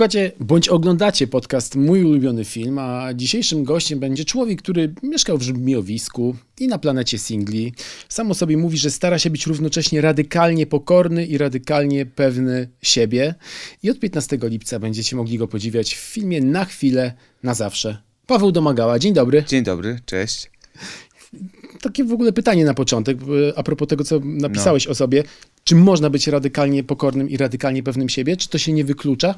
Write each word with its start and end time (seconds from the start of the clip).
Słuchajcie, 0.00 0.32
bądź 0.40 0.68
oglądacie 0.68 1.26
podcast 1.26 1.76
Mój 1.76 2.04
ulubiony 2.04 2.44
film, 2.44 2.78
a 2.78 3.14
dzisiejszym 3.14 3.64
gościem 3.64 4.00
będzie 4.00 4.24
człowiek, 4.24 4.62
który 4.62 4.94
mieszkał 5.02 5.38
w 5.38 5.42
Żmiowisku 5.42 6.36
i 6.60 6.68
na 6.68 6.78
planecie 6.78 7.18
singli. 7.18 7.72
Sam 8.08 8.30
o 8.30 8.34
sobie 8.34 8.56
mówi, 8.56 8.78
że 8.78 8.90
stara 8.90 9.18
się 9.18 9.30
być 9.30 9.46
równocześnie 9.46 10.00
radykalnie 10.00 10.66
pokorny 10.66 11.26
i 11.26 11.38
radykalnie 11.38 12.06
pewny 12.06 12.68
siebie. 12.82 13.34
I 13.82 13.90
od 13.90 13.98
15 13.98 14.38
lipca 14.42 14.78
będziecie 14.78 15.16
mogli 15.16 15.38
go 15.38 15.48
podziwiać 15.48 15.94
w 15.94 15.98
filmie 15.98 16.40
Na 16.40 16.64
chwilę, 16.64 17.12
na 17.42 17.54
zawsze. 17.54 17.98
Paweł 18.26 18.52
Domagała, 18.52 18.98
dzień 18.98 19.14
dobry. 19.14 19.44
Dzień 19.48 19.64
dobry, 19.64 19.98
cześć. 20.06 20.50
Takie 21.80 22.04
w 22.04 22.12
ogóle 22.12 22.32
pytanie 22.32 22.64
na 22.64 22.74
początek, 22.74 23.18
e, 23.22 23.58
a 23.58 23.62
propos 23.62 23.88
tego, 23.88 24.04
co 24.04 24.20
napisałeś 24.24 24.86
o 24.86 24.94
sobie. 24.94 25.24
Czy 25.64 25.74
można 25.74 26.10
być 26.10 26.26
radykalnie 26.26 26.84
pokornym 26.84 27.30
i 27.30 27.36
radykalnie 27.36 27.82
pewnym 27.82 28.08
siebie? 28.08 28.36
Czy 28.36 28.48
to 28.48 28.58
się 28.58 28.72
nie 28.72 28.84
wyklucza? 28.84 29.34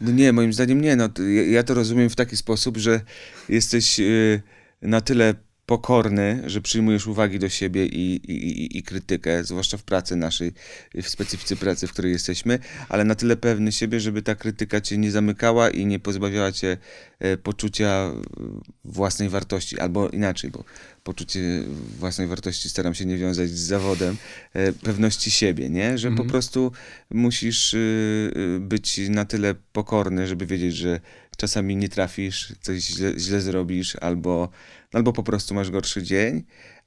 No 0.00 0.12
nie, 0.12 0.32
moim 0.32 0.52
zdaniem 0.52 0.80
nie. 0.80 0.96
No, 0.96 1.08
ja 1.50 1.62
to 1.62 1.74
rozumiem 1.74 2.10
w 2.10 2.16
taki 2.16 2.36
sposób, 2.36 2.76
że 2.76 3.00
jesteś 3.48 4.00
y, 4.00 4.42
na 4.82 5.00
tyle 5.00 5.34
pokorny, 5.66 6.42
że 6.46 6.60
przyjmujesz 6.60 7.06
uwagi 7.06 7.38
do 7.38 7.48
siebie 7.48 7.86
i, 7.86 8.14
i, 8.32 8.78
i, 8.78 8.82
krytykę, 8.82 9.44
zwłaszcza 9.44 9.76
w 9.76 9.82
pracy 9.82 10.16
naszej, 10.16 10.52
w 11.02 11.08
specyfice 11.08 11.56
pracy, 11.56 11.86
w 11.86 11.92
której 11.92 12.12
jesteśmy, 12.12 12.58
ale 12.88 13.04
na 13.04 13.14
tyle 13.14 13.36
pewny 13.36 13.72
siebie, 13.72 14.00
żeby 14.00 14.22
ta 14.22 14.34
krytyka 14.34 14.80
cię 14.80 14.98
nie 14.98 15.10
zamykała 15.10 15.70
i 15.70 15.86
nie 15.86 15.98
pozbawiała 15.98 16.52
cię 16.52 16.76
e, 17.18 17.36
poczucia 17.36 18.10
własnej 18.84 19.28
wartości, 19.28 19.80
albo 19.80 20.08
inaczej, 20.08 20.50
bo 20.50 20.64
poczucie 21.04 21.40
własnej 21.98 22.26
wartości 22.26 22.68
staram 22.68 22.94
się 22.94 23.04
nie 23.04 23.18
wiązać 23.18 23.50
z 23.50 23.60
zawodem, 23.60 24.16
e, 24.52 24.72
pewności 24.72 25.30
siebie, 25.30 25.70
nie? 25.70 25.98
Że 25.98 26.08
mhm. 26.08 26.26
po 26.26 26.32
prostu 26.32 26.72
musisz 27.10 27.74
y, 27.74 28.58
być 28.60 29.00
na 29.08 29.24
tyle 29.24 29.54
pokorny, 29.72 30.26
żeby 30.26 30.46
wiedzieć, 30.46 30.76
że 30.76 31.00
czasami 31.36 31.76
nie 31.76 31.88
trafisz, 31.88 32.52
coś 32.60 32.82
źle, 32.82 33.12
źle 33.18 33.40
zrobisz, 33.40 33.96
albo, 33.96 34.48
albo 34.94 35.12
po 35.12 35.22
prostu 35.22 35.54
masz 35.54 35.70
gorszy 35.70 36.02
dzień, 36.02 36.44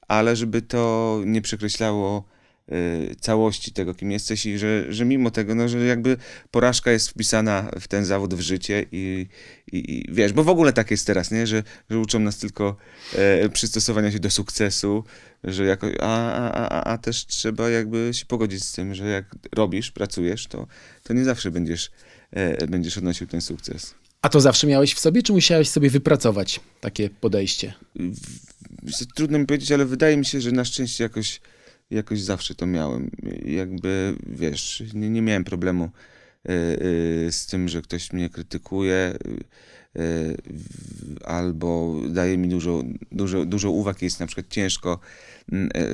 ale 0.08 0.36
żeby 0.36 0.62
to 0.62 1.22
nie 1.26 1.42
przekreślało 1.42 2.24
y, 2.72 3.16
całości 3.20 3.72
tego, 3.72 3.94
kim 3.94 4.10
jesteś 4.10 4.46
i 4.46 4.58
że, 4.58 4.92
że 4.92 5.04
mimo 5.04 5.30
tego, 5.30 5.54
no, 5.54 5.68
że 5.68 5.78
jakby 5.78 6.16
porażka 6.50 6.90
jest 6.90 7.08
wpisana 7.08 7.70
w 7.80 7.88
ten 7.88 8.04
zawód, 8.04 8.34
w 8.34 8.40
życie 8.40 8.86
i, 8.92 9.26
i, 9.72 9.96
i 9.96 10.12
wiesz, 10.12 10.32
bo 10.32 10.44
w 10.44 10.48
ogóle 10.48 10.72
tak 10.72 10.90
jest 10.90 11.06
teraz, 11.06 11.30
nie? 11.30 11.46
Że, 11.46 11.62
że 11.90 11.98
uczą 11.98 12.18
nas 12.18 12.38
tylko 12.38 12.76
e, 13.14 13.48
przystosowania 13.48 14.12
się 14.12 14.18
do 14.18 14.30
sukcesu, 14.30 15.04
że 15.44 15.64
jako, 15.64 15.86
a, 16.00 16.32
a, 16.32 16.68
a, 16.68 16.84
a 16.84 16.98
też 16.98 17.26
trzeba 17.26 17.70
jakby 17.70 18.10
się 18.12 18.26
pogodzić 18.26 18.64
z 18.64 18.72
tym, 18.72 18.94
że 18.94 19.08
jak 19.08 19.24
robisz, 19.54 19.90
pracujesz, 19.90 20.46
to, 20.46 20.66
to 21.02 21.14
nie 21.14 21.24
zawsze 21.24 21.50
będziesz, 21.50 21.90
e, 22.30 22.66
będziesz 22.66 22.98
odnosił 22.98 23.26
ten 23.26 23.40
sukces. 23.40 23.94
A 24.22 24.28
to 24.28 24.40
zawsze 24.40 24.66
miałeś 24.66 24.94
w 24.94 24.98
sobie, 24.98 25.22
czy 25.22 25.32
musiałeś 25.32 25.68
sobie 25.68 25.90
wypracować 25.90 26.60
takie 26.80 27.10
podejście? 27.10 27.74
Trudno 29.14 29.38
mi 29.38 29.46
powiedzieć, 29.46 29.72
ale 29.72 29.84
wydaje 29.84 30.16
mi 30.16 30.24
się, 30.24 30.40
że 30.40 30.52
na 30.52 30.64
szczęście 30.64 31.04
jakoś, 31.04 31.40
jakoś 31.90 32.20
zawsze 32.20 32.54
to 32.54 32.66
miałem. 32.66 33.10
Jakby, 33.44 34.14
wiesz, 34.26 34.82
nie, 34.94 35.10
nie 35.10 35.22
miałem 35.22 35.44
problemu 35.44 35.90
y, 36.48 36.52
y, 37.26 37.32
z 37.32 37.46
tym, 37.46 37.68
że 37.68 37.82
ktoś 37.82 38.12
mnie 38.12 38.30
krytykuje 38.30 39.14
y, 39.96 40.36
albo 41.24 42.00
daje 42.08 42.38
mi 42.38 42.48
dużo, 42.48 42.82
dużo, 43.12 43.44
dużo 43.44 43.70
uwag, 43.70 44.02
jest 44.02 44.20
na 44.20 44.26
przykład 44.26 44.46
ciężko 44.48 44.98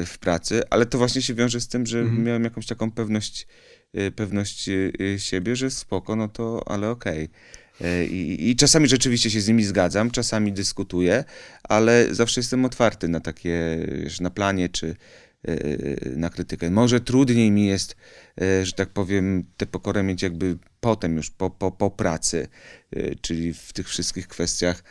w 0.07 0.19
pracy, 0.21 0.63
ale 0.71 0.87
to 0.87 0.99
właśnie 0.99 1.23
się 1.23 1.35
wiąże 1.35 1.61
z 1.61 1.69
tym, 1.69 1.87
że 1.87 1.99
mhm. 1.99 2.25
miałem 2.25 2.45
jakąś 2.45 2.67
taką 2.67 2.91
pewność, 2.91 3.47
pewność 4.17 4.71
siebie, 5.17 5.57
że 5.57 5.71
spoko, 5.71 6.17
no 6.17 6.29
to 6.29 6.69
ale 6.69 6.91
okej. 6.91 7.25
Okay. 7.25 7.64
E, 7.81 8.05
I, 8.05 8.51
I, 8.51 8.57
czasami 8.57 8.89
rzeczywiście 8.89 9.31
się 9.31 9.41
z 9.41 9.49
nimi 9.49 9.65
zgadzam, 9.65 10.11
czasami 10.11 10.53
dyskutuję, 10.53 11.25
ale 11.63 12.07
zawsze 12.11 12.41
jestem 12.41 12.65
otwarty 12.65 13.09
na 13.09 13.21
takie, 13.21 13.87
wiesz, 14.03 14.21
na 14.21 14.31
planie 14.31 14.69
czy 14.69 14.97
e, 15.49 15.57
na 16.17 16.31
krytykę. 16.31 16.71
Może 16.71 17.01
trudniej 17.01 17.51
mi 17.51 17.67
jest, 17.67 17.97
e, 18.41 18.67
że 18.67 18.73
tak 18.73 18.89
powiem, 18.89 19.45
tę 19.57 19.67
pokorę 19.67 20.03
mieć 20.03 20.23
jakby 20.23 20.59
potem 20.81 21.17
już, 21.17 21.31
po, 21.31 21.51
po, 21.51 21.73
po 21.73 21.91
pracy, 21.91 22.49
czyli 23.21 23.55
w 23.55 23.73
tych 23.73 23.89
wszystkich 23.89 24.29
kwestiach 24.29 24.83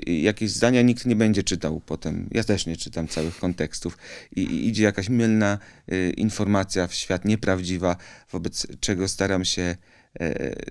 y, 0.08 0.12
jakieś 0.12 0.52
zdania, 0.52 0.82
nikt 0.82 1.06
nie 1.06 1.16
będzie 1.16 1.44
czytał 1.44 1.82
potem. 1.86 2.30
Ja 2.32 2.44
też 2.44 2.66
nie 2.66 2.78
czytam 2.78 3.08
całych 3.08 3.38
kontekstów. 3.38 3.98
I, 4.36 4.42
i 4.42 4.68
idzie 4.68 4.84
jakaś 4.84 5.10
mylna 5.10 5.58
y, 5.92 6.14
informacja 6.18 6.88
w 6.88 6.94
świat, 6.94 7.26
nieprawdziwa, 7.26 7.96
wobec 8.32 8.68
czego 8.80 9.08
staram 9.08 9.46
się 9.46 9.76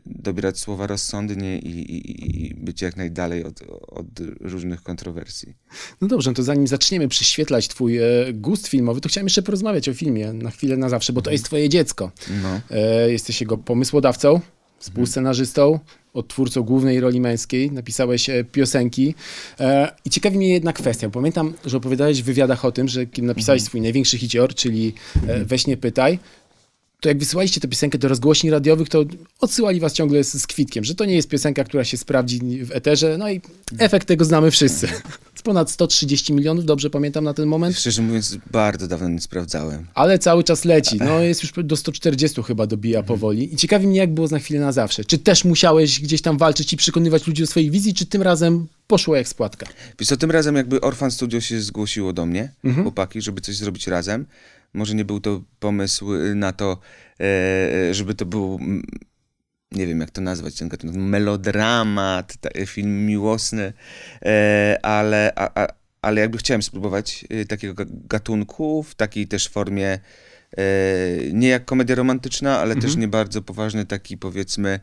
dobierać 0.06 0.59
słowa 0.59 0.87
rozsądnie 0.87 1.59
i, 1.59 1.71
i, 1.71 2.47
i, 2.47 2.55
być 2.55 2.83
jak 2.83 2.97
najdalej 2.97 3.44
od, 3.44 3.62
od, 3.87 4.06
różnych 4.41 4.83
kontrowersji. 4.83 5.55
No 6.00 6.09
dobrze, 6.09 6.31
no 6.31 6.34
to 6.34 6.43
zanim 6.43 6.67
zaczniemy 6.67 7.09
prześwietlać 7.09 7.69
twój 7.69 7.99
gust 8.33 8.69
filmowy, 8.69 9.00
to 9.00 9.09
chciałem 9.09 9.27
jeszcze 9.27 9.43
porozmawiać 9.43 9.88
o 9.88 9.94
filmie 9.94 10.33
na 10.33 10.50
chwilę, 10.50 10.77
na 10.77 10.88
zawsze, 10.88 11.12
bo 11.12 11.22
to 11.22 11.31
jest 11.31 11.44
twoje 11.44 11.69
dziecko. 11.69 12.12
No. 12.43 12.61
jesteś 13.06 13.41
jego 13.41 13.59
pomysłodawcą 13.59 14.41
współscenarzystą, 14.78 15.78
odtwórcą 16.15 16.62
głównej 16.62 17.00
roli 17.00 17.21
męskiej, 17.21 17.72
napisałeś 17.72 18.31
e, 18.31 18.44
piosenki. 18.44 19.15
E, 19.61 19.93
I 20.05 20.11
ciekawi 20.11 20.37
mnie 20.37 20.49
jedna 20.49 20.72
kwestia. 20.72 21.11
Pamiętam, 21.11 21.55
że 21.65 21.77
opowiadałeś 21.77 22.22
w 22.22 22.25
wywiadach 22.25 22.65
o 22.65 22.72
tym, 22.72 22.88
że 22.88 23.06
kiedy 23.06 23.28
napisałeś 23.28 23.61
mhm. 23.61 23.69
swój 23.69 23.81
największy 23.81 24.19
hicior, 24.19 24.55
czyli 24.55 24.94
e, 25.28 25.44
Weź 25.44 25.67
nie 25.67 25.77
pytaj, 25.77 26.19
to 27.01 27.09
jak 27.09 27.19
wysyłaliście 27.19 27.61
tę 27.61 27.69
piosenkę 27.69 27.99
do 27.99 28.09
rozgłośni 28.09 28.51
radiowych, 28.51 28.89
to 28.89 29.05
odsyłali 29.41 29.81
was 29.81 29.93
ciągle 29.93 30.25
z, 30.25 30.33
z, 30.33 30.47
kwitkiem, 30.47 30.85
że 30.85 30.95
to 30.95 31.05
nie 31.05 31.15
jest 31.15 31.29
piosenka, 31.29 31.65
która 31.65 31.85
się 31.85 31.97
sprawdzi 31.97 32.65
w 32.65 32.73
eterze, 32.73 33.19
no 33.19 33.31
i 33.31 33.41
efekt 33.79 34.09
tego 34.09 34.25
znamy 34.25 34.50
wszyscy. 34.50 34.89
Ponad 35.45 35.71
130 35.71 36.33
milionów, 36.33 36.65
dobrze 36.65 36.91
pamiętam 36.91 37.25
na 37.25 37.35
ten 37.35 37.49
moment. 37.49 37.77
Szczerze 37.77 38.03
mówiąc, 38.03 38.37
bardzo 38.50 38.89
dawno 38.89 39.09
nie 39.09 39.21
sprawdzałem. 39.21 39.87
Ale 39.95 40.19
cały 40.19 40.45
czas 40.45 40.65
leci, 40.65 40.97
no 40.99 41.21
jest 41.21 41.43
już 41.43 41.53
do 41.65 41.77
140 41.77 42.43
chyba 42.43 42.67
dobija 42.67 42.99
mhm. 42.99 43.06
powoli. 43.06 43.55
I 43.55 43.56
ciekawi 43.56 43.87
mnie, 43.87 43.99
jak 43.99 44.15
było 44.15 44.29
na 44.29 44.39
chwilę 44.39 44.61
na 44.61 44.73
zawsze. 44.73 45.05
Czy 45.05 45.19
też 45.19 45.44
musiałeś 45.44 46.01
gdzieś 46.01 46.23
tam 46.23 46.39
walczyć 46.39 46.73
i 46.73 46.77
przekonywać 46.77 47.27
ludzi 47.27 47.43
do 47.43 47.47
swojej 47.47 47.71
wizji, 47.71 47.94
czy 47.94 48.06
tym 48.06 48.23
razem 48.23 48.67
poszło 48.87 49.17
jak 49.17 49.29
spłatka? 49.29 49.67
Wiesz 49.99 50.09
co, 50.09 50.17
tym 50.17 50.31
razem 50.31 50.56
jakby 50.56 50.81
Orphan 50.81 51.11
Studio 51.11 51.41
się 51.41 51.61
zgłosiło 51.61 52.12
do 52.12 52.27
mnie, 52.27 52.53
mhm. 52.65 52.85
chłopaki, 52.85 53.23
żeby 53.23 53.41
coś 53.41 53.56
zrobić 53.56 53.87
razem. 53.87 54.27
Może 54.79 54.95
nie 54.95 55.05
był 55.05 55.21
to 55.21 55.43
pomysł 55.61 56.15
y, 56.15 56.35
na 56.35 56.53
to, 56.53 56.79
e, 57.21 57.25
e, 57.91 57.95
żeby 57.95 58.15
to 58.15 58.27
był, 58.27 58.61
nie 59.73 59.87
wiem 59.87 60.01
jak 60.01 60.11
to 60.11 60.21
nazwać, 60.21 60.55
ten 60.55 60.69
gatunek, 60.69 60.97
melodramat, 60.97 62.35
film 62.67 63.07
miłosny, 63.07 63.73
e, 64.23 64.79
ale, 64.83 65.33
ale 66.03 66.21
jakby 66.21 66.39
chciałem 66.39 66.63
spróbować 66.63 67.25
y, 67.33 67.47
takiego 67.47 67.85
gatunku 67.89 68.83
w 68.83 68.95
takiej 68.95 69.29
też 69.29 69.49
formie 69.49 69.99
nie 71.33 71.49
jak 71.49 71.65
komedia 71.65 71.97
romantyczna, 71.97 72.59
ale 72.59 72.75
mhm. 72.75 72.81
też 72.81 72.97
nie 72.97 73.09
bardzo 73.09 73.43
poważny, 73.43 73.87
taki 73.87 74.19
powiedzmy 74.19 74.81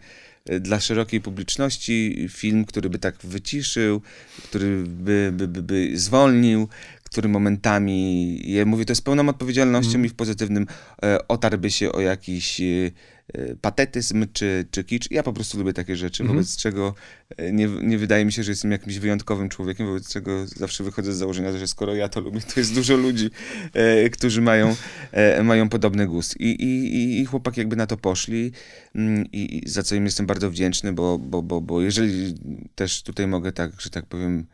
dla 0.60 0.80
szerokiej 0.80 1.22
publiczności 1.22 2.28
film, 2.30 2.66
który 2.66 2.90
by 2.90 3.00
tak 3.00 3.16
wyciszył, 3.24 4.02
który 4.44 4.84
by, 4.84 5.32
by, 5.34 5.48
by, 5.48 5.62
by 5.62 5.92
zwolnił, 6.00 6.68
który 7.06 7.30
momentami, 7.30 8.40
ja 8.52 8.66
mówię 8.66 8.86
to 8.86 8.96
z 8.96 9.02
pełną 9.02 9.30
odpowiedzialnością 9.30 9.96
mm. 9.96 10.06
i 10.06 10.10
w 10.10 10.14
pozytywnym, 10.14 10.68
e, 11.04 11.28
otarłby 11.28 11.72
się 11.72 11.92
o 11.92 12.02
jakiś 12.02 12.62
e, 12.62 12.92
e, 13.34 13.56
patetyzm 13.56 14.26
czy, 14.34 14.66
czy 14.72 14.84
kicz. 14.84 15.12
Ja 15.12 15.24
po 15.24 15.34
prostu 15.34 15.58
lubię 15.58 15.74
takie 15.74 15.96
rzeczy, 15.96 16.24
mm. 16.24 16.36
wobec 16.36 16.58
czego 16.58 16.94
e, 17.38 17.52
nie, 17.52 17.68
nie 17.68 17.98
wydaje 17.98 18.26
mi 18.26 18.32
się, 18.32 18.44
że 18.44 18.52
jestem 18.52 18.72
jakimś 18.72 18.98
wyjątkowym 18.98 19.50
człowiekiem, 19.50 19.88
wobec 19.88 20.10
czego 20.10 20.48
zawsze 20.48 20.84
wychodzę 20.84 21.14
z 21.14 21.18
założenia, 21.18 21.58
że 21.58 21.68
skoro 21.68 21.96
ja 21.96 22.10
to 22.10 22.22
lubię, 22.22 22.40
to 22.54 22.60
jest 22.60 22.74
dużo 22.74 22.96
ludzi, 22.96 23.30
e, 23.74 24.10
którzy 24.10 24.42
mają, 24.42 24.76
e, 25.12 25.44
mają 25.44 25.70
podobny 25.70 26.08
gust. 26.08 26.36
I, 26.40 26.64
i, 26.64 27.22
I 27.22 27.26
chłopaki 27.26 27.60
jakby 27.60 27.76
na 27.76 27.88
to 27.88 27.98
poszli 27.98 28.52
mm, 28.96 29.26
i, 29.32 29.64
i 29.66 29.70
za 29.70 29.84
co 29.84 29.96
im 29.96 30.06
jestem 30.06 30.26
bardzo 30.26 30.52
wdzięczny, 30.52 30.94
bo, 30.94 31.20
bo, 31.20 31.42
bo, 31.42 31.62
bo 31.62 31.82
jeżeli 31.82 32.36
też 32.76 33.04
tutaj 33.04 33.28
mogę 33.28 33.52
tak, 33.52 33.82
że 33.82 33.90
tak 33.90 34.06
powiem, 34.06 34.46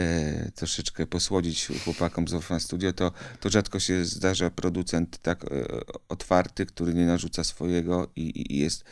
e, 0.00 0.50
troszeczkę 0.54 1.06
posłodzić 1.06 1.68
chłopakom 1.84 2.28
z 2.28 2.34
Orphan 2.34 2.60
Studio, 2.60 2.92
to, 2.92 3.12
to 3.40 3.50
rzadko 3.50 3.80
się 3.80 4.04
zdarza 4.04 4.50
producent 4.50 5.18
tak 5.22 5.44
e, 5.44 5.48
otwarty, 6.08 6.66
który 6.66 6.94
nie 6.94 7.06
narzuca 7.06 7.44
swojego 7.44 8.10
i, 8.16 8.52
i 8.52 8.58
jest 8.58 8.84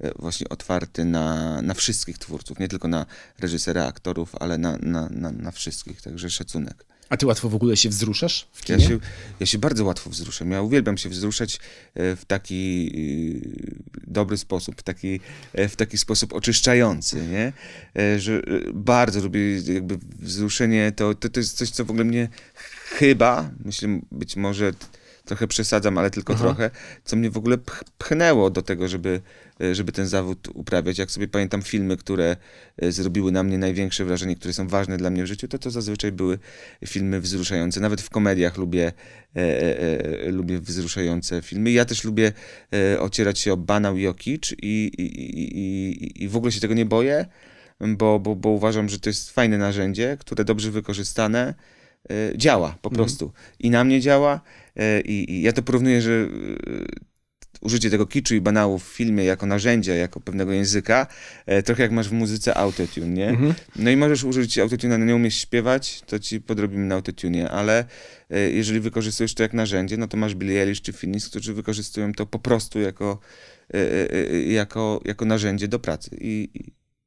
e, 0.00 0.12
właśnie 0.18 0.48
otwarty 0.48 1.04
na, 1.04 1.62
na 1.62 1.74
wszystkich 1.74 2.18
twórców, 2.18 2.58
nie 2.58 2.68
tylko 2.68 2.88
na 2.88 3.06
reżysera, 3.38 3.86
aktorów, 3.86 4.34
ale 4.40 4.58
na, 4.58 4.78
na, 4.82 5.08
na, 5.08 5.32
na 5.32 5.50
wszystkich, 5.50 6.02
także 6.02 6.30
szacunek. 6.30 6.93
A 7.08 7.16
ty 7.16 7.26
łatwo 7.26 7.48
w 7.48 7.54
ogóle 7.54 7.76
się 7.76 7.88
wzruszasz 7.88 8.46
w 8.52 8.68
Ja 8.68 8.76
kinie? 8.76 8.88
się, 8.88 8.98
ja 9.40 9.46
się 9.46 9.58
bardzo 9.58 9.84
łatwo 9.84 10.10
wzruszam. 10.10 10.50
Ja 10.50 10.62
uwielbiam 10.62 10.98
się 10.98 11.08
wzruszać 11.08 11.60
e, 11.94 12.16
w 12.16 12.24
taki 12.24 12.90
e, 12.96 14.00
dobry 14.06 14.36
sposób, 14.36 14.80
w 14.80 14.82
taki, 14.82 15.20
e, 15.52 15.68
w 15.68 15.76
taki 15.76 15.98
sposób 15.98 16.32
oczyszczający, 16.32 17.16
nie? 17.26 17.52
Że 18.18 18.42
bardzo 18.74 19.20
lubię 19.20 19.40
jakby 19.60 19.98
wzruszenie, 20.18 20.92
to, 20.96 21.14
to, 21.14 21.28
to 21.28 21.40
jest 21.40 21.56
coś, 21.56 21.70
co 21.70 21.84
w 21.84 21.90
ogóle 21.90 22.04
mnie 22.04 22.28
chyba, 22.84 23.50
myślę, 23.64 24.00
być 24.12 24.36
może 24.36 24.72
trochę 25.24 25.48
przesadzam, 25.48 25.98
ale 25.98 26.10
tylko 26.10 26.32
Aha. 26.32 26.42
trochę, 26.44 26.70
co 27.04 27.16
mnie 27.16 27.30
w 27.30 27.36
ogóle 27.36 27.58
pch, 27.58 27.84
pchnęło 27.98 28.50
do 28.50 28.62
tego, 28.62 28.88
żeby, 28.88 29.20
e, 29.60 29.74
żeby 29.74 29.92
ten 29.92 30.06
zawód 30.06 30.48
uprawiać. 30.54 30.98
Jak 30.98 31.10
sobie 31.10 31.28
pamiętam 31.28 31.62
filmy, 31.62 31.96
które 31.96 32.36
e, 32.76 32.92
zrobiły 32.92 33.32
na 33.32 33.42
mnie 33.42 33.58
największe 33.58 34.04
wrażenie, 34.04 34.36
które 34.36 34.54
są 34.54 34.68
ważne 34.68 34.96
dla 34.96 35.10
mnie 35.10 35.24
w 35.24 35.26
życiu, 35.26 35.48
to 35.48 35.58
to 35.58 35.70
zazwyczaj 35.70 36.12
były 36.12 36.38
filmy 36.86 37.20
wzruszające. 37.20 37.80
Nawet 37.80 38.02
w 38.02 38.10
komediach 38.10 38.56
lubię, 38.56 38.92
e, 39.36 39.40
e, 39.40 40.24
e, 40.26 40.30
lubię 40.30 40.60
wzruszające 40.60 41.42
filmy. 41.42 41.70
Ja 41.70 41.84
też 41.84 42.04
lubię 42.04 42.32
ocierać 42.98 43.38
się 43.38 43.52
o 43.52 43.56
banał 43.56 43.96
i 43.96 44.06
o 44.06 44.14
kicz 44.14 44.52
i, 44.52 44.90
i, 44.98 45.02
i, 45.02 46.24
i, 46.24 46.28
w 46.28 46.36
ogóle 46.36 46.52
się 46.52 46.60
tego 46.60 46.74
nie 46.74 46.86
boję, 46.86 47.26
bo, 47.80 48.18
bo, 48.18 48.36
bo 48.36 48.48
uważam, 48.48 48.88
że 48.88 48.98
to 48.98 49.10
jest 49.10 49.30
fajne 49.30 49.58
narzędzie, 49.58 50.16
które 50.20 50.44
dobrze 50.44 50.70
wykorzystane 50.70 51.54
działa 52.36 52.78
po 52.82 52.90
prostu. 52.90 53.32
I 53.58 53.70
na 53.70 53.84
mnie 53.84 54.00
działa 54.00 54.40
i, 55.04 55.32
i 55.32 55.42
ja 55.42 55.52
to 55.52 55.62
porównuję, 55.62 56.02
że 56.02 56.12
e, 56.12 56.28
użycie 57.60 57.90
tego 57.90 58.06
kiczu 58.06 58.34
i 58.34 58.40
banału 58.40 58.78
w 58.78 58.82
filmie 58.82 59.24
jako 59.24 59.46
narzędzia, 59.46 59.94
jako 59.94 60.20
pewnego 60.20 60.52
języka, 60.52 61.06
e, 61.46 61.62
trochę 61.62 61.82
jak 61.82 61.92
masz 61.92 62.08
w 62.08 62.12
muzyce 62.12 62.54
autotune, 62.54 63.08
nie? 63.08 63.28
Mhm. 63.28 63.54
No 63.76 63.90
i 63.90 63.96
możesz 63.96 64.24
użyć 64.24 64.58
autotuna, 64.58 64.98
no 64.98 65.04
nie 65.04 65.16
umiesz 65.16 65.40
śpiewać, 65.40 66.02
to 66.06 66.18
ci 66.18 66.40
podrobimy 66.40 66.86
na 66.86 66.94
autotune, 66.94 67.50
ale 67.50 67.84
e, 68.30 68.40
jeżeli 68.50 68.80
wykorzystujesz 68.80 69.34
to 69.34 69.42
jak 69.42 69.52
narzędzie, 69.52 69.96
no 69.96 70.08
to 70.08 70.16
masz 70.16 70.34
Billie 70.34 70.62
Eilish 70.62 70.82
czy 70.82 70.92
Finis, 70.92 71.28
którzy 71.28 71.54
wykorzystują 71.54 72.12
to 72.12 72.26
po 72.26 72.38
prostu 72.38 72.80
jako, 72.80 73.18
e, 73.74 73.78
e, 73.78 74.12
e, 74.12 74.42
jako, 74.42 75.00
jako 75.04 75.24
narzędzie 75.24 75.68
do 75.68 75.78
pracy. 75.78 76.10
I 76.20 76.50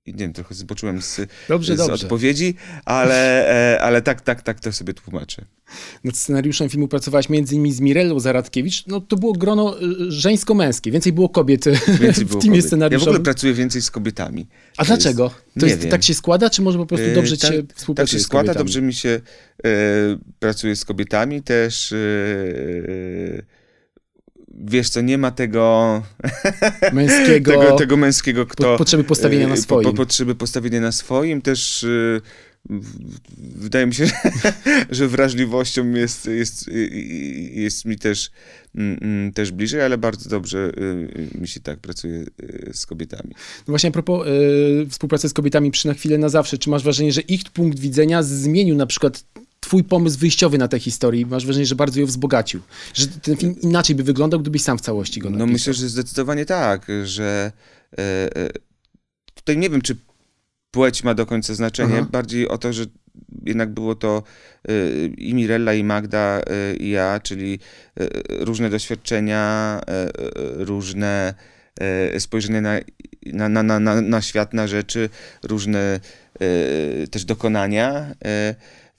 nie 0.08 0.14
wiem, 0.14 0.34
trochę 0.34 0.56
zboczyłem 0.56 1.02
z, 1.02 1.22
Dobrze, 1.50 1.74
z 1.76 1.78
dobrze. 1.78 1.94
odpowiedzi, 2.06 2.56
ale, 2.86 3.50
e, 3.76 3.82
ale 3.82 4.02
tak, 4.02 4.22
tak, 4.22 4.42
tak 4.42 4.60
to 4.60 4.72
sobie 4.72 4.94
tłumaczę. 4.94 5.46
Nad 6.04 6.18
scenariuszem 6.18 6.70
filmu 6.70 6.88
pracowałaś 6.88 7.30
między 7.30 7.56
innymi 7.56 7.74
z 7.74 7.80
Mirellą 7.80 8.20
Zaradkiewicz. 8.20 8.88
No 8.88 9.02
to 9.02 9.16
było 9.16 9.34
grono 9.34 9.82
y, 9.82 10.12
żeńsko-męskie. 10.12 10.92
Więcej 10.92 11.14
było 11.14 11.30
kobiet 11.30 11.68
y, 11.68 11.72
Więcej 12.02 12.26
w 12.26 12.28
było 12.30 12.42
teamie 12.42 12.62
kobiet. 12.64 12.92
Ja 12.92 13.00
w 13.00 13.04
ogóle 13.04 13.20
pracuję 13.20 13.54
więcej 13.54 13.82
z 13.82 13.92
kobietami. 13.92 14.48
A 14.78 14.86
To 14.86 14.94
jest- 14.94 15.04
dlaczego? 15.04 15.30
To 15.30 15.66
nie 15.66 15.72
jest, 15.72 15.82
wiem. 15.82 15.92
tak 15.92 16.04
się 16.04 16.14
składa, 16.14 16.50
czy 16.50 16.62
może 16.62 16.78
po 16.78 16.86
prostu 16.86 17.08
E, 17.08 17.14
dobrze 17.14 17.38
ci 17.38 17.42
tak- 17.48 17.54
się 17.56 17.64
Tak 17.64 17.78
współpracuje 17.78 18.20
się 18.20 18.24
z 18.24 18.26
składa, 18.28 18.44
kobietami? 18.48 18.66
dobrze 18.66 18.82
mi 18.82 18.94
się 18.94 19.10
e, 19.66 19.70
pracuje 20.40 20.76
z 20.76 20.86
kobietami 20.86 21.42
też. 21.44 21.92
E, 21.92 21.96
e, 21.98 23.57
wiesz 24.58 24.90
co, 24.90 25.02
nie 25.02 25.18
ma 25.18 25.32
tego, 25.32 26.04
Męskiego, 26.94 27.52
tego, 27.52 27.78
tego 27.78 27.98
męskiego, 27.98 28.46
kto... 28.46 28.64
po, 28.64 28.78
potrzeby 28.78 29.04
postawienia 29.04 29.46
e, 29.46 29.50
na 29.50 29.56
po- 29.56 29.62
swoim. 29.62 29.84
Po, 29.84 29.94
potrzeby 29.94 30.36
postawienia 30.36 30.82
na 30.82 30.92
swoim 30.92 31.42
też... 31.42 31.86
w- 32.70 33.08
Wydaje 33.38 33.86
mi 33.86 33.94
się, 33.94 34.06
że 34.90 35.08
wrażliwością 35.08 35.92
jest, 35.92 36.26
jest, 36.26 36.70
jest 37.52 37.86
mi 37.86 37.98
też, 37.98 38.32
mm, 38.76 38.98
mm, 39.02 39.34
też 39.34 39.52
bliżej, 39.52 39.82
ale 39.82 39.98
bardzo 39.98 40.30
dobrze 40.30 40.72
mi 41.36 41.48
się 41.48 41.60
tak 41.60 41.80
pracuje 41.80 42.26
z 42.74 42.86
kobietami. 42.86 43.30
No 43.34 43.72
właśnie 43.72 43.90
a 43.90 43.92
propos 43.92 44.28
y, 44.28 44.88
współpracy 44.90 45.30
z 45.30 45.34
kobietami 45.34 45.72
przy 45.72 45.88
Na 45.88 45.94
chwilę 45.94 46.18
na 46.18 46.30
zawsze, 46.30 46.58
czy 46.58 46.70
masz 46.70 46.84
wrażenie, 46.84 47.12
że 47.12 47.22
ich 47.22 47.44
punkt 47.44 47.80
widzenia 47.80 48.24
zmienił 48.24 48.76
na 48.76 48.86
przykład 48.86 49.24
twój 49.60 49.84
pomysł 49.84 50.20
wyjściowy 50.20 50.58
na 50.58 50.68
tę 50.68 50.80
historię? 50.80 51.26
Masz 51.26 51.46
wrażenie, 51.46 51.66
że 51.66 51.76
bardzo 51.76 52.00
ją 52.00 52.06
wzbogacił? 52.06 52.62
Że 52.94 53.08
ten 53.08 53.38
film 53.38 53.56
inaczej 53.62 53.96
by 53.96 54.04
wyglądał, 54.04 54.40
gdybyś 54.40 54.62
sam 54.62 54.78
w 54.78 54.82
całości 54.82 55.20
go 55.20 55.30
No 55.30 55.38
napisał? 55.38 55.54
myślę, 55.54 55.74
że 55.74 55.90
zdecydowanie 55.90 56.46
tak, 56.46 56.88
że 57.04 57.52
e, 57.98 58.02
e, 58.38 58.50
tutaj 59.34 59.58
nie 59.58 59.70
wiem, 59.70 59.82
czy 59.82 59.96
płeć 60.72 61.04
ma 61.04 61.14
do 61.14 61.26
końca 61.26 61.54
znaczenie, 61.56 61.98
Aha. 61.98 62.08
bardziej 62.12 62.48
o 62.48 62.58
to, 62.58 62.74
że 62.74 62.86
jednak 63.46 63.74
było 63.74 63.96
to 63.96 64.24
e, 64.68 65.06
i 65.06 65.34
Mirella, 65.34 65.74
i 65.74 65.84
Magda, 65.84 66.42
e, 66.48 66.76
i 66.76 66.90
ja, 66.90 67.20
czyli 67.20 67.60
różne 68.30 68.70
doświadczenia, 68.70 69.82
różne 70.56 71.34
spojrzenie 72.20 72.62
na, 72.62 72.80
na, 73.50 73.64
na, 73.64 73.80
na, 73.80 74.02
na, 74.02 74.22
świat, 74.22 74.54
na 74.54 74.68
rzeczy, 74.68 75.10
różne 75.44 76.00
też 77.12 77.26
dokonania. 77.26 78.16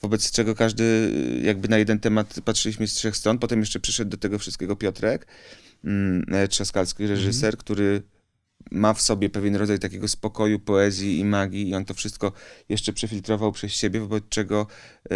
Wobec 0.03 0.31
czego 0.31 0.55
każdy 0.55 1.13
jakby 1.43 1.69
na 1.69 1.79
jeden 1.79 2.01
temat 2.01 2.35
patrzyliśmy 2.45 2.89
z 2.89 2.95
trzech 2.95 3.17
stron. 3.17 3.39
Potem 3.39 3.61
jeszcze 3.61 3.81
przyszedł 3.81 4.11
do 4.11 4.17
tego 4.17 4.39
wszystkiego 4.39 4.77
Piotrek, 4.77 5.27
mm, 5.85 6.25
e, 6.33 6.49
Trzaskalski, 6.49 7.07
reżyser, 7.07 7.57
który 7.57 8.03
ma 8.71 8.95
w 8.95 9.03
sobie 9.03 9.31
pewien 9.31 9.57
rodzaj 9.57 9.79
takiego 9.79 10.09
spokoju, 10.09 10.59
poezji 10.59 11.19
i 11.19 11.25
magii 11.25 11.69
i 11.69 11.75
on 11.75 11.85
to 11.85 11.95
wszystko 11.95 12.33
jeszcze 12.69 12.93
przefiltrował 12.93 13.53
przez 13.53 13.73
siebie, 13.73 14.01
wobec 14.01 14.25
czego 14.29 14.67
e, 15.11 15.15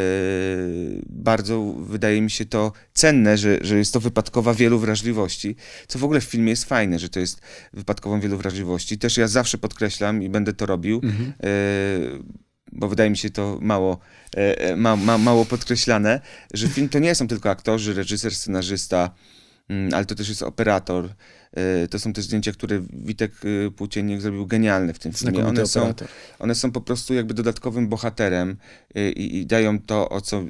bardzo 1.06 1.74
wydaje 1.78 2.22
mi 2.22 2.30
się 2.30 2.46
to 2.46 2.72
cenne, 2.94 3.38
że, 3.38 3.58
że 3.60 3.78
jest 3.78 3.92
to 3.92 4.00
wypadkowa 4.00 4.54
wielu 4.54 4.78
wrażliwości, 4.78 5.56
co 5.88 5.98
w 5.98 6.04
ogóle 6.04 6.20
w 6.20 6.24
filmie 6.24 6.50
jest 6.50 6.64
fajne, 6.64 6.98
że 6.98 7.08
to 7.08 7.20
jest 7.20 7.40
wypadkową 7.72 8.20
wielu 8.20 8.38
wrażliwości. 8.38 8.98
Też 8.98 9.16
ja 9.16 9.28
zawsze 9.28 9.58
podkreślam 9.58 10.22
i 10.22 10.28
będę 10.28 10.52
to 10.52 10.66
robił, 10.66 11.00
Mhm. 11.04 11.32
e, 11.42 12.51
bo 12.72 12.88
wydaje 12.88 13.10
mi 13.10 13.16
się 13.16 13.30
to 13.30 13.58
mało, 13.60 13.98
e, 14.36 14.58
e, 14.60 14.76
ma, 14.76 14.96
ma, 14.96 15.18
mało 15.18 15.44
podkreślane, 15.44 16.20
że 16.54 16.68
film 16.68 16.88
to 16.88 16.98
nie 16.98 17.14
są 17.14 17.28
tylko 17.28 17.50
aktorzy, 17.50 17.94
reżyser, 17.94 18.34
scenarzysta, 18.34 19.10
mm, 19.68 19.94
ale 19.94 20.04
to 20.04 20.14
też 20.14 20.28
jest 20.28 20.42
operator. 20.42 21.08
E, 21.52 21.88
To 21.88 21.98
są 21.98 22.12
te 22.12 22.22
zdjęcia, 22.22 22.52
które 22.52 22.82
Witek 22.92 23.32
Płóciennik 23.76 24.20
zrobił 24.20 24.46
genialne 24.46 24.94
w 24.94 24.98
tym 24.98 25.12
filmie. 25.12 25.34
Znakomity 25.34 25.60
One 25.60 25.66
są, 25.66 25.94
one 26.38 26.54
są 26.54 26.72
po 26.72 26.80
prostu 26.80 27.14
jakby 27.14 27.34
dodatkowym 27.34 27.88
bohaterem 27.88 28.56
i, 28.94 29.36
i 29.38 29.46
dają 29.46 29.80
to, 29.80 30.08
o 30.08 30.20
co 30.20 30.44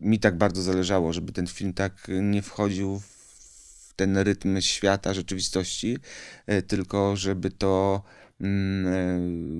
mi 0.00 0.18
tak 0.18 0.38
bardzo 0.38 0.62
zależało, 0.62 1.12
żeby 1.12 1.32
ten 1.32 1.46
film 1.46 1.72
tak 1.72 1.92
nie 2.22 2.42
wchodził 2.42 3.00
w 3.00 3.94
ten 3.96 4.18
rytm 4.18 4.60
świata, 4.60 5.14
rzeczywistości, 5.14 5.98
tylko 6.66 7.16
żeby 7.16 7.50
to 7.50 8.02
mm, 8.40 8.86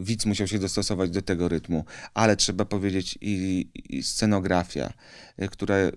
e, 0.00 0.04
widz 0.04 0.26
musiał 0.26 0.46
się 0.46 0.58
dostosować 0.58 1.10
do 1.10 1.22
tego 1.22 1.49
rytmu. 1.49 1.84
Ale 2.14 2.37
trzeba 2.37 2.64
powiedzieć 2.64 3.18
i, 3.20 3.66
i 3.88 4.02
scenografia, 4.02 4.92
e, 5.37 5.49
która, 5.49 5.75
e, 5.76 5.92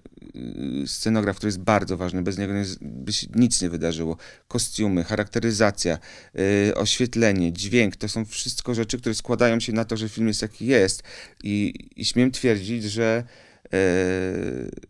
scenograf, 0.85 1.37
który 1.37 1.47
jest 1.47 1.59
bardzo 1.59 1.97
ważny, 1.97 2.21
bez 2.21 2.37
niego 2.37 2.53
nie, 2.53 2.63
by 2.81 3.13
się 3.13 3.27
nic 3.35 3.61
nie 3.61 3.69
wydarzyło. 3.69 4.17
Kostiumy, 4.47 5.03
charakteryzacja, 5.03 5.97
e, 6.69 6.75
oświetlenie, 6.75 7.53
dźwięk, 7.53 7.95
to 7.95 8.07
są 8.07 8.25
wszystko 8.25 8.73
rzeczy, 8.73 8.97
które 8.97 9.15
składają 9.15 9.59
się 9.59 9.73
na 9.73 9.85
to, 9.85 9.97
że 9.97 10.09
film 10.09 10.27
jest 10.27 10.41
jaki 10.41 10.65
jest. 10.65 11.03
I, 11.43 11.73
i 11.95 12.05
śmiem 12.05 12.31
twierdzić, 12.31 12.83
że 12.83 13.23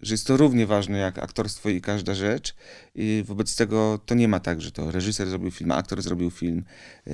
że 0.02 0.14
jest 0.14 0.28
to 0.28 0.38
równie 0.38 0.68
ważne 0.68 0.98
jak 0.98 1.20
aktorstwo 1.20 1.70
i 1.70 1.82
każda 1.82 2.14
rzecz. 2.14 2.56
I 2.96 3.24
wobec 3.28 3.56
tego 3.56 4.00
to 4.06 4.16
nie 4.16 4.28
ma 4.28 4.40
tak, 4.40 4.62
że 4.62 4.72
to 4.72 4.92
reżyser 4.92 5.30
zrobił 5.30 5.52
film, 5.52 5.72
aktor 5.72 6.02
zrobił 6.02 6.32
film, 6.32 6.64
e, 7.08 7.12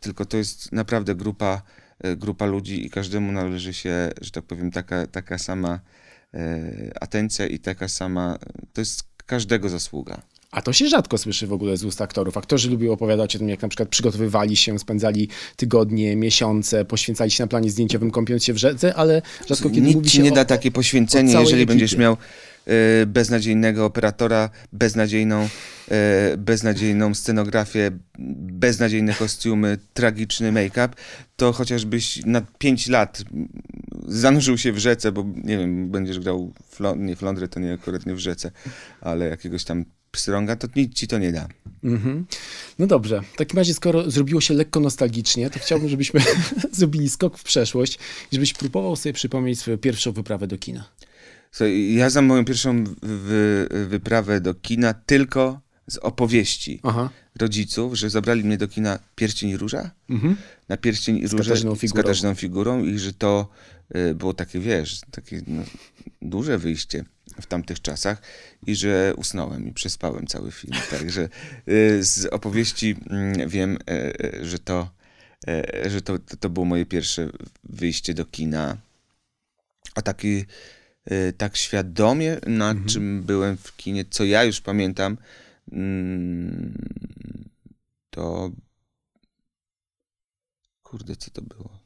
tylko 0.00 0.24
to 0.24 0.36
jest 0.36 0.72
naprawdę 0.72 1.14
grupa, 1.14 1.62
e, 1.98 2.16
grupa 2.16 2.46
ludzi 2.46 2.86
i 2.86 2.90
każdemu 2.90 3.32
należy 3.32 3.74
się, 3.74 4.10
że 4.20 4.30
tak 4.30 4.44
powiem, 4.44 4.70
taka, 4.70 5.06
taka 5.06 5.38
sama 5.38 5.80
e, 6.34 6.92
atencja 7.00 7.46
i 7.46 7.58
taka 7.58 7.88
sama, 7.88 8.38
to 8.72 8.80
jest 8.80 9.02
każdego 9.26 9.68
zasługa. 9.68 10.22
A 10.52 10.62
to 10.62 10.72
się 10.72 10.88
rzadko 10.88 11.18
słyszy 11.18 11.46
w 11.46 11.52
ogóle 11.52 11.76
z 11.76 11.84
ust 11.84 12.00
aktorów. 12.00 12.36
Aktorzy 12.36 12.70
lubią 12.70 12.92
opowiadać 12.92 13.36
o 13.36 13.38
tym, 13.38 13.48
jak 13.48 13.62
na 13.62 13.68
przykład 13.68 13.88
przygotowywali 13.88 14.56
się, 14.56 14.78
spędzali 14.78 15.28
tygodnie, 15.56 16.16
miesiące, 16.16 16.84
poświęcali 16.84 17.30
się 17.30 17.44
na 17.44 17.48
planie 17.48 17.70
zdjęciowym, 17.70 18.10
kąpiąc 18.10 18.44
się 18.44 18.52
w 18.52 18.56
rzece, 18.56 18.94
ale 18.94 19.22
rzadko 19.48 19.70
kiedy 19.70 19.80
Nikt 19.80 19.94
mówi 19.94 20.10
ci 20.10 20.16
się 20.16 20.22
nie 20.22 20.32
o, 20.32 20.34
da 20.34 20.44
takie 20.44 20.70
poświęcenie, 20.70 21.32
jeżeli 21.32 21.48
ekipie. 21.48 21.66
będziesz 21.66 21.96
miał 21.96 22.16
e, 22.66 23.06
beznadziejnego 23.06 23.84
operatora, 23.84 24.50
beznadziejną, 24.72 25.48
e, 25.90 26.36
beznadziejną 26.36 27.14
scenografię, 27.14 27.90
beznadziejne 28.38 29.14
kostiumy, 29.14 29.78
tragiczny 29.94 30.52
make-up, 30.52 30.88
to 31.36 31.52
chociażbyś 31.52 32.26
na 32.26 32.42
5 32.58 32.88
lat 32.88 33.24
zanurzył 34.08 34.58
się 34.58 34.72
w 34.72 34.78
rzece, 34.78 35.12
bo 35.12 35.24
nie 35.44 35.58
wiem, 35.58 35.90
będziesz 35.90 36.18
grał, 36.18 36.52
w 36.70 36.96
nie 36.96 37.16
w 37.16 37.22
Lądrze, 37.22 37.48
to 37.48 37.60
nie 37.60 37.72
akurat 37.72 38.06
nie 38.06 38.14
w 38.14 38.18
rzece, 38.18 38.50
ale 39.00 39.28
jakiegoś 39.28 39.64
tam 39.64 39.84
pstrąga, 40.12 40.56
to 40.56 40.68
nic 40.76 40.94
ci 40.94 41.08
to 41.08 41.18
nie 41.18 41.32
da. 41.32 41.48
Mhm. 41.84 42.26
No 42.78 42.86
dobrze, 42.86 43.22
w 43.34 43.36
takim 43.36 43.58
razie 43.58 43.74
skoro 43.74 44.10
zrobiło 44.10 44.40
się 44.40 44.54
lekko 44.54 44.80
nostalgicznie, 44.80 45.50
to 45.50 45.58
chciałbym, 45.58 45.88
żebyśmy 45.88 46.20
zrobili 46.72 47.08
skok 47.10 47.38
w 47.38 47.44
przeszłość 47.44 47.98
i 48.32 48.34
żebyś 48.36 48.52
próbował 48.54 48.96
sobie 48.96 49.12
przypomnieć 49.12 49.58
swoją 49.58 49.78
pierwszą 49.78 50.12
wyprawę 50.12 50.46
do 50.46 50.58
kina. 50.58 50.84
Słuchaj, 51.52 51.94
ja 51.94 52.10
znam 52.10 52.26
moją 52.26 52.44
pierwszą 52.44 52.84
wy, 53.02 53.68
wyprawę 53.88 54.40
do 54.40 54.54
kina 54.54 54.94
tylko 54.94 55.60
z 55.86 55.96
opowieści 55.98 56.80
Aha. 56.82 57.10
rodziców, 57.40 57.94
że 57.98 58.10
zabrali 58.10 58.44
mnie 58.44 58.58
do 58.58 58.68
kina 58.68 58.98
Pierścień 59.16 59.50
i 59.50 59.56
Róża, 59.56 59.90
Mhm. 60.10 60.36
na 60.68 60.76
Pierścień 60.76 61.16
i 61.18 61.28
Z 61.28 61.32
Różę 61.32 61.44
Katarzyną 61.44 61.74
z 61.76 61.78
Figurą. 61.78 62.02
Katarzyną 62.02 62.34
Figurą 62.34 62.84
i 62.84 62.98
że 62.98 63.12
to 63.12 63.48
y, 63.96 64.14
było 64.14 64.34
takie, 64.34 64.60
wiesz, 64.60 65.00
takie 65.10 65.42
no, 65.46 65.62
duże 66.22 66.58
wyjście 66.58 67.04
w 67.40 67.46
tamtych 67.46 67.82
czasach 67.82 68.22
i 68.66 68.76
że 68.76 69.14
usnąłem 69.16 69.68
i 69.68 69.72
przespałem 69.72 70.26
cały 70.26 70.52
film. 70.52 70.74
Także 70.90 71.28
y, 71.68 72.04
z 72.04 72.26
opowieści 72.26 72.96
mm, 73.10 73.48
wiem, 73.48 73.78
e, 73.88 74.24
e, 74.24 74.44
że 74.44 74.58
to, 74.58 74.90
e, 75.48 75.90
że 75.90 76.02
to, 76.02 76.18
to 76.18 76.50
było 76.50 76.66
moje 76.66 76.86
pierwsze 76.86 77.28
wyjście 77.64 78.14
do 78.14 78.24
kina. 78.24 78.76
A 79.94 80.02
taki 80.02 80.44
y, 81.12 81.32
tak 81.38 81.56
świadomie, 81.56 82.36
na 82.46 82.70
Mhm. 82.70 82.88
czym 82.88 83.22
byłem 83.22 83.56
w 83.56 83.76
kinie, 83.76 84.04
co 84.10 84.24
ja 84.24 84.44
już 84.44 84.60
pamiętam, 84.60 85.16
mm, 85.72 86.78
to 88.10 88.50
kurde, 90.82 91.16
co 91.16 91.30
to 91.30 91.42
było? 91.42 91.82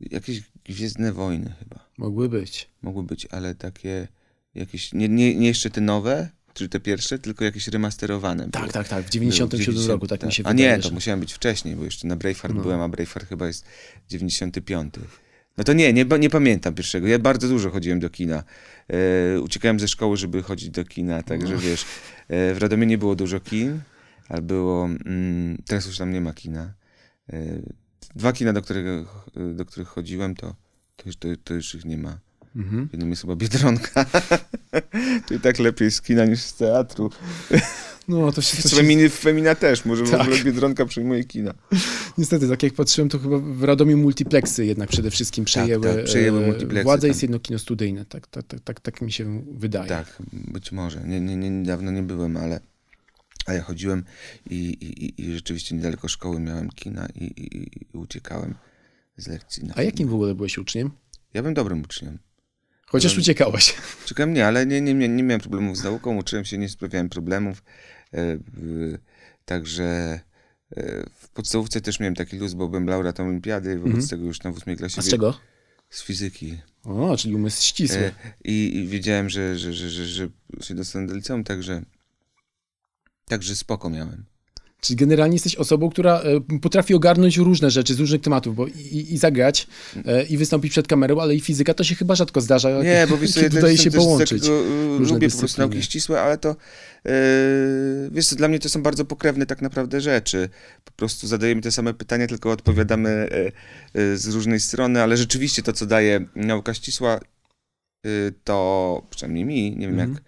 Jakieś 0.00 0.42
Gwiezdne 0.64 1.12
Wojny 1.12 1.54
chyba. 1.58 1.90
Mogły 1.98 2.28
być. 2.28 2.70
Mogły 2.82 3.02
być, 3.02 3.26
ale 3.26 3.54
takie 3.54 4.08
jakieś, 4.56 4.92
nie, 4.92 5.08
nie, 5.08 5.34
nie 5.34 5.46
jeszcze 5.46 5.70
te 5.70 5.80
nowe, 5.80 6.28
czy 6.54 6.68
te 6.68 6.80
pierwsze, 6.80 7.18
tylko 7.18 7.44
jakieś 7.44 7.68
remasterowane. 7.68 8.48
Tak, 8.50 8.72
tak, 8.72 8.88
tak. 8.88 9.04
W 9.04 9.10
Były 9.10 9.10
97 9.12 9.60
90, 9.74 9.88
roku, 9.92 10.06
tak 10.06 10.22
mi 10.22 10.32
się 10.32 10.42
A 10.46 10.48
wydaje. 10.50 10.68
nie, 10.70 10.76
to 10.82 10.88
że- 10.88 10.94
musiałem 10.94 11.20
być 11.20 11.32
wcześniej, 11.32 11.76
bo 11.76 11.84
jeszcze 11.84 12.08
na 12.08 12.16
Braveheart 12.16 12.54
No. 12.54 12.62
byłem, 12.62 12.80
a 12.80 12.88
Braveheart 12.88 13.28
chyba 13.28 13.46
jest 13.46 13.64
95. 14.08 14.94
No 15.58 15.64
to 15.64 15.72
nie, 15.72 15.92
nie, 15.92 16.04
nie 16.04 16.30
pamiętam 16.30 16.74
pierwszego. 16.74 17.06
Ja 17.06 17.18
bardzo 17.18 17.48
dużo 17.48 17.70
chodziłem 17.70 18.00
do 18.00 18.10
kina. 18.10 18.44
E, 19.34 19.40
uciekałem 19.40 19.80
ze 19.80 19.88
szkoły, 19.88 20.16
żeby 20.16 20.42
chodzić 20.42 20.70
do 20.70 20.84
kina, 20.84 21.22
także 21.22 21.54
No. 21.54 21.60
wiesz, 21.60 21.84
e, 22.28 22.54
w 22.54 22.58
Radomie 22.58 22.86
nie 22.86 22.98
było 22.98 23.16
dużo 23.16 23.40
kin, 23.40 23.80
ale 24.28 24.42
było, 24.42 24.84
mm, 24.84 25.62
teraz 25.66 25.86
już 25.86 25.98
tam 25.98 26.12
nie 26.12 26.20
ma 26.20 26.32
kina. 26.34 26.74
E, 27.32 27.36
dwa 28.16 28.32
kina, 28.32 28.52
do, 28.52 28.62
którego, 28.62 29.04
do 29.54 29.64
których 29.64 29.88
chodziłem, 29.88 30.34
to, 30.34 30.54
to, 30.96 31.04
to, 31.18 31.28
to 31.44 31.54
już 31.54 31.74
ich 31.74 31.84
nie 31.84 31.98
ma. 31.98 32.18
Mhm. 32.56 32.88
W 32.88 32.92
jednym 32.92 33.10
jest 33.10 33.22
chyba 33.22 33.36
Biedronka. 33.36 34.04
to 35.28 35.34
i 35.34 35.40
tak 35.40 35.58
lepiej 35.58 35.90
z 35.90 36.02
kina 36.02 36.24
niż 36.24 36.40
z 36.40 36.54
teatru. 36.54 37.10
No 38.08 38.32
to 38.32 38.42
się, 38.42 38.62
to 38.62 38.68
się 38.68 38.76
Feminy, 38.76 39.08
Femina 39.08 39.54
też, 39.54 39.84
może 39.84 40.04
w 40.04 40.10
Tak. 40.10 40.20
ogóle 40.20 40.44
Biedronka 40.44 40.86
przyjmuje 40.86 41.24
kina. 41.24 41.54
Niestety, 42.18 42.48
tak 42.48 42.62
jak 42.62 42.72
patrzyłem, 42.74 43.08
to 43.08 43.18
chyba 43.18 43.38
w 43.38 43.64
Radomiu 43.64 43.96
multiplexy 43.98 44.66
jednak 44.66 44.88
przede 44.88 45.10
wszystkim 45.10 45.44
przejęły, 45.44 45.94
tak, 45.96 46.04
przejęły 46.04 46.42
e, 46.44 46.46
multiplexy 46.46 46.84
władzę 46.84 47.06
i 47.06 47.08
tam. 47.08 47.08
jest 47.10 47.22
jedno 47.22 47.38
kino 47.38 47.58
studyjne. 47.58 48.04
Tak, 48.04 48.26
tak, 48.26 48.44
tak, 48.46 48.60
tak, 48.60 48.80
tak 48.80 49.00
mi 49.02 49.12
się 49.12 49.44
wydaje. 49.52 49.88
Tak, 49.88 50.16
być 50.32 50.72
może. 50.72 51.00
Nie, 51.04 51.20
nie, 51.20 51.36
nie, 51.36 51.62
dawno 51.66 51.90
nie 51.90 52.02
byłem, 52.02 52.36
ale, 52.36 52.60
ale 53.46 53.56
ja 53.56 53.62
chodziłem 53.62 54.04
i, 54.50 54.54
i, 54.56 55.22
i- 55.22 55.32
rzeczywiście 55.34 55.74
niedaleko 55.76 56.08
szkoły 56.08 56.40
miałem 56.40 56.70
kina 56.70 57.08
i, 57.14 57.24
i, 57.24 57.56
i 57.94 57.98
uciekałem 57.98 58.54
z 59.16 59.26
lekcji. 59.26 59.64
Na 59.64 59.74
A 59.76 59.82
jakim 59.82 60.08
w 60.08 60.14
ogóle 60.14 60.34
byłeś 60.34 60.58
uczniem? 60.58 60.90
Ja 61.34 61.42
byłem 61.42 61.54
dobrym 61.54 61.82
uczniem. 61.82 62.18
Chociaż 62.90 63.12
Byłem- 63.12 63.22
uciekałeś. 63.22 63.74
Czekałem 64.04 64.34
nie, 64.34 64.46
ale 64.46 64.66
nie, 64.66 64.80
nie, 64.80 64.94
nie, 64.94 65.08
nie 65.08 65.22
miałem 65.22 65.40
problemów 65.40 65.76
z 65.78 65.84
nauką, 65.84 66.16
uczyłem 66.16 66.44
się, 66.44 66.58
nie 66.58 66.68
sprawiałem 66.68 67.08
problemów. 67.08 67.62
E, 68.14 68.38
także 69.44 69.84
e, 70.76 71.04
w 71.14 71.28
podstawówce 71.28 71.80
też 71.80 72.00
miałem 72.00 72.14
taki 72.14 72.36
luz, 72.38 72.54
bo 72.54 72.68
byłem 72.68 72.86
laureatem 72.86 73.28
olimpiady 73.28 73.74
wobec 73.78 73.86
Mhm. 73.94 74.08
tego 74.08 74.24
już 74.24 74.42
na 74.42 74.50
ósmej 74.50 74.76
klasie 74.76 74.98
A 74.98 75.02
z 75.02 75.08
czego? 75.10 75.40
z 75.90 76.02
fizyki. 76.02 76.58
O, 76.84 77.16
czyli 77.16 77.34
umysł 77.34 77.62
ścisły. 77.64 77.96
E, 77.98 78.12
i, 78.44 78.76
I 78.76 78.86
wiedziałem, 78.88 79.30
że, 79.30 79.58
że, 79.58 79.72
że, 79.72 79.90
że, 79.90 80.06
że 80.06 80.28
się 80.60 80.74
dostanę 80.74 81.06
do 81.06 81.14
liceum, 81.14 81.44
także, 81.44 81.82
także 83.24 83.56
spoko 83.56 83.90
miałem. 83.90 84.24
Czyli 84.86 84.96
generalnie 84.96 85.34
jesteś 85.34 85.56
osobą, 85.56 85.90
która 85.90 86.20
e, 86.20 86.58
potrafi 86.58 86.94
ogarnąć 86.94 87.36
różne 87.36 87.70
rzeczy 87.70 87.94
z 87.94 88.00
różnych 88.00 88.20
tematów, 88.20 88.56
bo 88.56 88.66
i, 88.66 89.06
i, 89.10 89.18
zagrać, 89.18 89.66
e, 90.06 90.24
i 90.24 90.36
wystąpić 90.36 90.70
przed 90.70 90.88
kamerą, 90.88 91.20
ale 91.20 91.34
i 91.34 91.40
fizyka 91.40 91.74
to 91.74 91.84
się 91.84 91.94
chyba 91.94 92.14
rzadko 92.14 92.40
zdarza. 92.40 92.82
Nie, 92.82 93.06
bo 93.10 93.18
wiesz 93.22 93.32
co, 93.32 93.40
ja 93.40 93.46
udaje 93.46 93.72
jestem 93.72 93.92
się 93.92 93.98
połączyć. 93.98 94.42
Takiego, 94.42 94.62
lubię 94.98 95.30
po 95.30 95.38
prostu 95.38 95.60
nauki 95.60 95.82
ścisłe, 95.82 96.20
ale 96.20 96.38
to 96.38 96.56
yy, 97.04 97.12
wiesz 98.12 98.26
co, 98.26 98.36
dla 98.36 98.48
mnie 98.48 98.58
to 98.58 98.68
są 98.68 98.82
bardzo 98.82 99.04
pokrewne 99.04 99.46
tak 99.46 99.62
naprawdę 99.62 100.00
rzeczy. 100.00 100.48
Po 100.84 100.92
prostu 100.92 101.26
zadajemy 101.26 101.60
te 101.62 101.72
same 101.72 101.94
pytania, 101.94 102.26
tylko 102.26 102.50
odpowiadamy 102.50 103.28
y, 103.96 104.00
y, 104.00 104.18
z 104.18 104.26
różnej 104.26 104.60
strony, 104.60 105.02
ale 105.02 105.16
rzeczywiście 105.16 105.62
to, 105.62 105.72
co 105.72 105.86
daje 105.86 106.26
nauka 106.36 106.74
ścisła, 106.74 107.20
to 108.44 109.02
przynajmniej 109.10 109.44
mi, 109.44 109.76
nie 109.76 109.86
wiem 109.86 110.00
Mhm. 110.00 110.14
jak 110.14 110.22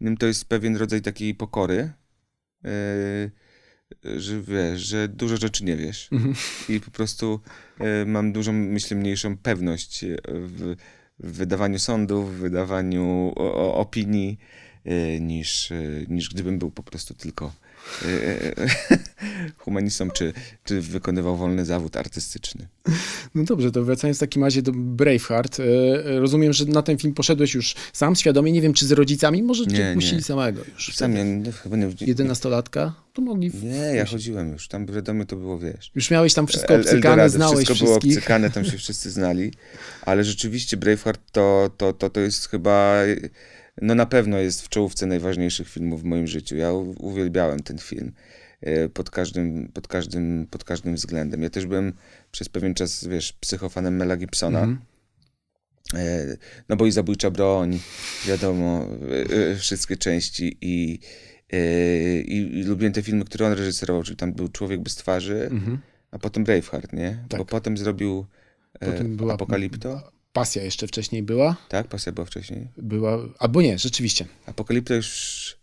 innym, 0.00 0.16
to 0.16 0.26
jest 0.26 0.44
pewien 0.44 0.76
rodzaj 0.76 1.02
takiej 1.02 1.34
pokory, 1.34 1.92
y, 2.66 3.30
że 4.16 4.42
wiesz, 4.42 4.80
że 4.80 5.08
dużo 5.08 5.36
rzeczy 5.36 5.64
nie 5.64 5.76
wiesz. 5.76 6.08
Mhm. 6.12 6.34
I 6.68 6.80
po 6.80 6.90
prostu 6.90 7.40
e, 7.78 8.04
mam 8.04 8.32
dużą, 8.32 8.52
myślę, 8.52 8.96
mniejszą 8.96 9.36
pewność 9.36 10.04
e, 10.04 10.16
w, 10.26 10.76
w 11.18 11.32
wydawaniu 11.32 11.78
sądów, 11.78 12.36
w 12.36 12.38
wydawaniu 12.38 13.32
o, 13.36 13.54
o, 13.54 13.74
opinii, 13.74 14.38
e, 14.84 15.20
niż, 15.20 15.72
e, 15.72 15.76
niż 16.08 16.28
gdybym 16.28 16.58
był 16.58 16.70
po 16.70 16.82
prostu 16.82 17.14
tylko 17.14 17.52
humanistą, 19.58 20.10
czy, 20.10 20.32
czy 20.64 20.80
wykonywał 20.80 21.36
wolny 21.36 21.64
zawód 21.64 21.96
artystyczny. 21.96 22.66
No 23.34 23.44
dobrze, 23.44 23.72
to 23.72 23.84
wracając 23.84 24.16
w 24.16 24.20
takim 24.20 24.44
razie 24.44 24.62
do 24.62 24.72
Braveheart. 24.74 25.60
E, 25.60 25.64
e, 25.64 26.20
rozumiem, 26.20 26.52
że 26.52 26.64
na 26.64 26.82
ten 26.82 26.98
film 26.98 27.14
poszedłeś 27.14 27.54
już 27.54 27.74
sam, 27.92 28.16
świadomie. 28.16 28.52
Nie 28.52 28.60
wiem, 28.60 28.72
czy 28.72 28.86
z 28.86 28.92
rodzicami, 28.92 29.42
może 29.42 29.64
Nie, 29.64 29.76
cię 29.76 29.90
puścili 29.94 30.22
samego 30.22 30.60
już. 30.74 30.96
Sam 30.96 31.16
ja 31.16 31.24
nie, 31.24 31.52
chyba 31.52 31.76
nie, 31.76 31.88
Jedenastolatka? 32.00 32.94
To 33.12 33.22
mogli... 33.22 33.50
w- 33.50 33.64
nie, 33.64 33.70
ja 33.94 34.04
chodziłem 34.04 34.52
już, 34.52 34.68
tam 34.68 34.86
wiadomo 34.86 35.24
to 35.24 35.36
było, 35.36 35.58
wiesz. 35.58 35.90
Już 35.94 36.10
miałeś 36.10 36.34
tam 36.34 36.46
wszystko 36.46 36.74
El- 36.74 36.80
obcykane, 36.80 36.96
Eldorado, 36.98 37.28
znałeś 37.28 37.64
wszystko 37.66 37.84
było 37.84 37.96
wszystkich. 38.00 38.18
obcykane, 38.18 38.50
tam 38.50 38.64
się 38.64 38.78
wszyscy 38.78 39.10
znali, 39.10 39.52
ale 40.02 40.24
rzeczywiście 40.24 40.76
Braveheart 40.76 41.20
to, 41.32 41.70
to, 41.76 41.92
to, 41.92 42.10
to 42.10 42.20
jest 42.20 42.48
chyba, 42.48 43.02
no 43.82 43.94
na 43.94 44.06
pewno 44.06 44.38
jest 44.38 44.62
w 44.62 44.68
czołówce 44.68 45.06
najważniejszych 45.06 45.68
filmów 45.68 46.02
w 46.02 46.04
moim 46.04 46.26
życiu. 46.26 46.56
Ja 46.56 46.72
uwielbiałem 46.98 47.60
ten 47.60 47.78
film 47.78 48.12
e, 48.60 48.88
pod 48.88 49.10
każdym, 49.10 49.68
pod 49.74 49.88
każdym, 49.88 50.46
pod 50.50 50.64
każdym 50.64 50.94
względem. 50.94 51.42
Ja 51.42 51.50
też 51.50 51.66
byłem 51.66 51.92
przez 52.30 52.48
pewien 52.48 52.74
czas, 52.74 53.04
wiesz, 53.04 53.32
psychofanem 53.32 53.96
Mela 53.96 54.16
Gibsona. 54.16 54.58
Mhm. 54.60 54.78
E, 55.94 56.36
No 56.68 56.76
bo 56.76 56.86
i 56.86 56.92
Zabójcza 56.92 57.30
Broń, 57.30 57.78
wiadomo, 58.26 58.86
e, 59.52 59.56
wszystkie 59.56 59.96
części 59.96 60.56
i, 60.60 60.98
i, 62.26 62.50
i 62.60 62.62
lubiłem 62.62 62.92
te 62.92 63.02
filmy, 63.02 63.24
które 63.24 63.46
on 63.46 63.52
reżyserował, 63.52 64.02
czyli 64.02 64.16
tam 64.16 64.32
był 64.32 64.48
Człowiek 64.48 64.80
bez 64.80 64.94
twarzy, 64.96 65.48
Mhm. 65.50 65.78
a 66.10 66.18
potem 66.18 66.44
Braveheart, 66.44 66.92
nie? 66.92 67.24
Tak. 67.28 67.38
Bo 67.38 67.44
potem 67.44 67.76
zrobił 67.78 68.26
Potem 68.80 69.16
była 69.16 69.34
Apokalipto, 69.34 70.10
Pasja 70.32 70.62
jeszcze 70.62 70.86
wcześniej 70.86 71.22
była. 71.22 71.56
tak? 71.68 71.88
Pasja 71.88 72.12
była 72.12 72.24
wcześniej. 72.24 72.68
Była, 72.76 73.18
albo 73.38 73.62
nie, 73.62 73.78
rzeczywiście. 73.78 74.24
Apokalipto 74.46 74.94
już... 74.94 75.58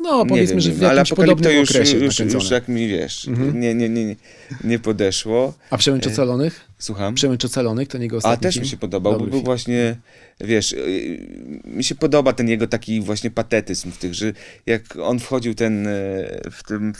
No, 0.00 0.26
powiedzmy, 0.26 0.54
wiem, 0.54 0.60
że 0.60 0.72
w 0.72 0.84
ale 0.84 0.98
jakimś 0.98 1.16
podobnym 1.16 1.52
już, 1.56 1.70
okresie 1.70 1.98
już, 1.98 2.18
nakręcone. 2.18 2.42
już 2.44 2.50
jak 2.50 2.68
mi, 2.68 2.88
wiesz, 2.88 3.28
Mhm. 3.28 3.60
nie, 3.60 3.74
nie, 3.74 3.88
nie, 3.88 4.04
nie, 4.04 4.16
nie 4.64 4.78
podeszło. 4.78 5.54
A 5.70 5.78
Przełęcz 5.78 6.06
e, 6.06 6.10
Ocalonych? 6.10 6.68
Słucham? 6.78 7.14
Przemęcz 7.14 7.44
Ocalonych, 7.44 7.88
ten 7.88 8.02
jego 8.02 8.16
A 8.16 8.18
ostatni 8.18 8.42
też 8.42 8.54
film. 8.54 8.64
mi 8.64 8.68
się 8.70 8.76
podobał, 8.76 9.12
bo 9.12 9.18
Dobry 9.18 9.30
był 9.30 9.38
film. 9.38 9.44
właśnie, 9.46 9.96
wiesz, 10.40 10.72
y, 10.72 11.60
mi 11.64 11.84
się 11.84 11.94
podoba 11.94 12.32
ten 12.32 12.48
jego 12.48 12.66
taki 12.66 13.00
właśnie 13.00 13.30
patetyzm 13.30 13.90
w 13.90 13.98
tych, 13.98 14.14
że 14.14 14.32
jak 14.66 14.82
on 14.96 15.18
wchodził 15.18 15.54
ten, 15.54 15.86
e, 15.86 15.90
w 16.50 16.62
tym 16.68 16.92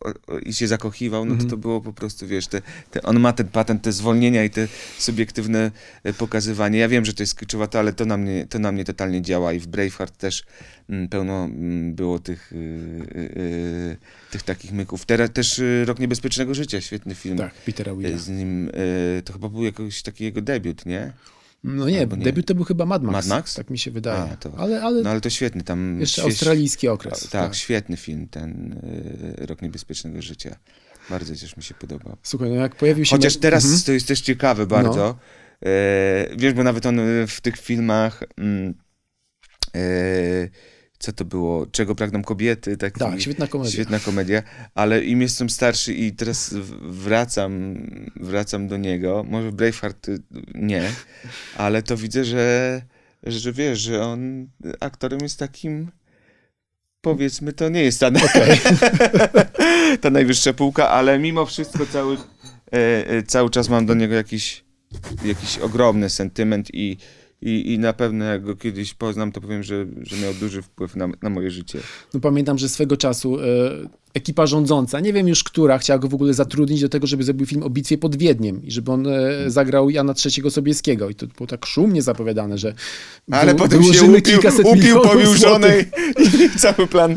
o- 0.00 0.38
i 0.38 0.52
się 0.54 0.68
zakochiwał, 0.68 1.24
no 1.24 1.30
to 1.30 1.32
Mhm. 1.34 1.50
to 1.50 1.56
było 1.56 1.80
po 1.80 1.92
prostu, 1.92 2.26
wiesz, 2.26 2.46
te, 2.46 2.62
te, 2.90 3.02
on 3.02 3.20
ma 3.20 3.32
ten 3.32 3.48
patent, 3.48 3.82
te 3.82 3.92
zwolnienia 3.92 4.44
i 4.44 4.50
te 4.50 4.68
subiektywne 4.98 5.70
e, 6.04 6.12
pokazywanie. 6.12 6.78
Ja 6.78 6.88
wiem, 6.88 7.04
że 7.04 7.14
to 7.14 7.22
jest 7.22 7.38
kiczowato, 7.38 7.78
ale 7.78 7.92
to 7.92 8.04
na 8.06 8.16
mnie, 8.16 8.46
to 8.46 8.58
na 8.58 8.72
mnie 8.72 8.84
totalnie 8.84 9.22
działa 9.22 9.52
i 9.52 9.58
w 9.60 9.66
Braveheart 9.66 10.16
też 10.16 10.42
mm, 10.90 11.08
pełno 11.08 11.44
mm, 11.44 11.94
było 11.94 12.18
tych, 12.18 12.52
y, 12.52 12.56
y, 13.36 13.96
tych 14.30 14.42
takich 14.42 14.72
myków. 14.72 15.06
Teraz 15.06 15.30
też 15.32 15.60
Rok 15.84 15.98
Niebezpiecznego 15.98 16.54
Życia, 16.54 16.80
świetny 16.80 17.14
film. 17.14 17.38
Tak, 17.38 17.54
Petera 17.54 17.94
Willa. 17.94 18.18
Z 18.18 18.28
nim, 18.28 18.70
to 19.24 19.32
chyba 19.32 19.48
był 19.48 19.64
jakiś 19.64 20.02
taki 20.02 20.24
jego 20.24 20.42
debiut, 20.42 20.86
nie? 20.86 21.12
No 21.64 21.88
nie, 21.88 22.00
albo 22.00 22.16
nie. 22.16 22.24
debiut 22.24 22.46
to 22.46 22.54
był 22.54 22.64
chyba 22.64 22.86
Mad 22.86 23.02
Max. 23.02 23.14
Mad 23.14 23.26
Max? 23.26 23.54
Tak 23.54 23.70
mi 23.70 23.78
się 23.78 23.90
wydaje. 23.90 24.32
A, 24.32 24.36
to- 24.36 24.52
Ale, 24.58 24.82
ale 24.82 25.02
No 25.02 25.10
ale 25.10 25.20
to 25.20 25.30
świetny 25.30 25.62
tam. 25.62 26.00
jeszcze 26.00 26.22
śwież- 26.22 26.24
australijski 26.24 26.88
okres. 26.88 27.20
Tak, 27.20 27.30
tak, 27.30 27.54
świetny 27.54 27.96
film, 27.96 28.28
ten 28.28 28.72
y, 29.42 29.46
Rok 29.46 29.62
Niebezpiecznego 29.62 30.22
Życia. 30.22 30.56
Bardzo 31.10 31.34
też 31.34 31.56
mi 31.56 31.62
się 31.62 31.74
podobał. 31.74 32.16
Słuchaj, 32.22 32.48
no 32.50 32.56
jak 32.56 32.76
pojawił 32.76 33.04
się... 33.04 33.16
Chociaż 33.16 33.36
teraz 33.36 33.64
Mhm. 33.64 33.82
to 33.82 33.92
jest 33.92 34.08
też 34.08 34.20
ciekawe 34.20 34.66
bardzo. 34.66 35.18
E, 35.66 36.36
wiesz, 36.36 36.52
bo 36.54 36.62
nawet 36.62 36.86
on 36.86 36.98
e, 37.00 37.26
w 37.26 37.40
tych 37.40 37.56
filmach. 37.56 38.22
Mm, 38.38 38.74
e, 39.76 39.80
co 40.98 41.12
to 41.12 41.24
było? 41.24 41.66
Czego 41.66 41.94
pragną 41.94 42.22
kobiety? 42.22 42.76
Taki, 42.76 43.00
Tak, 43.00 43.20
świetna 43.20 43.46
komedia. 43.46 43.72
Świetna 43.72 44.00
komedia, 44.00 44.42
ale 44.74 45.04
im 45.04 45.22
jestem 45.22 45.50
starszy 45.50 45.94
i 45.94 46.12
teraz 46.12 46.54
wracam, 46.80 47.74
wracam 48.16 48.68
do 48.68 48.76
niego, 48.76 49.24
może 49.28 49.50
w 49.50 49.54
Braveheart 49.54 50.08
y, 50.08 50.22
nie, 50.54 50.92
ale 51.56 51.82
to 51.82 51.96
widzę, 51.96 52.24
że, 52.24 52.82
że 53.22 53.52
wiesz, 53.52 53.78
że 53.78 54.02
on 54.02 54.48
aktorem 54.80 55.20
jest 55.22 55.38
takim, 55.38 55.90
powiedzmy, 57.00 57.52
to 57.52 57.68
nie 57.68 57.82
jest 57.82 58.00
ta, 58.00 58.10
ta 60.00 60.10
najwyższa 60.10 60.52
półka, 60.52 60.88
ale 60.88 61.18
mimo 61.18 61.46
wszystko 61.46 61.86
cały, 61.86 62.16
e, 62.72 63.08
e, 63.08 63.22
cały 63.22 63.50
czas 63.50 63.68
mam 63.68 63.86
do 63.86 63.94
niego 63.94 64.14
jakiś, 64.14 64.64
jakiś 65.24 65.58
ogromny 65.58 66.10
sentyment 66.10 66.68
i, 66.74 66.96
i, 67.42 67.72
i 67.72 67.78
na 67.78 67.92
pewno 67.92 68.24
jak 68.24 68.42
go 68.42 68.56
kiedyś 68.56 68.94
poznam, 68.94 69.32
to 69.32 69.40
powiem, 69.40 69.62
że, 69.62 69.86
że 70.02 70.16
miał 70.16 70.34
duży 70.34 70.62
wpływ 70.62 70.96
na, 70.96 71.08
na 71.22 71.30
moje 71.30 71.50
życie. 71.50 71.80
No 72.14 72.20
pamiętam, 72.20 72.58
że 72.58 72.68
swego 72.68 72.96
czasu 72.96 73.40
e, 73.40 73.44
ekipa 74.18 74.46
rządząca, 74.46 75.00
nie 75.00 75.12
wiem 75.12 75.28
już 75.28 75.44
która, 75.44 75.78
chciała 75.78 75.98
go 75.98 76.08
w 76.08 76.14
ogóle 76.14 76.34
zatrudnić 76.34 76.80
do 76.80 76.88
tego, 76.88 77.06
żeby 77.06 77.24
zrobił 77.24 77.46
film 77.46 77.62
o 77.62 77.70
bitwie 77.70 77.98
pod 77.98 78.16
Wiedniem 78.16 78.64
i 78.64 78.70
żeby 78.70 78.92
on 78.92 79.06
e, 79.06 79.50
zagrał 79.50 79.90
Jana 79.90 80.14
III 80.24 80.50
Sobieskiego. 80.50 81.10
I 81.10 81.14
to 81.14 81.26
było 81.26 81.46
tak 81.46 81.66
szumnie 81.66 82.02
zapowiadane, 82.02 82.58
że 82.58 82.74
Ale 83.30 83.52
wy- 83.52 83.58
potem 83.58 83.82
się 83.82 84.04
upił, 84.04 84.40
upił 84.64 85.00
pobił 85.00 85.34
żonę 85.34 85.74
i, 86.54 86.58
cały 86.58 86.86
plan. 86.86 87.12
e, 87.12 87.16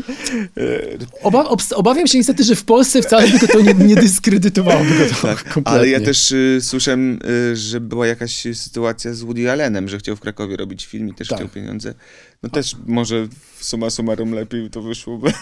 Oba, 1.22 1.48
obawiam 1.74 2.06
się 2.06 2.18
niestety, 2.18 2.44
że 2.44 2.56
w 2.56 2.64
Polsce 2.64 3.02
wcale 3.02 3.28
by 3.28 3.48
to, 3.48 3.60
nie, 3.60 3.74
nie 3.74 3.94
dyskredytowałoby 3.94 4.90
go 4.98 5.04
to 5.04 5.14
kompletnie. 5.14 5.62
Tak, 5.62 5.62
Ale 5.64 5.88
ja 5.88 6.00
też 6.00 6.30
y, 6.32 6.58
słyszałem, 6.62 7.18
y, 7.52 7.56
że 7.56 7.80
była 7.80 8.06
jakaś 8.06 8.46
sytuacja 8.54 9.14
z 9.14 9.22
Woody 9.22 9.50
Allenem, 9.50 9.88
że 9.88 9.98
chciał 9.98 10.16
w 10.16 10.20
Krakowie 10.20 10.56
robić 10.56 10.86
film 10.86 11.08
i 11.08 11.14
też 11.14 11.28
Tak. 11.28 11.38
chciał 11.38 11.48
pieniądze. 11.48 11.94
No 12.42 12.48
też 12.48 12.76
może 12.86 13.28
suma 13.60 13.90
summarum 13.90 14.32
lepiej 14.32 14.70
to 14.70 14.82
wyszłoby. 14.82 15.32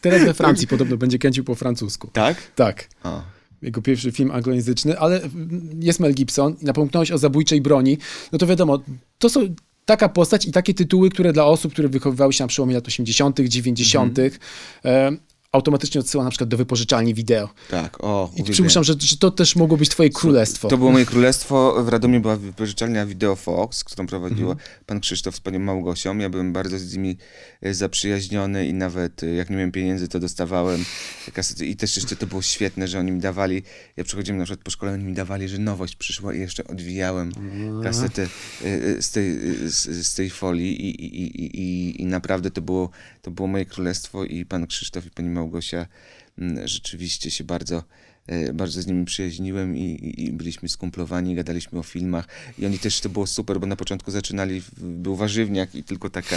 Teraz 0.00 0.24
we 0.24 0.34
Francji 0.44 0.66
podobno 0.66 0.96
będzie 0.96 1.18
kręcił 1.18 1.44
po 1.44 1.54
francusku. 1.54 2.10
Tak? 2.12 2.36
Tak. 2.54 2.88
A. 3.02 3.22
Jego 3.62 3.82
pierwszy 3.82 4.12
film 4.12 4.30
anglojęzyczny, 4.30 4.98
ale 4.98 5.22
mm, 5.22 5.70
jest 5.80 6.00
Mel 6.00 6.14
Gibson 6.14 6.56
i 6.62 6.64
napomknąłeś 6.64 7.10
o 7.10 7.18
zabójczej 7.18 7.60
broni. 7.60 7.98
No 8.32 8.38
to 8.38 8.46
wiadomo, 8.46 8.82
to 9.18 9.28
są 9.28 9.54
taka 9.84 10.08
postać 10.08 10.46
i 10.46 10.52
takie 10.52 10.74
tytuły, 10.74 11.10
które 11.10 11.32
dla 11.32 11.44
osób, 11.44 11.72
które 11.72 11.88
wychowywały 11.88 12.32
się 12.32 12.44
na 12.44 12.48
przełomie 12.48 12.74
lat 12.74 12.86
80., 12.86 13.40
90., 13.40 14.18
e, 14.18 15.10
automatycznie 15.52 16.00
odsyła 16.00 16.24
na 16.24 16.30
przykład 16.30 16.50
do 16.50 16.56
wypożyczalni 16.56 17.14
wideo. 17.14 17.48
Tak, 17.70 18.04
o. 18.04 18.30
I 18.36 18.44
przypuszczam, 18.44 18.84
że, 18.84 18.94
że 19.00 19.16
to 19.16 19.30
też 19.30 19.56
mogło 19.56 19.76
być 19.76 19.88
twoje 19.88 20.10
królestwo. 20.10 20.68
To 20.68 20.78
było 20.78 20.92
moje 20.92 21.06
królestwo. 21.06 21.84
W 21.84 21.88
Radomiu 21.88 22.20
była 22.20 22.36
wypożyczalnia 22.36 23.06
Video 23.06 23.36
Fox, 23.36 23.84
którą 23.84 24.06
prowadziła 24.06 24.52
Mhm. 24.52 24.70
pan 24.86 25.00
Krzysztof 25.00 25.36
z 25.36 25.40
panią 25.40 25.58
Małgosią. 25.58 26.18
Ja 26.18 26.30
byłem 26.30 26.52
bardzo 26.52 26.78
z 26.78 26.94
nimi 26.96 27.16
e, 27.62 27.74
zaprzyjaźniony 27.74 28.68
i 28.68 28.74
nawet 28.74 29.22
e, 29.22 29.26
jak 29.26 29.50
nie 29.50 29.56
miałem 29.56 29.72
pieniędzy, 29.72 30.08
to 30.08 30.20
dostawałem 30.20 30.84
kasety. 31.32 31.66
I 31.66 31.76
też 31.76 31.96
jeszcze 31.96 32.16
to 32.16 32.26
było 32.26 32.42
świetne, 32.42 32.88
że 32.88 32.98
oni 32.98 33.12
mi 33.12 33.20
dawali, 33.20 33.62
ja 33.96 34.04
przychodziłem 34.04 34.38
na 34.38 34.44
przykład 34.44 34.64
po 34.64 34.70
szkole, 34.70 34.92
oni 34.92 35.04
mi 35.04 35.14
dawali, 35.14 35.48
że 35.48 35.58
nowość 35.58 35.96
przyszła 35.96 36.34
i 36.34 36.40
jeszcze 36.40 36.66
odwijałem 36.66 37.32
kasetę 37.82 38.22
e, 38.22 38.66
e, 38.66 39.02
z 39.02 39.10
tej, 39.10 39.38
z, 39.70 40.06
z 40.06 40.14
tej 40.14 40.30
folii 40.30 40.86
i, 40.86 41.04
i, 41.04 41.22
i, 41.22 41.60
i, 41.60 42.02
i 42.02 42.06
naprawdę 42.06 42.50
to 42.50 42.62
było, 42.62 42.90
to 43.22 43.30
było 43.30 43.48
moje 43.48 43.66
królestwo 43.66 44.24
i 44.24 44.44
pan 44.44 44.66
Krzysztof 44.66 45.06
i 45.06 45.10
pani 45.10 45.37
Małgosia 45.38 45.86
mm, 46.38 46.68
rzeczywiście 46.68 47.30
się 47.30 47.44
bardzo 47.44 47.84
e, 48.26 48.52
bardzo 48.52 48.82
z 48.82 48.86
nimi 48.86 49.04
przyjaźniłem 49.04 49.76
i, 49.76 50.14
i, 50.16 50.32
byliśmy 50.32 50.68
skumplowani, 50.68 51.34
gadaliśmy 51.34 51.78
o 51.78 51.82
filmach 51.82 52.28
i 52.58 52.66
oni 52.66 52.78
też, 52.78 53.00
to 53.00 53.08
było 53.08 53.26
super, 53.26 53.60
bo 53.60 53.66
na 53.66 53.76
początku 53.76 54.10
zaczynali, 54.10 54.62
był 54.78 55.16
warzywniak 55.16 55.74
i 55.74 55.84
tylko 55.84 56.10
taka, 56.10 56.36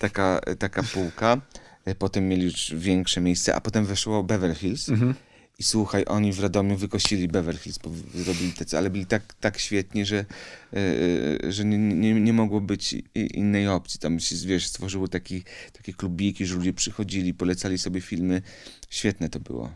taka, 0.00 0.40
taka 0.58 0.82
półka, 0.82 1.40
E, 1.84 1.94
potem 1.94 2.28
mieli 2.28 2.44
już 2.44 2.74
większe 2.74 3.20
miejsce, 3.20 3.54
a 3.54 3.60
potem 3.60 3.84
weszło 3.84 4.22
Beverly 4.22 4.54
Hills 4.54 4.88
Mhm. 4.88 5.14
I 5.58 5.62
słuchaj, 5.62 6.04
oni 6.06 6.32
w 6.32 6.40
Radomiu 6.40 6.76
wykościli 6.76 7.28
Beverly 7.28 7.60
Hills, 7.60 7.78
bo 7.78 7.90
zrobili 8.14 8.52
tacy, 8.52 8.78
ale 8.78 8.90
byli 8.90 9.06
tak, 9.06 9.34
tak 9.40 9.58
świetni, 9.58 10.04
że, 10.04 10.24
e, 10.72 11.52
że 11.52 11.64
nie, 11.64 11.78
nie, 11.78 12.20
nie 12.20 12.32
mogło 12.32 12.60
być 12.60 12.94
innej 13.14 13.68
opcji. 13.68 14.00
Tam 14.00 14.20
się, 14.20 14.36
wiesz, 14.46 14.66
stworzyło 14.66 15.08
taki, 15.08 15.44
takie 15.72 15.92
klubiki, 15.92 16.46
że 16.46 16.54
ludzie 16.54 16.72
przychodzili, 16.72 17.34
polecali 17.34 17.78
sobie 17.78 18.00
filmy. 18.00 18.42
Świetne 18.90 19.28
to 19.28 19.40
było. 19.40 19.70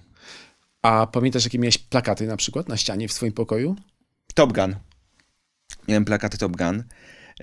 A 0.83 1.07
pamiętasz, 1.07 1.45
jakie 1.45 1.59
miałeś 1.59 1.79
plakaty 1.79 2.27
na 2.27 2.37
przykład 2.37 2.69
na 2.69 2.77
ścianie 2.77 3.09
w 3.09 3.13
swoim 3.13 3.33
pokoju? 3.33 3.77
Top 4.35 4.53
Gun. 4.53 4.77
Miałem 5.89 6.05
plakaty 6.05 6.39
Top 6.39 6.57
Gun. 6.57 6.85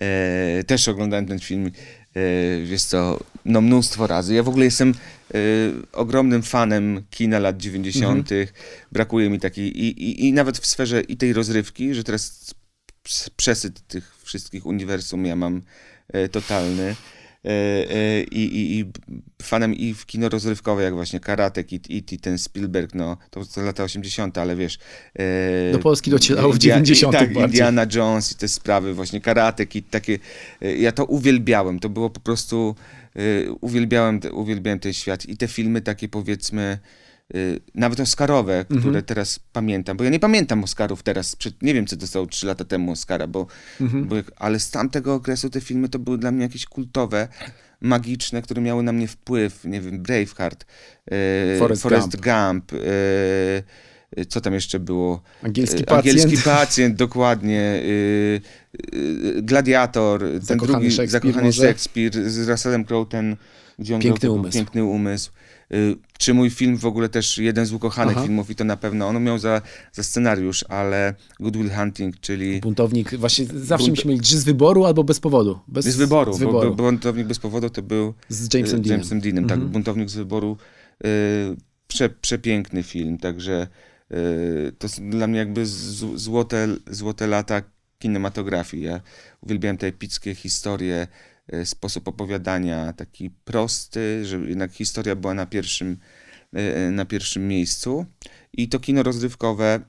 E, 0.01 0.63
też 0.63 0.87
oglądałem 0.87 1.25
ten 1.25 1.39
film, 1.39 1.65
e, 1.65 1.71
wiesz 2.65 2.83
co, 2.83 3.19
no 3.45 3.61
mnóstwo 3.61 4.07
razy. 4.07 4.33
Ja 4.33 4.43
w 4.43 4.49
ogóle 4.49 4.65
jestem 4.65 4.93
ogromnym 5.93 6.43
fanem 6.43 7.03
kina 7.09 7.39
lat 7.39 7.57
90. 7.57 8.29
Brakuje 8.91 9.29
mi 9.29 9.39
takiej, 9.39 9.79
i, 9.79 9.87
i, 10.09 10.27
i 10.27 10.33
nawet 10.33 10.57
w 10.57 10.65
sferze 10.65 11.01
i 11.01 11.17
tej 11.17 11.33
rozrywki, 11.33 11.93
że 11.93 12.03
teraz 12.03 12.53
przesyt 13.35 13.87
tych 13.87 14.15
wszystkich 14.23 14.65
uniwersum 14.65 15.25
ja 15.25 15.35
mam 15.35 15.61
e, 16.07 16.29
totalny. 16.29 16.95
E, 17.45 17.49
e, 17.91 18.23
i, 18.23 18.57
i, 18.57 18.79
I 18.79 18.85
fanem 19.43 19.73
i 19.73 19.93
w 19.93 20.05
kino 20.05 20.29
rozrywkowe, 20.29 20.83
jak 20.83 20.93
właśnie 20.93 21.19
Karate 21.19 21.63
Kid, 21.63 21.87
E.T., 21.91 22.17
ten 22.17 22.37
Spielberg, 22.37 22.95
no 22.95 23.17
to 23.29 23.45
to 23.45 23.61
lata 23.61 23.83
80., 23.83 24.37
ale 24.37 24.55
wiesz... 24.55 24.77
Do 25.71 25.79
Polski 25.79 26.11
docierało 26.11 26.53
w 26.53 26.55
India- 26.55 26.59
90. 26.59 27.13
Tak, 27.13 27.33
bardziej. 27.33 27.45
Indiana 27.45 27.85
Jones 27.95 28.31
i 28.31 28.35
te 28.35 28.47
sprawy, 28.47 28.93
właśnie 28.93 29.21
Karate 29.21 29.65
Kid, 29.65 29.89
takie... 29.89 30.19
Ja 30.77 30.91
to 30.91 31.05
uwielbiałem, 31.05 31.79
to 31.79 31.89
było 31.89 32.09
po 32.09 32.19
prostu... 32.19 32.75
e, 33.15 33.51
Uwielbiałem, 33.51 34.19
uwielbiałem 34.33 34.79
ten 34.79 34.93
świat 34.93 35.25
i 35.25 35.37
te 35.37 35.47
filmy 35.47 35.81
takie 35.81 36.09
powiedzmy... 36.09 36.79
e, 37.33 37.37
Nawet 37.75 37.99
Oscarowe, 37.99 38.57
Mhm. 38.59 38.79
które 38.81 39.01
teraz 39.03 39.39
pamiętam, 39.53 39.97
bo 39.97 40.03
ja 40.03 40.09
nie 40.09 40.19
pamiętam 40.19 40.63
Oscarów 40.63 41.03
teraz, 41.03 41.37
nie 41.61 41.73
wiem, 41.73 41.87
co 41.87 41.95
dostało 41.95 42.25
3 42.25 42.47
lata 42.47 42.65
temu 42.65 42.91
Oscara, 42.91 43.27
bo, 43.27 43.47
Mhm. 43.81 44.07
bo 44.07 44.15
ale 44.35 44.59
z 44.59 44.71
tamtego 44.71 45.13
okresu 45.13 45.49
te 45.49 45.61
filmy 45.61 45.89
to 45.89 45.99
były 45.99 46.17
dla 46.17 46.31
mnie 46.31 46.43
jakieś 46.43 46.65
kultowe, 46.65 47.27
magiczne, 47.81 48.41
które 48.41 48.61
miały 48.61 48.83
na 48.83 48.91
mnie 48.91 49.07
wpływ, 49.07 49.65
nie 49.65 49.81
wiem, 49.81 50.03
Braveheart, 50.03 50.65
e, 51.11 51.59
Forrest 51.59 51.81
Forrest 51.81 52.11
Gump. 52.11 52.25
Gump, 52.25 52.73
e, 52.73 52.77
co 54.29 54.41
tam 54.41 54.53
jeszcze 54.53 54.79
było? 54.79 55.21
Angielski 55.43 55.83
pacjent. 55.83 56.17
Angielski 56.19 56.49
pacjent, 56.49 56.95
dokładnie. 56.95 57.81
y, 57.83 58.41
y, 58.95 59.41
Gladiator, 59.41 60.19
ten 60.21 60.41
Zakochany 60.41 60.71
drugi, 60.79 60.91
Szekspir 60.95 61.09
zakochany 61.21 61.45
może? 61.45 61.61
Szekspir 61.61 62.29
z 62.29 62.49
Russellem 62.49 62.85
Crowe, 62.85 63.09
ten, 63.09 63.35
gdzie 63.79 63.95
on 63.95 64.01
Piękny 64.01 64.19
grał 64.19 64.33
umysł. 64.35 64.57
Piękny 64.57 64.83
umysł. 64.83 65.31
Y, 65.73 65.95
Czy 66.19 66.33
mój 66.33 66.49
film 66.49 66.77
w 66.77 66.85
ogóle 66.85 67.09
też 67.09 67.37
jeden 67.37 67.65
z 67.65 67.73
ukochanych 67.73 68.17
Aha. 68.17 68.25
filmów 68.25 68.49
i 68.49 68.55
to 68.55 68.63
na 68.63 68.77
pewno, 68.77 69.07
on 69.07 69.23
miał 69.23 69.39
za, 69.39 69.61
za 69.93 70.03
scenariusz, 70.03 70.65
ale 70.69 71.13
Good 71.39 71.57
Will 71.57 71.69
Hunting, 71.71 72.19
czyli 72.19 72.59
Buntownik, 72.61 73.15
właśnie 73.15 73.45
zawsze 73.45 73.87
Bunt- 73.87 73.91
myśmy 73.91 74.09
mieli, 74.11 74.21
czy 74.23 74.37
z 74.39 74.43
wyboru 74.43 74.85
albo 74.85 75.03
bez 75.03 75.19
powodu. 75.19 75.59
Bez, 75.67 75.85
z 75.85 75.95
wyboru, 75.95 76.33
Z 76.33 76.39
bo, 76.39 76.45
wyboru. 76.45 76.75
bo 76.75 76.83
Buntownik 76.83 77.27
bez 77.27 77.39
powodu 77.39 77.69
to 77.69 77.81
był 77.81 78.13
z 78.29 78.53
Jamesem 78.53 78.79
y, 78.79 78.81
Deanem. 78.81 78.99
Jamesem 78.99 79.21
Deanem, 79.21 79.43
tak, 79.47 79.55
Mhm. 79.57 79.71
Buntownik 79.71 80.09
z 80.09 80.15
wyboru, 80.15 80.57
y, 81.05 81.07
prze, 81.87 82.09
przepiękny 82.09 82.83
film, 82.83 83.17
także 83.17 83.61
y, 83.63 83.94
to 84.79 84.87
jest 84.87 85.03
dla 85.03 85.27
mnie 85.27 85.39
jakby 85.39 85.65
złote, 86.15 86.67
złote 86.87 87.27
lata 87.27 87.61
kinematografii. 87.99 88.83
Ja 88.83 89.01
uwielbiałem 89.41 89.77
te 89.77 89.87
epickie 89.87 90.35
historie, 90.35 91.07
y, 91.53 91.65
sposób 91.65 92.07
opowiadania 92.07 92.93
taki 92.93 93.29
prosty, 93.29 94.25
że 94.25 94.37
jednak 94.37 94.73
historia 94.73 95.15
była 95.15 95.33
na 95.33 95.45
pierwszym, 95.45 95.97
y, 96.87 96.91
na 96.91 97.05
pierwszym 97.05 97.47
miejscu 97.47 98.05
i 98.53 98.69
to 98.69 98.79
kino 98.79 99.03
rozrywkowe 99.03 99.79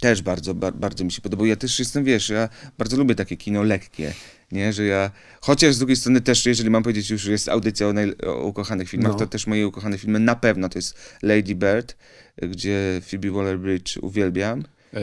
Też 0.00 0.22
bardzo, 0.22 0.54
ba, 0.54 0.72
bardzo 0.72 1.04
mi 1.04 1.12
się 1.12 1.22
podobało. 1.22 1.46
Ja 1.46 1.56
też 1.56 1.78
jestem, 1.78 2.04
wiesz, 2.04 2.28
ja 2.28 2.48
bardzo 2.78 2.96
lubię 2.96 3.14
takie 3.14 3.36
kino 3.36 3.62
lekkie, 3.62 4.14
nie, 4.52 4.72
że 4.72 4.84
ja, 4.84 5.10
chociaż 5.40 5.74
z 5.74 5.78
drugiej 5.78 5.96
strony 5.96 6.20
też, 6.20 6.46
jeżeli 6.46 6.70
mam 6.70 6.82
powiedzieć, 6.82 7.10
już 7.10 7.24
jest 7.24 7.48
audycja 7.48 7.88
o, 7.88 7.92
naj, 7.92 8.14
o 8.26 8.42
ukochanych 8.44 8.88
filmach, 8.88 9.12
No. 9.12 9.18
to 9.18 9.26
też 9.26 9.46
moje 9.46 9.66
ukochane 9.68 9.98
filmy 9.98 10.18
na 10.18 10.34
pewno 10.34 10.68
to 10.68 10.78
jest 10.78 10.98
Lady 11.22 11.54
Bird, 11.54 11.96
gdzie 12.42 13.00
Phoebe 13.10 13.28
Waller-Bridge 13.28 13.98
uwielbiam. 14.02 14.64
E, 14.94 15.00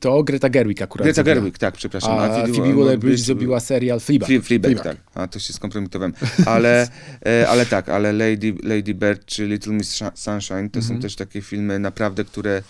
to 0.00 0.22
Greta 0.22 0.48
Gerwig 0.48 0.82
akurat. 0.82 1.04
Greta 1.04 1.14
zrobiła. 1.14 1.34
Gerwig, 1.34 1.58
tak, 1.58 1.74
przepraszam. 1.74 2.18
A 2.18 2.28
Phoebe 2.46 2.74
Waller-Bridge 2.74 3.16
zrobiła 3.24 3.60
serial 3.60 4.00
Fleabag. 4.00 4.28
Fle- 4.28 4.42
Fleabag, 4.42 4.70
Fleabag. 4.72 4.84
tak. 4.84 4.96
A 5.22 5.28
to 5.28 5.38
się 5.38 5.52
skompromitowałem. 5.52 6.12
Ale, 6.46 6.88
e, 7.26 7.48
ale 7.48 7.66
tak, 7.66 7.88
ale 7.88 8.12
Lady, 8.12 8.54
Lady 8.62 8.94
Bird 8.94 9.24
czy 9.26 9.46
Little 9.46 9.72
Miss 9.72 9.92
Sh- 9.94 10.10
Sunshine 10.14 10.70
to 10.70 10.78
Mhm. 10.78 10.82
są 10.82 11.00
też 11.02 11.16
takie 11.16 11.42
filmy 11.42 11.78
naprawdę, 11.78 12.24
które, 12.24 12.62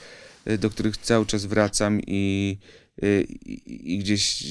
e, 0.45 0.59
do 0.59 0.71
których 0.71 0.97
cały 0.97 1.27
czas 1.27 1.45
wracam 1.47 2.01
i, 2.07 2.59
i, 3.47 3.95
i 3.95 3.99
gdzieś 3.99 4.45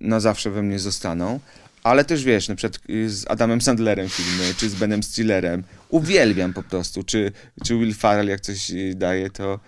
na 0.00 0.20
zawsze 0.20 0.50
we 0.50 0.62
mnie 0.62 0.78
zostaną. 0.78 1.40
Ale 1.82 2.04
też 2.04 2.24
wiesz, 2.24 2.48
na 2.48 2.54
przykład 2.54 2.80
y, 2.90 3.10
z 3.10 3.30
Adamem 3.30 3.60
Sandlerem 3.60 4.08
filmy, 4.08 4.54
czy 4.56 4.68
z 4.68 4.74
Benem 4.74 5.02
Stillerem. 5.02 5.62
Uwielbiam 5.88 6.52
po 6.52 6.62
prostu. 6.62 7.02
Czy, 7.02 7.32
czy 7.64 7.74
Will 7.74 7.94
Farrell 7.94 8.28
jak 8.28 8.40
coś 8.40 8.70
y, 8.70 8.94
daje, 8.96 9.30
to, 9.30 9.60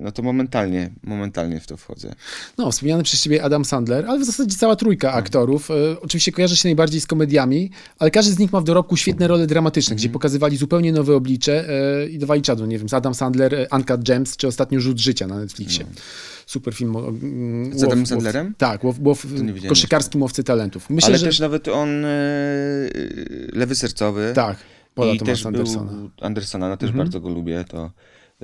no 0.00 0.12
to 0.12 0.22
momentalnie, 0.22 0.90
momentalnie 1.02 1.60
w 1.60 1.66
to 1.66 1.76
wchodzę. 1.76 2.14
No, 2.58 2.70
wspomniany 2.72 3.02
przez 3.02 3.22
ciebie 3.22 3.42
Adam 3.42 3.64
Sandler, 3.64 4.06
ale 4.06 4.18
w 4.20 4.24
zasadzie 4.24 4.56
cała 4.56 4.76
trójka 4.76 5.08
Mhm. 5.08 5.24
aktorów. 5.24 5.70
E, 5.70 5.74
oczywiście 6.00 6.32
kojarzy 6.32 6.56
się 6.56 6.68
najbardziej 6.68 7.00
z 7.00 7.06
komediami, 7.06 7.70
ale 7.98 8.10
każdy 8.10 8.32
z 8.32 8.38
nich 8.38 8.52
ma 8.52 8.60
w 8.60 8.64
dorobku 8.64 8.96
świetne 8.96 9.28
role 9.28 9.46
dramatyczne, 9.46 9.92
Mhm. 9.92 9.96
gdzie 9.98 10.08
pokazywali 10.08 10.56
zupełnie 10.56 10.92
nowe 10.92 11.14
oblicze 11.16 11.64
i 12.10 12.18
dawali 12.18 12.42
czadu. 12.42 12.66
Nie 12.66 12.78
wiem, 12.78 12.88
z 12.88 12.94
Adam 12.94 13.14
Sandler, 13.14 13.68
Uncut 13.72 14.02
Gems, 14.02 14.36
czy 14.36 14.46
ostatnio 14.48 14.80
Rzut 14.80 14.98
Życia 14.98 15.26
na 15.26 15.36
Netflixie. 15.38 15.86
Super 16.46 16.74
film. 16.74 16.96
mm, 16.96 17.70
No. 17.70 17.78
Z 17.78 17.82
łow- 17.84 18.06
Sandlerem? 18.06 18.46
łow- 18.46 18.56
Tak, 18.58 18.84
łow, 18.84 18.96
łow, 19.00 19.26
koszykarskim 19.68 20.22
łowcy 20.22 20.44
talentów. 20.44 20.90
Myślę, 20.90 21.08
Ale 21.08 21.18
że 21.18 21.26
też 21.26 21.40
nawet 21.40 21.68
on, 21.68 21.88
Lewy 23.52 23.74
Sercowy. 23.74 24.32
tak, 24.34 24.56
Pola 24.94 25.12
I 25.12 25.18
też 25.18 25.42
Thomasa 25.42 25.48
Andersona. 25.48 25.92
był 25.92 26.10
Andersona, 26.20 26.68
no 26.68 26.76
też 26.76 26.88
Mhm. 26.90 27.06
bardzo 27.06 27.20
go 27.20 27.28
lubię. 27.28 27.64
To 27.68 27.90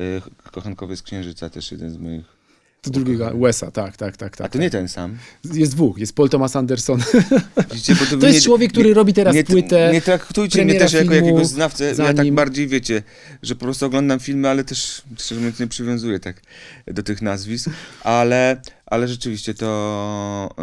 e, 0.01 0.51
Kochankowie 0.51 0.97
z 0.97 1.03
Księżyca 1.03 1.51
też 1.51 1.73
jeden 1.73 1.91
z 1.91 1.97
moich. 1.99 2.41
To 2.83 2.91
drugiego, 2.91 3.31
Wesa, 3.39 3.71
tak, 3.71 3.97
tak, 3.97 4.17
tak. 4.17 4.37
tak 4.37 4.47
A 4.47 4.49
to 4.49 4.59
nie 4.59 4.71
ten 4.71 4.89
sam. 4.89 5.19
Jest 5.55 5.73
dwóch, 5.73 5.99
jest 5.99 6.15
Paul 6.15 6.29
Thomas 6.29 6.57
Anderson. 6.57 7.01
Widzicie, 7.73 7.97
To 7.97 8.17
wy 8.19 8.27
jest 8.27 8.39
nie- 8.39 8.45
człowiek, 8.45 8.73
który 8.73 8.89
nie- 8.89 8.95
robi 8.95 9.13
teraz 9.15 9.35
nie, 9.35 9.45
płytę, 9.45 9.91
Nie 9.93 10.01
traktujcie 10.03 10.65
mnie 10.65 10.75
też 10.75 10.93
jako 10.93 11.15
jakiegoś 11.15 11.47
znawcę. 11.47 11.95
Ja 11.99 12.15
tak 12.15 12.33
bardziej 12.33 12.69
wiecie, 12.69 13.03
że 13.43 13.55
po 13.55 13.61
prostu 13.61 13.87
oglądam 13.87 14.21
filmy, 14.21 14.49
ale 14.49 14.65
też 14.65 15.03
szczerze 15.19 15.41
mówiąc 15.41 15.61
nie 15.61 15.67
przywiązuję 15.67 16.21
tak 16.21 16.43
do 16.87 17.03
tych 17.03 17.23
nazwisk. 17.23 17.71
Ale, 18.03 18.61
ale 18.87 19.09
rzeczywiście 19.09 19.55
to. 19.55 20.51
e, 20.59 20.63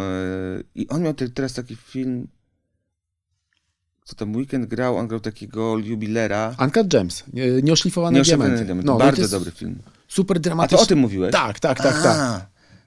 I 0.74 0.88
on 0.88 1.02
miał 1.02 1.14
te, 1.14 1.28
teraz 1.28 1.52
taki 1.52 1.76
film. 1.76 2.28
Co 4.08 4.14
tam 4.16 4.36
weekend 4.36 4.66
grał? 4.66 4.96
On 4.96 5.08
grał 5.08 5.20
takiego 5.20 5.78
jubilera. 5.78 6.54
Uncut 6.60 6.86
Gems, 6.88 7.24
nie- 7.32 7.62
nieoszlifowane 7.62 8.14
Nieoszlifowane 8.14 8.48
diamenty. 8.50 8.64
diamenty. 8.66 8.86
No, 8.86 8.96
Bardzo 8.98 9.28
dobry 9.28 9.50
film. 9.50 9.78
Super 10.08 10.36
A 10.36 10.40
dramatyczny. 10.40 10.78
ty 10.78 10.82
o 10.84 10.86
tym 10.86 10.98
mówiłeś? 10.98 11.32
Tak, 11.32 11.60
tak, 11.60 11.78
tak, 11.78 12.02
tak. 12.02 12.16
A, 12.18 12.46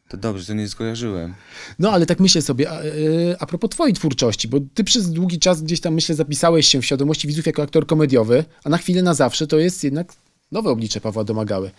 To 0.10 0.18
dobrze, 0.18 0.46
to 0.46 0.54
nie 0.54 0.70
skojarzyłem. 0.70 1.34
No 1.80 1.92
ale 1.92 2.06
tak 2.06 2.20
myślę 2.20 2.42
sobie, 2.42 2.70
a, 2.72 2.82
e, 2.82 2.86
a 3.40 3.46
propos 3.46 3.70
twojej 3.70 3.94
twórczości, 3.94 4.48
bo 4.48 4.58
ty 4.74 4.84
przez 4.84 5.12
długi 5.12 5.40
czas 5.40 5.62
gdzieś 5.62 5.80
tam, 5.80 5.94
myślę, 5.94 6.16
zapisałeś 6.16 6.68
się 6.68 6.82
w 6.82 6.86
świadomości 6.86 7.28
widzów 7.28 7.46
jako 7.46 7.62
aktor 7.64 7.88
komediowy, 7.88 8.44
a 8.64 8.70
na 8.70 8.78
chwilę 8.78 9.02
na 9.04 9.14
zawsze 9.14 9.48
to 9.48 9.60
jest 9.60 9.84
jednak 9.84 10.14
nowe 10.52 10.70
oblicze 10.70 11.02
Pawła 11.02 11.24
Domagały. 11.24 11.72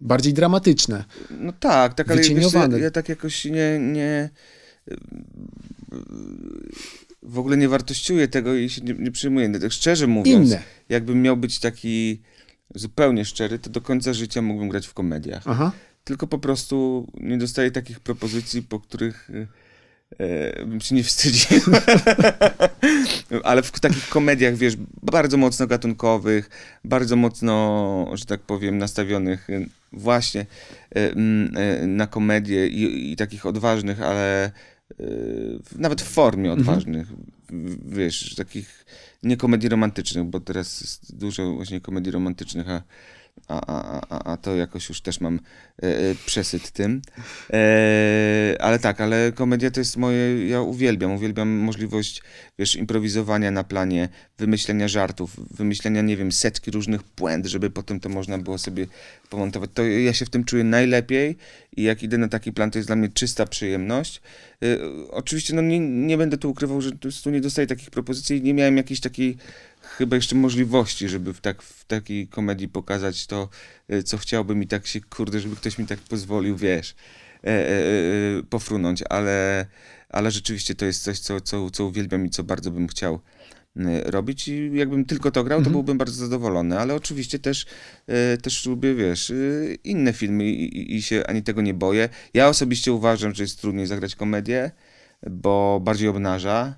Bardziej 0.00 0.34
dramatyczne. 0.34 1.04
No 1.40 1.52
tak, 1.60 1.94
tak, 1.94 2.10
ale 2.10 2.20
wiesz, 2.22 2.52
ja, 2.52 2.68
ja 2.78 2.90
tak 2.90 3.08
jakoś 3.08 3.44
nie, 3.44 3.78
nie... 3.78 4.30
W 7.22 7.38
ogóle 7.38 7.56
nie 7.56 7.68
wartościuję 7.68 8.28
tego 8.28 8.54
i 8.54 8.70
się 8.70 8.82
nie, 8.82 8.94
nie 8.94 9.10
przyjmuję. 9.10 9.58
Tak 9.60 9.72
szczerze 9.72 10.06
mówiąc, 10.06 10.48
Inne. 10.48 10.62
jakbym 10.88 11.22
miał 11.22 11.36
być 11.36 11.58
taki 11.58 12.20
zupełnie 12.74 13.24
szczery, 13.24 13.58
to 13.58 13.70
do 13.70 13.80
końca 13.80 14.12
życia 14.12 14.42
mógłbym 14.42 14.68
grać 14.68 14.86
w 14.86 14.94
komediach. 14.94 15.42
Aha. 15.46 15.72
Tylko 16.04 16.26
po 16.26 16.38
prostu 16.38 17.06
nie 17.20 17.38
dostaję 17.38 17.70
takich 17.70 18.00
propozycji, 18.00 18.62
po 18.62 18.80
których 18.80 19.30
e, 19.30 19.46
e, 20.24 20.66
bym 20.66 20.80
się 20.80 20.94
nie 20.94 21.04
wstydził. 21.04 21.60
Ale 23.44 23.62
w 23.62 23.80
takich 23.80 24.08
komediach, 24.08 24.56
wiesz, 24.56 24.76
bardzo 25.02 25.36
mocno 25.36 25.66
gatunkowych, 25.66 26.50
bardzo 26.84 27.16
mocno, 27.16 28.10
że 28.14 28.24
tak 28.24 28.40
powiem, 28.40 28.78
nastawionych 28.78 29.50
e, 29.50 29.66
właśnie 29.92 30.40
e, 30.40 31.10
m, 31.10 31.52
e, 31.56 31.86
na 31.86 32.06
komedię 32.06 32.68
i, 32.68 33.12
i 33.12 33.16
takich 33.16 33.46
odważnych, 33.46 34.02
ale 34.02 34.50
nawet 35.76 36.02
w 36.02 36.08
formie 36.08 36.52
odważnych, 36.52 37.08
w- 37.50 37.94
wiesz, 37.96 38.34
takich 38.34 38.86
nie 39.22 39.36
komedii 39.36 39.68
romantycznych, 39.68 40.24
bo 40.24 40.40
teraz 40.40 40.80
jest 40.80 41.16
dużo 41.16 41.52
właśnie 41.52 41.80
komedii 41.80 42.12
romantycznych, 42.12 42.68
a 42.70 42.82
a, 43.48 43.60
a, 43.66 44.00
a, 44.08 44.32
a 44.32 44.36
to 44.36 44.56
jakoś 44.56 44.88
już 44.88 45.00
też 45.00 45.20
mam 45.20 45.40
e, 45.82 45.86
e, 45.86 46.14
przesyt 46.26 46.70
tym. 46.70 47.02
E, 47.52 48.56
ale 48.60 48.78
tak, 48.78 49.00
ale 49.00 49.32
komedia 49.32 49.70
to 49.70 49.80
jest 49.80 49.96
moje, 49.96 50.48
ja 50.48 50.60
uwielbiam, 50.60 51.12
uwielbiam 51.12 51.48
możliwość, 51.48 52.22
wiesz, 52.58 52.76
improwizowania 52.76 53.50
na 53.50 53.64
planie, 53.64 54.08
wymyślenia 54.38 54.88
żartów, 54.88 55.56
wymyślenia, 55.56 56.02
nie 56.02 56.16
wiem, 56.16 56.32
setki 56.32 56.70
różnych 56.70 57.00
błęd, 57.16 57.46
żeby 57.46 57.70
potem 57.70 58.00
to 58.00 58.08
można 58.08 58.38
było 58.38 58.58
sobie 58.58 58.86
pomontować. 59.30 59.70
To 59.74 59.84
ja 59.84 60.12
się 60.12 60.24
w 60.26 60.30
tym 60.30 60.44
czuję 60.44 60.64
najlepiej 60.64 61.36
i 61.76 61.82
jak 61.82 62.02
idę 62.02 62.18
na 62.18 62.28
taki 62.28 62.52
plan, 62.52 62.70
to 62.70 62.78
jest 62.78 62.88
dla 62.88 62.96
mnie 62.96 63.08
czysta 63.08 63.46
przyjemność. 63.46 64.20
E, 64.62 64.66
oczywiście, 65.10 65.54
no 65.54 65.62
nie, 65.62 65.78
nie 65.80 66.18
będę 66.18 66.38
tu 66.38 66.50
ukrywał, 66.50 66.80
że 66.80 66.92
tu, 66.92 67.30
nie 67.30 67.40
dostaję 67.40 67.66
takich 67.66 67.90
propozycji 67.90 68.42
nie 68.42 68.54
miałem 68.54 68.76
jakiejś 68.76 69.00
takiej 69.00 69.36
chyba 69.98 70.16
jeszcze 70.16 70.36
możliwości, 70.36 71.08
żeby 71.08 71.34
w, 71.34 71.40
tak, 71.40 71.62
w 71.62 71.84
takiej 71.84 72.28
komedii 72.28 72.68
pokazać 72.68 73.26
to, 73.26 73.48
e, 73.88 74.02
co 74.02 74.18
chciałbym 74.18 74.62
i 74.62 74.66
tak 74.66 74.86
się, 74.86 75.00
kurde, 75.00 75.40
żeby 75.40 75.56
ktoś 75.56 75.78
mi 75.78 75.86
tak 75.86 75.98
pozwolił, 75.98 76.56
wiesz, 76.56 76.94
e, 77.44 77.48
e, 77.48 77.70
e, 78.38 78.42
pofrunąć, 78.50 79.02
ale, 79.10 79.66
ale 80.08 80.30
rzeczywiście 80.30 80.74
to 80.74 80.84
jest 80.84 81.02
coś, 81.02 81.18
co, 81.18 81.40
co, 81.40 81.70
co 81.70 81.84
uwielbiam 81.84 82.26
i 82.26 82.30
co 82.30 82.44
bardzo 82.44 82.70
bym 82.70 82.88
chciał 82.88 83.20
e, 83.76 84.10
robić 84.10 84.48
i 84.48 84.70
jakbym 84.74 85.04
tylko 85.04 85.30
to 85.30 85.44
grał, 85.44 85.58
to 85.58 85.60
Mhm. 85.60 85.72
byłbym 85.72 85.98
bardzo 85.98 86.14
zadowolony, 86.26 86.78
ale 86.78 86.94
oczywiście 86.94 87.38
też, 87.38 87.66
e, 88.06 88.36
też 88.38 88.66
lubię, 88.66 88.94
wiesz, 88.94 89.30
e, 89.30 89.34
inne 89.84 90.12
filmy 90.12 90.44
i, 90.44 90.96
i, 90.96 91.02
się 91.02 91.24
ani 91.26 91.42
tego 91.42 91.62
nie 91.62 91.74
boję. 91.74 92.08
Ja 92.34 92.48
osobiście 92.48 92.92
uważam, 92.92 93.34
że 93.34 93.42
jest 93.42 93.60
trudniej 93.60 93.86
zagrać 93.86 94.14
komedię, 94.16 94.70
bo 95.30 95.80
bardziej 95.84 96.08
obnaża 96.08 96.74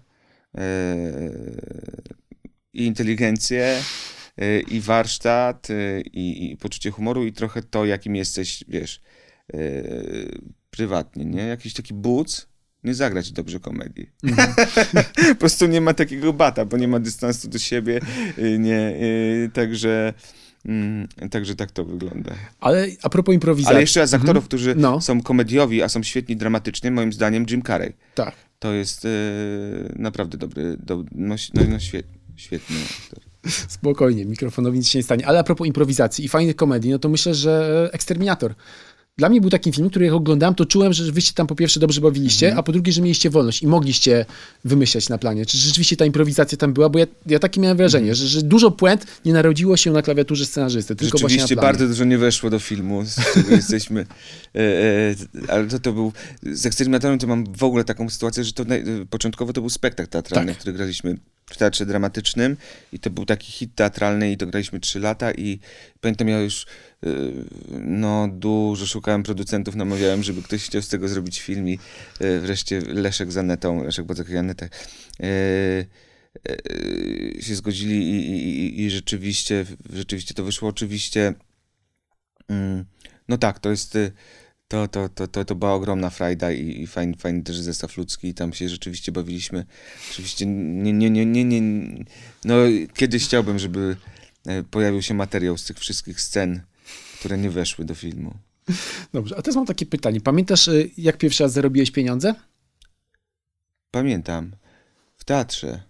e, 0.55 0.61
i 2.73 2.85
inteligencję, 2.85 3.83
e, 4.39 4.61
i 4.61 4.81
warsztat, 4.81 5.69
e, 5.71 6.01
i, 6.01 6.53
i 6.53 6.57
poczucie 6.57 6.91
humoru, 6.91 7.25
i 7.25 7.33
trochę 7.33 7.63
to, 7.63 7.85
jakim 7.85 8.17
jesteś, 8.17 8.65
wiesz, 8.69 9.01
e, 9.55 9.59
prywatnie, 10.71 11.25
nie? 11.25 11.43
Jakiś 11.43 11.75
taki 11.75 11.95
buc, 11.95 12.47
nie 12.85 12.95
zagrać 12.95 13.33
dobrze 13.33 13.61
komedii. 13.61 14.11
po 15.29 15.35
prostu 15.35 15.67
nie 15.67 15.81
ma 15.81 15.95
takiego 15.95 16.33
bata, 16.33 16.65
bo 16.65 16.77
nie 16.77 16.89
ma 16.89 17.01
dystansu 17.01 17.49
do 17.49 17.59
siebie, 17.59 18.01
nie, 18.59 18.95
także, 19.53 20.15
mm, 20.65 21.09
także 21.31 21.55
tak 21.55 21.71
to 21.71 21.85
wygląda. 21.85 22.35
Ale 22.61 22.87
a 23.03 23.09
propos 23.09 23.35
improwizacji. 23.35 23.75
Ale 23.75 23.81
jeszcze 23.81 24.01
raz 24.01 24.11
z 24.11 24.15
aktorów, 24.15 24.45
którzy 24.45 24.75
No. 24.75 25.01
są 25.01 25.23
komediowi, 25.23 25.83
a 25.83 25.89
są 25.89 26.03
świetni 26.03 26.37
dramatycznie, 26.37 26.91
moim 26.91 27.13
zdaniem 27.13 27.47
Jim 27.51 27.63
Carrey. 27.63 27.93
Tak. 28.15 28.35
To 28.59 28.73
jest 28.73 29.07
naprawdę 29.97 30.39
dobry, 30.39 30.77
do, 30.79 31.05
no, 31.13 31.35
no, 31.55 31.63
no 31.69 31.79
świe, 31.79 32.03
świetny 32.41 32.77
aktor. 33.05 33.25
Spokojnie, 33.69 34.25
mikrofonowi 34.25 34.79
nic 34.79 34.89
się 34.89 34.99
nie 34.99 35.03
stanie. 35.03 35.27
Ale 35.27 35.39
a 35.39 35.45
propos 35.45 35.67
improwizacji 35.67 36.25
i 36.25 36.29
fajnych 36.29 36.57
komedii, 36.57 36.91
no 36.91 36.99
to 36.99 37.09
myślę, 37.09 37.35
że 37.35 37.91
Eksterminator. 37.93 38.55
Dla 39.19 39.29
mnie 39.29 39.41
był 39.41 39.51
taki 39.51 39.73
film, 39.73 39.91
który 39.91 40.05
jak 40.05 40.15
oglądałem, 40.15 40.55
to 40.55 40.67
czułem, 40.67 40.93
że 40.93 41.13
wyście 41.13 41.33
tam 41.35 41.47
po 41.47 41.55
pierwsze 41.55 41.81
dobrze 41.81 42.01
bawiliście, 42.01 42.47
Mhm. 42.47 42.59
a 42.61 42.63
po 42.63 42.73
drugie, 42.73 42.93
że 42.93 43.03
mieliście 43.03 43.31
wolność 43.31 43.63
i 43.63 43.67
mogliście 43.67 44.27
wymyślać 44.65 45.09
na 45.09 45.19
planie. 45.19 45.47
Czy 45.47 45.59
rzeczywiście 45.59 45.97
ta 45.97 46.05
improwizacja 46.05 46.59
tam 46.59 46.73
była? 46.73 46.89
Bo 46.89 46.99
ja, 46.99 47.07
ja 47.27 47.39
takie 47.39 47.61
miałem 47.61 47.77
wrażenie, 47.77 48.15
że, 48.15 48.27
że 48.29 48.43
dużo 48.43 48.71
puent 48.71 49.07
nie 49.25 49.33
narodziło 49.33 49.77
się 49.77 49.91
na 49.91 50.03
klawiaturze 50.03 50.47
scenarzysty, 50.47 50.97
tylko 50.97 51.19
właśnie 51.19 51.39
na 51.39 51.47
planie. 51.47 51.61
bardzo 51.63 51.89
dużo 51.89 52.05
nie 52.05 52.19
weszło 52.19 52.51
do 52.51 52.59
filmu, 52.59 53.05
z 53.05 53.15
czego 53.35 53.51
jesteśmy. 53.51 54.07
E, 54.55 54.61
e, 54.61 55.15
ale 55.53 55.67
to, 55.67 55.79
to 55.79 55.93
był. 55.93 56.13
Z 56.43 56.67
eksperymentem 56.67 57.19
to 57.19 57.27
mam 57.27 57.45
w 57.57 57.63
ogóle 57.65 57.85
taką 57.85 58.11
sytuację, 58.11 58.45
że 58.45 58.53
to 58.53 58.65
naj, 58.65 58.85
początkowo 59.11 59.53
to 59.53 59.61
był 59.61 59.71
spektakl 59.71 60.11
teatralny, 60.11 60.53
Tak. 60.53 60.59
który 60.61 60.73
graliśmy 60.77 61.19
w 61.51 61.57
teatrze 61.57 61.87
dramatycznym 61.87 62.57
i 62.93 62.99
to 62.99 63.11
był 63.11 63.27
taki 63.27 63.53
hit 63.53 63.75
teatralny 63.75 64.33
i 64.33 64.37
to 64.37 64.47
graliśmy 64.47 64.81
trzy 64.81 65.01
lata 65.01 65.33
i 65.33 65.59
pamiętam 66.01 66.29
ja 66.29 66.41
już 66.41 66.67
e, 67.03 67.07
no 67.81 68.29
dużo 68.33 68.87
szukałem 68.87 69.23
producentów, 69.23 69.75
namawiałem, 69.75 70.23
żeby 70.23 70.43
ktoś 70.43 70.65
chciał 70.65 70.83
z 70.83 70.89
tego 70.89 71.09
zrobić 71.09 71.41
film 71.41 71.69
i 71.69 71.79
e, 72.21 72.39
wreszcie 72.41 72.81
Leszek 72.81 73.33
z 73.33 73.37
Anetą, 73.37 73.85
Leszek 73.85 74.07
Bodzek 74.07 74.29
i 74.29 74.37
Aneta 74.37 74.67
e, 74.67 75.29
się 77.43 77.55
zgodzili 77.55 77.97
i, 78.11 78.31
i, 78.31 78.59
i- 78.61 78.81
i 78.83 78.91
rzeczywiście, 78.91 79.67
rzeczywiście 79.93 80.35
to 80.35 80.45
wyszło. 80.45 80.69
Oczywiście 80.69 81.35
mm, 82.49 82.85
No 83.29 83.39
tak, 83.39 83.59
to 83.59 83.71
jest... 83.71 83.99
To, 84.71 84.89
to, 84.89 85.09
to, 85.09 85.27
to, 85.27 85.45
to 85.45 85.55
była 85.55 85.75
ogromna 85.75 86.11
frajda 86.11 86.53
i, 86.53 86.83
i 86.83 86.87
fajny, 86.87 87.17
fajny 87.17 87.43
też 87.43 87.59
zestaw 87.59 87.97
ludzki 87.97 88.29
i 88.29 88.35
tam 88.35 88.53
się 88.53 88.69
rzeczywiście 88.69 89.13
bawiliśmy. 89.13 89.65
Oczywiście 90.11 90.47
nie, 90.47 90.93
nie, 90.93 91.11
nie, 91.11 91.27
nie, 91.27 91.45
nie... 91.45 91.61
No 92.45 92.55
kiedyś 92.95 93.25
chciałbym, 93.25 93.59
żeby 93.59 93.97
e, 94.47 94.63
pojawił 94.63 95.03
się 95.03 95.15
materiał 95.15 95.59
z 95.59 95.65
tych 95.65 95.79
wszystkich 95.79 96.21
scen, 96.21 96.61
które 97.19 97.39
nie 97.39 97.51
weszły 97.51 97.85
do 97.85 97.95
filmu. 97.95 98.35
Dobrze, 99.13 99.37
a 99.39 99.43
teraz 99.43 99.57
mam 99.57 99.67
takie 99.67 99.87
pytanie. 99.87 100.21
Pamiętasz, 100.21 100.69
y, 100.69 100.91
jak 100.97 101.19
pierwszy 101.19 101.43
raz 101.43 101.53
zarobiłeś 101.53 101.91
pieniądze? 101.91 102.35
Pamiętam, 103.91 104.53
w 105.17 105.25
teatrze. 105.25 105.83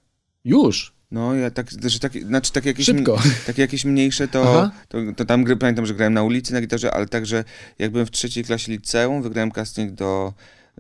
Już. 0.45 1.00
No, 1.11 1.35
ja 1.35 1.51
tak, 1.51 1.71
że 1.87 1.99
tak, 1.99 2.13
znaczy 2.13 2.53
tak 2.53 2.65
jakieś, 2.65 2.87
Szybko. 2.87 3.19
takie 3.47 3.63
jakieś 3.63 3.85
mniejsze, 3.85 4.29
to, 4.29 4.71
to, 4.89 4.99
to 5.17 5.25
tam 5.25 5.45
gry, 5.45 5.57
pamiętam, 5.57 5.87
że 5.87 5.95
grałem 5.95 6.15
na 6.15 6.23
ulicy 6.23 6.53
na 6.53 6.61
gitarze, 6.61 6.95
ale 6.95 7.07
także 7.07 7.45
jak 7.79 7.91
byłem 7.91 8.07
w 8.07 8.11
trzeciej 8.11 8.45
klasie 8.45 8.73
liceum, 8.73 9.23
wygrałem 9.23 9.51
casting 9.51 9.93
do 9.93 10.33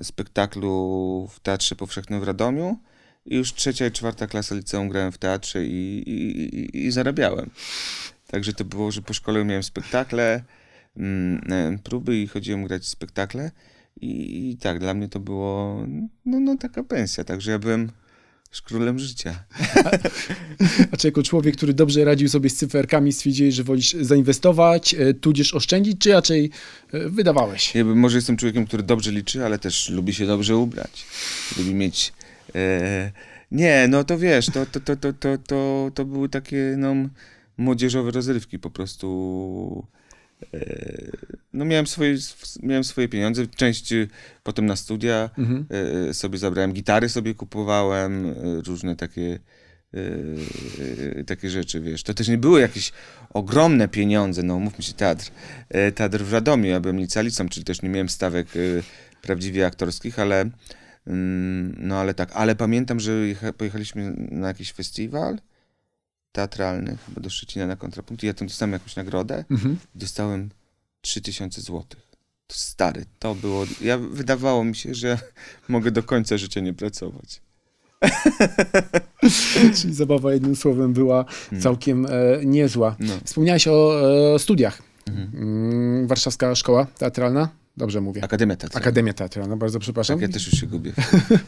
spektaklu 0.03 1.29
w 1.31 1.40
Teatrze 1.40 1.77
Powszechnym 1.77 2.21
w 2.21 2.23
Radomiu 2.23 2.79
i 3.27 3.37
już 3.37 3.55
trzecia 3.55 3.87
i 3.87 3.90
czwarta 3.90 4.27
klasa 4.27 4.55
liceum 4.55 4.88
grałem 4.88 5.12
w 5.12 5.19
teatrze 5.19 5.64
i, 5.64 6.03
i, 6.07 6.40
i, 6.57 6.87
i 6.87 6.90
zarabiałem. 6.90 7.51
Także 8.27 8.53
to 8.53 8.64
było, 8.64 8.90
że 8.90 9.03
po 9.03 9.14
szkole 9.14 9.45
miałem 9.45 9.62
spektakle, 9.62 10.43
mm, 10.97 11.79
próby 11.79 12.16
i 12.16 12.27
chodziłem 12.27 12.64
grać 12.64 12.83
w 12.83 12.88
spektakle 12.88 13.51
i, 14.01 14.51
i 14.51 14.57
tak, 14.57 14.79
dla 14.79 14.95
mnie 14.95 15.09
to 15.09 15.21
było 15.21 15.87
no, 16.25 16.40
no 16.40 16.57
taka 16.57 16.85
pensja, 16.85 17.25
także 17.25 17.51
ja 17.51 17.59
byłem 17.59 17.90
już 18.51 18.63
królem 18.63 18.99
życia. 18.99 19.45
A 20.93 20.97
czy 20.97 21.09
jako 21.09 21.23
człowiek, 21.23 21.57
który 21.57 21.75
dobrze 21.75 22.05
radził 22.05 22.29
sobie 22.29 22.51
z 22.51 22.57
cyferkami, 22.57 23.13
stwierdziłeś, 23.13 23.55
że 23.55 23.65
wolisz 23.65 23.93
zainwestować, 23.93 24.95
y, 24.95 25.15
tudzież 25.15 25.55
oszczędzić, 25.55 26.01
czy 26.01 26.13
raczej 26.13 26.51
y, 26.95 27.11
wydawałeś? 27.11 27.75
Ja 27.75 27.85
bym- 27.85 27.99
może 27.99 28.19
jestem 28.19 28.37
człowiekiem, 28.37 28.67
który 28.67 28.83
dobrze 28.83 29.13
liczy, 29.13 29.45
ale 29.45 29.59
też 29.59 29.89
lubi 29.89 30.15
się 30.15 30.27
dobrze 30.27 30.57
ubrać. 30.57 31.07
Lubi 31.59 31.75
mieć. 31.75 32.13
E, 32.55 33.13
nie, 33.53 33.87
no 33.89 34.05
to 34.05 34.19
wiesz, 34.19 34.47
to, 34.47 34.67
to, 34.67 34.81
to, 34.81 34.97
to, 34.97 35.13
to, 35.13 35.39
to, 35.39 35.91
to 35.95 36.05
były 36.05 36.29
takie 36.29 36.75
no, 36.79 36.95
młodzieżowe 37.59 38.11
rozrywki 38.11 38.59
po 38.59 38.71
prostu. 38.71 39.87
E, 40.55 40.61
no 41.53 41.64
miałem 41.64 41.87
swoje, 41.87 42.16
miałem 42.62 42.85
swoje 42.85 43.09
pieniądze, 43.09 43.46
część 43.46 43.92
e, 43.92 44.07
potem 44.42 44.66
na 44.66 44.76
studia 44.76 45.31
Mhm. 45.38 45.66
e, 46.11 46.14
sobie 46.14 46.38
zabrałem, 46.38 46.72
gitary 46.72 47.09
sobie 47.09 47.35
kupowałem, 47.35 48.26
e, 48.26 48.35
różne 48.66 48.96
takie 48.96 49.38
takie 51.26 51.50
rzeczy, 51.50 51.81
wiesz. 51.81 52.03
To 52.03 52.14
też 52.14 52.29
nie 52.29 52.38
były 52.38 52.61
jakieś 52.61 52.92
ogromne 53.31 53.88
pieniądze, 53.88 54.42
no 54.42 54.59
mówmy 54.59 54.85
się, 54.85 54.92
teatr. 54.92 55.31
Teatr 55.94 56.18
w 56.24 56.33
Radomiu, 56.33 56.66
ja 56.66 56.81
byłem 56.81 56.98
licealistą, 56.98 57.48
czyli 57.48 57.64
też 57.64 57.83
nie 57.83 57.88
miałem 57.88 58.09
stawek 58.09 58.48
prawdziwie 59.22 59.66
aktorskich, 59.66 60.18
ale 60.18 60.50
mm, 61.07 61.74
no 61.79 61.96
ale 61.96 62.14
tak, 62.14 62.31
ale 62.35 62.57
pamiętam, 62.57 63.00
że 63.00 63.12
jecha, 63.12 63.53
pojechaliśmy 63.53 64.12
na 64.31 64.48
jakiś 64.48 64.72
festiwal 64.72 65.38
teatralny, 66.33 66.97
chyba 67.07 67.21
do 67.21 67.31
Szczecina 67.31 67.66
na 67.66 67.77
kontrapunkt 67.77 68.23
i 68.23 68.27
ja 68.27 68.35
tam 68.35 68.49
dostałem 68.49 68.73
jakąś 68.73 68.97
nagrodę 68.97 69.45
Mhm. 69.51 69.79
dostałem 69.95 70.51
3000 71.01 71.61
złotych. 71.61 72.11
To 72.47 72.57
stary, 72.57 73.05
to 73.19 73.35
było. 73.35 73.64
Ja 73.81 73.99
wydawało 73.99 74.64
mi 74.64 74.77
się, 74.77 74.95
że 74.95 75.19
mogę 75.69 75.90
do 75.90 76.03
końca 76.03 76.37
życia 76.37 76.61
nie 76.61 76.75
pracować. 76.75 77.43
Czyli 79.77 79.95
zabawa 79.95 80.33
jednym 80.33 80.57
słowem 80.57 80.93
była 80.93 81.25
całkiem 81.61 82.07
e, 82.07 82.11
niezła. 82.45 82.97
No. 82.99 83.14
Wspomniałeś 83.25 83.69
o 83.69 84.01
e, 84.35 84.38
studiach. 84.38 84.83
Mhm. 85.09 85.31
Mm, 85.35 86.07
Warszawska 86.07 86.55
Szkoła 86.55 86.87
Teatralna? 86.99 87.49
Dobrze 87.81 88.01
mówię. 88.01 88.25
Akademia 88.25 88.57
Teatralna. 88.57 88.83
Akademia 88.85 89.12
Teatralna, 89.12 89.57
bardzo 89.57 89.79
przepraszam. 89.79 90.16
Tak, 90.21 90.29
ja 90.29 90.35
też 90.35 90.47
już 90.47 90.61
się 90.61 90.66
gubię. 90.66 90.93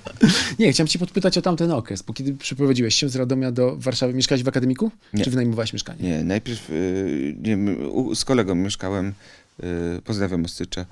Nie, 0.59 0.73
chciałem 0.73 0.88
cię 0.88 0.99
podpytać 0.99 1.38
o 1.38 1.42
tamten 1.42 1.71
okres, 1.71 2.03
bo 2.03 2.12
kiedy 2.12 2.35
przyprowadziłeś 2.35 2.95
się 2.95 3.09
z 3.09 3.16
Radomia 3.16 3.53
do 3.53 3.77
Warszawy, 3.77 4.14
mieszkałeś 4.14 4.42
w 4.42 4.49
akademiku? 4.49 4.90
Nie. 5.12 5.25
Czy 5.25 5.31
wynajmowałeś 5.31 5.73
mieszkanie? 5.73 6.03
Nie, 6.03 6.25
najpierw 6.25 6.71
y, 6.71 7.37
nie, 7.42 7.59
z 8.14 8.25
kolegą 8.25 8.55
mieszkałem, 8.55 9.12
y, 9.99 10.03
pozdrawiam 10.05 10.45
Ostycza, 10.45 10.87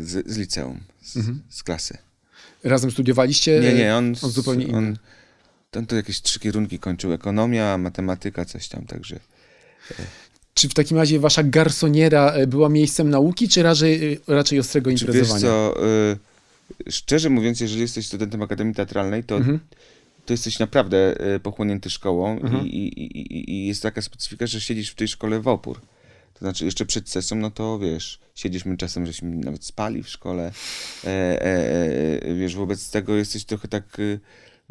z, 0.00 0.32
z 0.32 0.36
liceum, 0.38 0.80
z, 1.02 1.16
Mhm. 1.16 1.42
z 1.48 1.62
klasy. 1.62 1.98
Razem 2.64 2.90
studiowaliście? 2.90 3.60
Nie, 3.60 3.74
nie, 3.74 3.96
on, 3.96 4.14
on 4.22 4.30
zupełnie 4.30 4.64
inny. 4.64 4.78
on, 4.78 4.96
on 5.76 5.86
to 5.86 5.96
jakieś 5.96 6.22
trzy 6.22 6.40
kierunki 6.40 6.78
kończył, 6.78 7.12
ekonomia, 7.12 7.78
matematyka, 7.78 8.44
coś 8.44 8.68
tam, 8.68 8.84
także... 8.86 9.20
Czy 10.54 10.68
w 10.68 10.74
takim 10.74 10.96
razie 10.96 11.18
wasza 11.20 11.42
garsoniera 11.42 12.30
e, 12.32 12.46
była 12.46 12.68
miejscem 12.68 13.10
nauki, 13.10 13.48
czy 13.48 13.62
raczej, 13.62 14.12
e, 14.12 14.16
raczej 14.34 14.58
ostrego 14.58 14.90
Czy 14.90 14.94
wiesz 14.96 15.02
imprezowania? 15.02 15.40
co, 15.40 15.74
y, 16.88 16.92
szczerze 16.92 17.30
mówiąc, 17.30 17.60
jeżeli 17.60 17.80
jesteś 17.82 18.06
studentem 18.06 18.42
Akademii 18.42 18.74
Teatralnej, 18.74 19.24
to 19.24 19.36
Mhm. 19.36 19.58
to 20.26 20.32
jesteś 20.32 20.58
naprawdę 20.58 21.16
pochłonięty 21.42 21.90
szkołą 21.90 22.40
Mhm. 22.40 22.66
i, 22.66 22.76
i, 22.76 23.18
i, 23.18 23.50
i 23.50 23.66
jest 23.66 23.82
taka 23.82 24.02
specyfika, 24.02 24.46
że 24.46 24.60
siedzisz 24.60 24.90
w 24.90 24.94
tej 24.94 25.08
szkole 25.08 25.40
w 25.40 25.48
opór. 25.48 25.80
To 26.34 26.38
znaczy 26.38 26.64
jeszcze 26.64 26.86
przed 26.86 27.08
sesją, 27.08 27.36
no 27.36 27.50
to 27.50 27.78
wiesz, 27.78 28.18
siedzisz, 28.34 28.64
my 28.64 28.76
czasem 28.76 29.06
żeśmy 29.06 29.30
nawet 29.36 29.64
spali 29.64 30.02
w 30.02 30.08
szkole, 30.08 30.52
e, 31.04 31.08
e, 31.08 32.22
e, 32.22 32.34
wiesz, 32.34 32.56
wobec 32.56 32.90
tego 32.90 33.14
jesteś 33.16 33.44
trochę 33.44 33.68
tak, 33.68 33.84
e, 34.00 34.18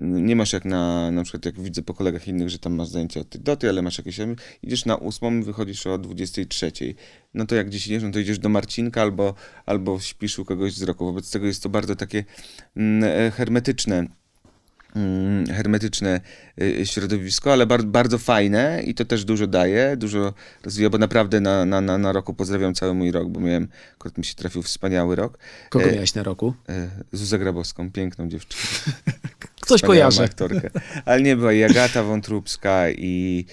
nie 0.02 0.36
masz 0.36 0.54
jak 0.54 0.66
na, 0.66 1.12
na 1.12 1.24
przykład 1.24 1.46
jak 1.46 1.60
widzę 1.60 1.82
po 1.82 1.94
kolegach 1.94 2.28
innych, 2.28 2.50
że 2.50 2.60
tam 2.60 2.74
masz 2.74 2.88
zajęcia 2.88 3.20
od 3.20 3.30
tej 3.30 3.42
do 3.42 3.56
tej, 3.56 3.70
ale 3.70 3.82
masz 3.82 3.98
jakieś, 3.98 4.20
idziesz 4.64 4.86
na 4.86 4.96
ósmą, 4.96 5.44
wychodzisz 5.44 5.88
o 5.88 5.98
23. 5.98 6.72
No 7.34 7.46
to 7.46 7.56
jak 7.56 7.68
gdzieś 7.68 7.88
idziesz, 7.88 8.04
no 8.04 8.12
to 8.12 8.20
idziesz 8.20 8.40
do 8.40 8.50
Marcinka 8.50 9.02
albo, 9.02 9.34
albo 9.66 10.00
śpisz 10.00 10.40
u 10.40 10.46
kogoś 10.46 10.74
z 10.74 10.84
roku. 10.84 11.06
Wobec 11.06 11.32
tego 11.32 11.46
jest 11.46 11.64
to 11.64 11.70
bardzo 11.70 11.96
takie 11.96 12.24
mm, 12.76 13.04
e, 13.04 13.32
hermetyczne 13.32 14.08
mm, 14.96 15.46
hermetyczne 15.48 16.22
y, 16.62 16.86
środowisko, 16.86 17.54
ale 17.54 17.66
bar 17.66 17.84
bardzo 17.84 18.18
fajne 18.18 18.84
i 18.86 18.96
to 18.96 19.06
też 19.06 19.26
dużo 19.26 19.48
daje, 19.48 19.98
dużo 19.98 20.34
rozwija, 20.64 20.90
bo 20.90 20.98
naprawdę 20.98 21.40
na, 21.42 21.66
na, 21.66 21.82
na, 21.82 21.98
na 21.98 22.12
roku 22.12 22.34
pozdrawiam 22.34 22.74
cały 22.74 22.94
mój 22.94 23.12
rok, 23.12 23.30
bo 23.30 23.40
miałem, 23.40 23.68
akurat 23.94 24.18
mi 24.18 24.26
się 24.26 24.36
trafił 24.36 24.62
wspaniały 24.62 25.16
rok. 25.16 25.38
Kogo 25.70 25.86
e, 25.86 25.94
miałeś 25.94 26.14
na 26.14 26.24
roku? 26.24 26.54
E, 26.70 26.90
Zuzę 27.12 27.40
Grabowską, 27.40 27.92
piękną 27.92 28.30
dziewczynę. 28.30 28.64
Wspaniałą 29.78 30.00
kojarzy. 30.00 30.24
aktorkę. 30.24 30.70
Ale 31.06 31.22
nie 31.22 31.36
była 31.36 31.54
i 31.54 31.64
Agata 31.64 32.04
Wątróbska, 32.04 32.90
i, 32.90 33.46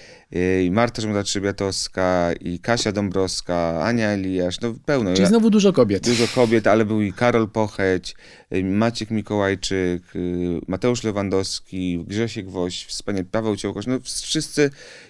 i 0.61 0.71
Marta 0.71 1.01
Żmada-Trzebiatowska, 1.01 2.33
i 2.41 2.59
Kasia 2.59 2.91
Dąbrowska, 2.91 3.81
Ania 3.83 4.09
Eliasz, 4.09 4.61
no 4.61 4.75
pełno. 4.85 5.13
Czyli 5.13 5.27
znowu 5.27 5.49
dużo 5.49 5.73
kobiet. 5.73 6.05
Dużo 6.05 6.27
kobiet, 6.35 6.67
ale 6.67 6.85
był 6.85 7.01
i 7.01 7.13
Karol 7.13 7.49
Pocheć, 7.49 8.15
y, 8.53 8.63
Maciek 8.63 9.11
Mikołajczyk, 9.11 10.15
y, 10.15 10.59
Mateusz 10.67 11.03
Lewandowski, 11.03 12.05
Grzesiek 12.07 12.49
Woś, 12.49 12.85
wspaniały 12.85 13.25
Paweł 13.25 13.55
Ciołkosz, 13.55 13.87
no 13.87 13.99
wszyscy 14.03 14.69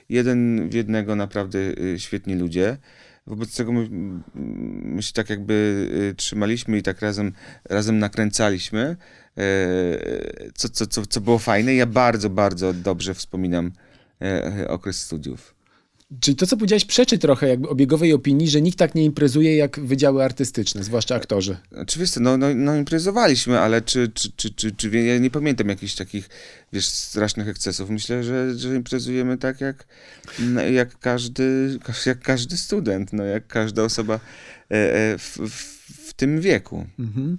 jeden 0.09 0.69
w 0.69 0.73
jednego 0.73 1.15
naprawdę 1.15 1.59
y, 1.59 1.95
świetni 1.99 2.35
ludzie. 2.35 2.77
Wobec 3.27 3.55
tego 3.55 3.71
my, 3.71 3.89
my 4.95 5.01
się 5.03 5.13
tak 5.13 5.29
jakby 5.29 5.87
y, 6.11 6.15
trzymaliśmy 6.15 6.77
i 6.77 6.83
tak 6.83 7.01
razem, 7.01 7.31
razem 7.69 7.99
nakręcaliśmy, 7.99 8.95
co, 10.55 10.69
co, 10.69 10.87
co, 10.87 11.05
co 11.05 11.21
było 11.21 11.39
fajne. 11.39 11.75
Ja 11.75 11.85
bardzo, 11.85 12.29
bardzo 12.29 12.73
dobrze 12.73 13.13
wspominam 13.13 13.71
e, 14.21 14.67
okres 14.67 15.01
studiów. 15.01 15.59
Czyli 16.19 16.37
to, 16.37 16.47
co 16.47 16.57
powiedziałeś, 16.57 16.85
przeczy 16.85 17.17
trochę 17.17 17.47
jakby 17.47 17.69
obiegowej 17.69 18.13
opinii, 18.13 18.49
że 18.49 18.61
nikt 18.61 18.77
tak 18.77 18.95
nie 18.95 19.05
imprezuje 19.05 19.55
jak 19.55 19.79
wydziały 19.79 20.23
artystyczne, 20.23 20.83
zwłaszcza 20.83 21.15
aktorzy. 21.15 21.57
Oczywiście, 21.71 22.19
no, 22.19 22.37
no, 22.37 22.47
no 22.55 22.75
imprezowaliśmy, 22.75 23.59
ale 23.59 23.81
czy, 23.81 24.11
czy, 24.13 24.31
czy, 24.35 24.53
czy, 24.53 24.71
czy 24.71 24.89
ja 24.89 25.17
nie 25.17 25.29
pamiętam 25.29 25.69
jakichś 25.69 25.95
takich, 25.95 26.29
wiesz, 26.73 26.85
strasznych 26.85 27.47
ekscesów. 27.47 27.89
Myślę, 27.89 28.23
że, 28.23 28.55
że 28.55 28.75
imprezujemy 28.75 29.37
tak 29.37 29.61
jak, 29.61 29.87
no, 30.39 30.61
jak, 30.61 30.99
każdy, 30.99 31.79
jak 32.05 32.19
każdy 32.19 32.57
student, 32.57 33.13
no, 33.13 33.23
jak 33.23 33.47
każda 33.47 33.83
osoba 33.83 34.19
e, 34.71 34.75
e, 34.93 35.17
w, 35.17 35.37
w, 35.37 35.79
w 36.09 36.13
tym 36.13 36.41
wieku. 36.41 36.85
Mhm. 36.99 37.37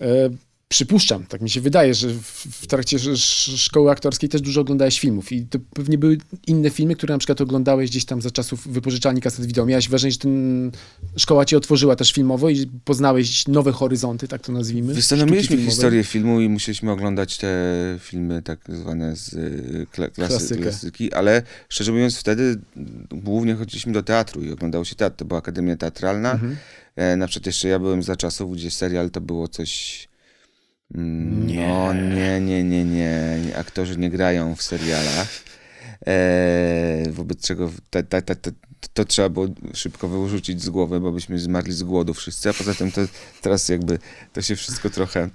E, 0.00 0.30
przypuszczam, 0.72 1.26
tak 1.26 1.40
mi 1.40 1.50
się 1.50 1.60
wydaje, 1.60 1.94
że 1.94 2.08
w, 2.44 2.66
trakcie 2.66 2.96
sz- 2.96 3.14
sz- 3.14 3.60
szkoły 3.60 3.90
aktorskiej 3.90 4.28
też 4.28 4.40
dużo 4.40 4.60
oglądałeś 4.60 5.00
filmów 5.00 5.32
i 5.32 5.46
to 5.46 5.58
pewnie 5.74 5.98
były 5.98 6.18
inne 6.46 6.70
filmy, 6.70 6.96
które 6.96 7.14
na 7.14 7.18
przykład 7.18 7.40
oglądałeś 7.40 7.90
gdzieś 7.90 8.04
tam 8.04 8.22
za 8.22 8.30
czasów 8.30 8.68
wypożyczalni 8.68 9.20
kaset 9.20 9.46
wideo. 9.46 9.66
Miałeś 9.66 9.88
wrażenie, 9.88 10.12
że 10.12 10.18
ten, 10.18 10.70
szkoła 11.16 11.44
ci 11.44 11.56
otworzyła 11.56 11.96
też 11.96 12.12
filmowo 12.12 12.50
i 12.50 12.70
poznałeś 12.84 13.48
nowe 13.48 13.72
horyzonty, 13.72 14.28
tak 14.28 14.42
to 14.42 14.52
nazwijmy. 14.52 14.94
Wiesz 14.94 15.06
co, 15.06 15.16
no 15.16 15.26
mieliśmy 15.26 15.56
historię 15.56 16.04
filmu 16.04 16.40
i 16.40 16.48
musieliśmy 16.48 16.90
oglądać 16.90 17.38
te 17.38 17.52
filmy 18.00 18.42
tak 18.42 18.60
zwane 18.68 19.16
z 19.16 19.32
y, 19.32 19.86
kla, 19.92 20.08
klasy, 20.08 20.56
klasyki, 20.56 21.12
ale 21.12 21.42
szczerze 21.68 21.92
mówiąc 21.92 22.16
wtedy 22.18 22.60
głównie 23.10 23.54
chodziliśmy 23.54 23.92
do 23.92 24.02
teatru 24.02 24.42
i 24.42 24.50
oglądało 24.52 24.84
się 24.84 24.94
teatr. 24.94 25.16
To 25.16 25.24
była 25.24 25.38
Akademia 25.38 25.76
Teatralna. 25.76 26.32
Mhm. 26.32 26.56
E, 26.96 27.16
na 27.16 27.26
przykład 27.26 27.46
jeszcze 27.46 27.68
ja 27.68 27.78
byłem 27.78 28.02
za 28.02 28.16
czasów, 28.16 28.52
gdzie 28.52 28.70
serial 28.70 29.10
to 29.10 29.20
było 29.20 29.48
coś... 29.48 30.08
Mm, 30.94 31.46
Nie. 31.46 31.68
No 31.68 31.92
nie, 31.94 32.40
nie, 32.40 32.64
nie, 32.64 32.84
nie. 32.84 33.38
Aktorzy 33.56 33.96
nie 33.98 34.10
grają 34.10 34.54
w 34.54 34.62
serialach. 34.62 35.28
E, 36.06 37.10
wobec 37.10 37.46
czego 37.46 37.70
ta, 37.90 38.02
ta, 38.02 38.22
ta, 38.22 38.50
to 38.94 39.04
trzeba 39.04 39.28
było 39.28 39.46
szybko 39.74 40.08
wyrzucić 40.08 40.62
z 40.62 40.70
głowy, 40.70 41.00
bo 41.00 41.12
byśmy 41.12 41.38
zmarli 41.38 41.72
z 41.72 41.82
głodu 41.82 42.14
wszyscy, 42.14 42.50
a 42.50 42.52
poza 42.52 42.74
tym 42.74 42.92
to 42.92 43.00
teraz 43.42 43.68
jakby 43.68 43.98
to 44.32 44.42
się 44.42 44.56
wszystko 44.56 44.90
trochę 44.90 45.28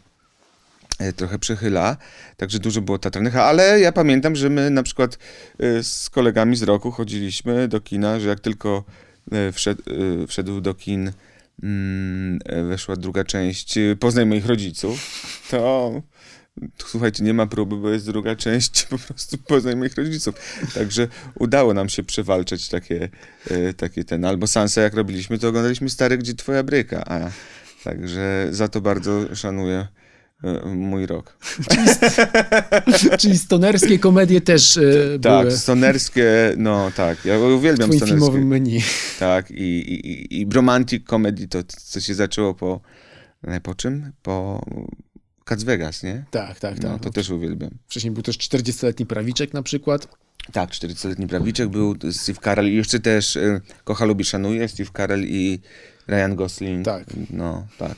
e, 1.00 1.13
trochę 1.13 1.39
przechyla, 1.39 1.98
także 2.38 2.60
dużo 2.60 2.82
było 2.82 3.00
teatralnych, 3.00 3.36
ale 3.36 3.80
ja 3.80 3.91
pamiętam, 3.91 4.36
że 4.36 4.50
my 4.50 4.70
na 4.70 4.84
przykład 4.84 5.17
e, 5.60 5.84
z 5.84 6.10
kolegami 6.10 6.56
z 6.56 6.63
roku 6.63 6.91
chodziliśmy 6.91 7.67
do 7.67 7.82
kina, 7.82 8.20
że 8.20 8.30
jak 8.30 8.39
tylko 8.39 8.84
e, 9.32 9.52
wszedł, 9.52 9.84
wszedł 10.28 10.62
do 10.62 10.74
kin 10.74 11.12
mm, 11.63 12.39
weszła 12.70 12.96
druga 12.96 13.24
część 13.24 13.80
Poznaj 14.00 14.26
moich 14.26 14.46
rodziców, 14.46 15.00
to 15.50 15.92
słuchajcie, 16.78 17.24
nie 17.24 17.34
ma 17.34 17.48
próby, 17.48 17.76
bo 17.78 17.90
jest 17.90 18.06
druga 18.06 18.36
część 18.36 18.84
po 18.90 18.98
prostu 18.98 19.38
poznaj 19.38 19.76
moich 19.76 19.96
rodziców. 19.96 20.36
Także 20.74 21.08
udało 21.40 21.74
nam 21.74 21.90
się 21.90 22.04
przewalczyć 22.04 22.70
takie, 22.70 23.10
e, 23.52 23.74
takie 23.74 24.04
ten, 24.04 24.26
albo 24.26 24.48
Sansa 24.48 24.82
jak 24.82 24.94
robiliśmy, 24.94 25.40
to 25.40 25.48
oglądaliśmy 25.48 25.90
Stary, 25.90 26.18
gdzie 26.18 26.34
twoja 26.34 26.64
bryka, 26.64 27.04
a 27.06 27.32
także 27.84 28.48
za 28.52 28.68
to 28.68 28.82
bardzo 28.82 29.36
szanuję 29.36 29.88
e, 30.44 30.66
mój 30.66 31.06
rok. 31.06 31.38
Czyli, 31.70 33.10
czyli 33.20 33.38
stonerskie 33.38 34.00
komedie 34.00 34.42
też 34.42 34.78
e, 34.78 35.20
Tak, 35.22 35.48
były 35.48 35.58
stonerskie, 35.58 36.54
no 36.58 36.92
tak, 36.96 37.26
ja 37.26 37.40
uwielbiam 37.40 37.90
stonerskie. 37.90 38.08
filmowym 38.08 38.48
menu. 38.48 38.82
Tak, 39.20 39.52
i, 39.52 39.64
i, 39.64 40.42
i 40.42 40.48
romantic 40.54 41.08
comedy 41.08 41.48
to, 41.48 41.64
co 41.64 42.02
się 42.02 42.14
zaczęło 42.14 42.54
po, 42.54 42.82
po 43.64 43.76
czym? 43.76 44.12
Po 44.22 44.66
Cats 45.48 45.64
Vegas, 45.64 46.04
nie? 46.04 46.24
Tak, 46.32 46.60
tak, 46.60 46.80
tak. 46.80 46.84
No, 46.84 47.00
to 47.00 47.10
też 47.10 47.30
uwielbiam. 47.30 47.70
Wcześniej 47.88 48.12
był 48.12 48.24
też 48.24 48.38
40-letni 48.38 49.06
prawiczek 49.06 49.54
na 49.54 49.64
przykład. 49.64 50.08
Tak, 50.52 50.70
40-letni 50.70 51.28
prawiczek 51.28 51.70
był 51.70 51.96
Steve 52.12 52.40
Carell 52.44 52.68
i 52.68 52.76
jeszcze 52.76 53.00
też 53.00 53.36
y, 53.36 53.62
Kocha, 53.84 54.06
lubi, 54.06 54.26
szanuje 54.26 54.68
Steve 54.68 54.90
Carell 54.98 55.24
i 55.28 55.60
Ryan 56.08 56.36
Gosling. 56.36 56.86
Tak. 56.86 57.06
No, 57.30 57.68
tak. 57.78 57.96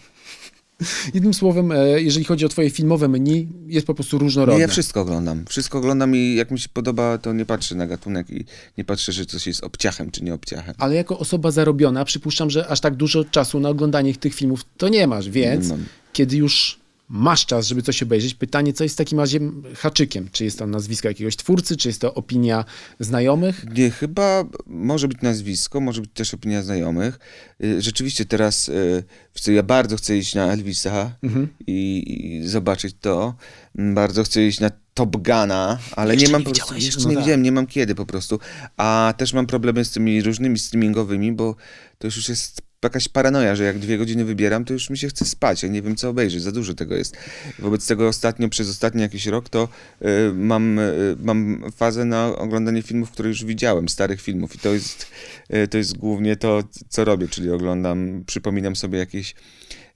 Jednym 1.14 1.34
słowem, 1.34 1.72
e, 1.72 2.02
jeżeli 2.02 2.26
chodzi 2.26 2.46
o 2.46 2.50
twoje 2.50 2.70
filmowe 2.70 3.08
menu, 3.08 3.48
jest 3.68 3.88
po 3.88 3.94
prostu 3.94 4.18
różnorodne. 4.18 4.62
Ja 4.62 4.68
wszystko 4.68 5.02
oglądam. 5.02 5.46
Wszystko 5.46 5.78
oglądam 5.78 6.16
i 6.16 6.36
jak 6.36 6.52
mi 6.52 6.60
się 6.60 6.70
podoba, 6.70 7.18
to 7.18 7.34
nie 7.34 7.46
patrzę 7.46 7.76
na 7.76 7.88
gatunek 7.88 8.30
i 8.30 8.46
nie 8.78 8.86
patrzę, 8.86 9.12
że 9.12 9.26
coś 9.26 9.48
jest 9.48 9.64
obciachem 9.64 10.12
czy 10.12 10.24
nie 10.24 10.34
obciachem. 10.34 10.76
Ale 10.78 10.96
jako 10.96 11.20
osoba 11.20 11.52
zarobiona, 11.52 12.06
przypuszczam, 12.06 12.50
że 12.50 12.68
aż 12.68 12.80
tak 12.80 12.96
dużo 12.96 13.26
czasu 13.26 13.60
na 13.60 13.70
oglądanie 13.70 14.16
tych 14.16 14.36
filmów 14.36 14.66
to 14.78 14.90
nie 14.90 15.08
masz, 15.08 15.30
więc 15.30 15.74
kiedy 16.14 16.38
już 16.38 16.79
masz 17.10 17.46
czas, 17.46 17.68
żeby 17.68 17.82
coś 17.82 18.04
obejrzeć, 18.04 18.34
pytanie, 18.34 18.74
co 18.74 18.84
jest 18.84 18.96
w 18.96 18.98
takim 18.98 19.20
razie 19.20 19.40
haczykiem? 19.76 20.30
Czy 20.32 20.44
jest 20.44 20.60
to 20.60 20.68
nazwisko 20.68 21.08
jakiegoś 21.08 21.36
twórcy, 21.36 21.78
czy 21.78 21.88
jest 21.90 22.02
to 22.02 22.14
opinia 22.14 22.66
znajomych? 23.00 23.66
Nie, 23.78 23.90
chyba 23.92 24.44
może 24.68 25.08
być 25.08 25.22
nazwisko, 25.22 25.80
może 25.82 26.02
być 26.02 26.12
też 26.14 26.34
opinia 26.34 26.64
znajomych. 26.64 27.20
Y, 27.64 27.82
Rzeczywiście 27.82 28.26
teraz 28.26 28.70
y, 28.70 29.04
co, 29.34 29.52
ja 29.52 29.64
bardzo 29.64 29.98
chcę 29.98 30.18
iść 30.18 30.36
na 30.36 30.54
Elvisa 30.54 31.16
Mhm. 31.24 31.48
i, 31.68 32.04
i 32.44 32.48
zobaczyć 32.48 32.96
to. 33.02 33.36
Bardzo 33.76 34.24
chcę 34.24 34.48
iść 34.48 34.60
na 34.60 34.72
Top 34.94 35.18
Guna, 35.18 35.80
ale 35.96 36.14
Jeszcze 36.14 36.28
nie 36.28 36.32
mam 36.32 36.42
nie 36.42 36.46
po 36.46 36.52
prostu, 36.56 36.76
jeszcze 36.76 37.00
No 37.04 37.10
nie 37.10 37.16
tak. 37.16 37.24
widziałem, 37.24 37.44
nie 37.44 37.52
mam 37.52 37.68
kiedy 37.68 37.96
po 37.96 38.06
prostu. 38.06 38.40
A 38.78 39.14
też 39.18 39.34
mam 39.34 39.48
problemy 39.48 39.86
z 39.86 39.92
tymi 39.92 40.22
różnymi 40.22 40.60
streamingowymi, 40.60 41.32
bo 41.32 41.56
to 41.98 42.08
już 42.08 42.30
jest 42.30 42.62
jakaś 42.84 43.08
paranoja, 43.08 43.56
że 43.56 43.64
jak 43.64 43.80
dwie 43.80 43.98
godziny 43.98 44.26
wybieram, 44.26 44.66
to 44.66 44.74
już 44.74 44.90
mi 44.90 44.98
się 44.98 45.08
chce 45.08 45.26
spać. 45.26 45.64
Ja 45.64 45.70
nie 45.70 45.82
wiem, 45.82 45.96
co 45.96 46.10
obejrzeć, 46.10 46.42
za 46.42 46.52
dużo 46.52 46.74
tego 46.74 46.96
jest. 46.96 47.18
Wobec 47.60 47.88
tego 47.88 48.08
ostatnio, 48.08 48.50
przez 48.50 48.70
ostatni 48.70 49.02
jakiś 49.02 49.26
rok, 49.26 49.50
to 49.50 49.68
y, 50.02 50.34
mam, 50.34 50.80
y, 50.80 51.16
mam 51.24 51.64
fazę 51.76 52.06
na 52.06 52.36
oglądanie 52.36 52.82
filmów, 52.82 53.12
które 53.12 53.30
już 53.30 53.46
widziałem, 53.46 53.90
starych 53.90 54.22
filmów. 54.22 54.56
I 54.56 54.60
to 54.60 54.74
jest, 54.74 55.08
y, 55.54 55.68
to 55.68 55.78
jest 55.78 55.98
głównie 55.98 56.36
to, 56.36 56.64
co 56.90 57.06
robię, 57.06 57.28
czyli 57.28 57.52
oglądam, 57.52 58.24
przypominam 58.28 58.76
sobie 58.76 59.00
jakieś 59.00 59.36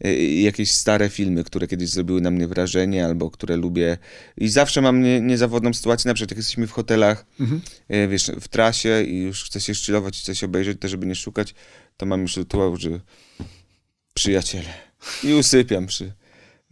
y, 0.05 0.15
jakieś 0.25 0.71
stare 0.71 1.09
filmy, 1.09 1.43
które 1.43 1.67
kiedyś 1.67 1.89
zrobiły 1.89 2.21
na 2.21 2.31
mnie 2.31 2.47
wrażenie, 2.47 3.05
albo 3.05 3.31
które 3.31 3.57
lubię. 3.57 3.97
I 4.37 4.47
zawsze 4.49 4.81
mam 4.81 5.01
nie, 5.01 5.21
niezawodną 5.21 5.73
sytuację, 5.73 6.09
na 6.09 6.13
przykład 6.15 6.31
jak 6.31 6.37
jesteśmy 6.37 6.67
w 6.67 6.71
hotelach, 6.71 7.25
Mhm. 7.39 7.61
y, 7.93 8.07
wiesz, 8.07 8.31
w 8.41 8.47
trasie 8.47 9.03
i 9.03 9.21
już 9.21 9.43
chcę 9.43 9.61
się 9.61 9.75
szczylować 9.75 10.21
i 10.21 10.23
coś 10.23 10.43
obejrzeć, 10.43 10.77
to 10.79 10.87
żeby 10.87 11.05
nie 11.05 11.15
szukać, 11.15 11.55
to 12.03 12.07
mam 12.07 12.21
już 12.21 12.37
rytuał, 12.37 12.77
że 12.77 12.89
przyjaciele. 14.13 14.73
I 15.23 15.33
usypiam 15.33 15.85
przy. 15.87 16.13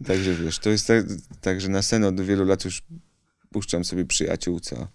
Także 0.06 0.34
wiesz, 0.34 0.58
to 0.58 0.70
jest 0.70 0.86
tak, 0.86 1.04
tak, 1.40 1.60
że 1.60 1.68
na 1.68 1.82
sen 1.82 2.04
od 2.04 2.20
wielu 2.20 2.44
lat 2.44 2.64
już 2.64 2.82
puszczam 3.50 3.84
sobie 3.84 4.04
przyjaciół, 4.04 4.60
co. 4.60 4.88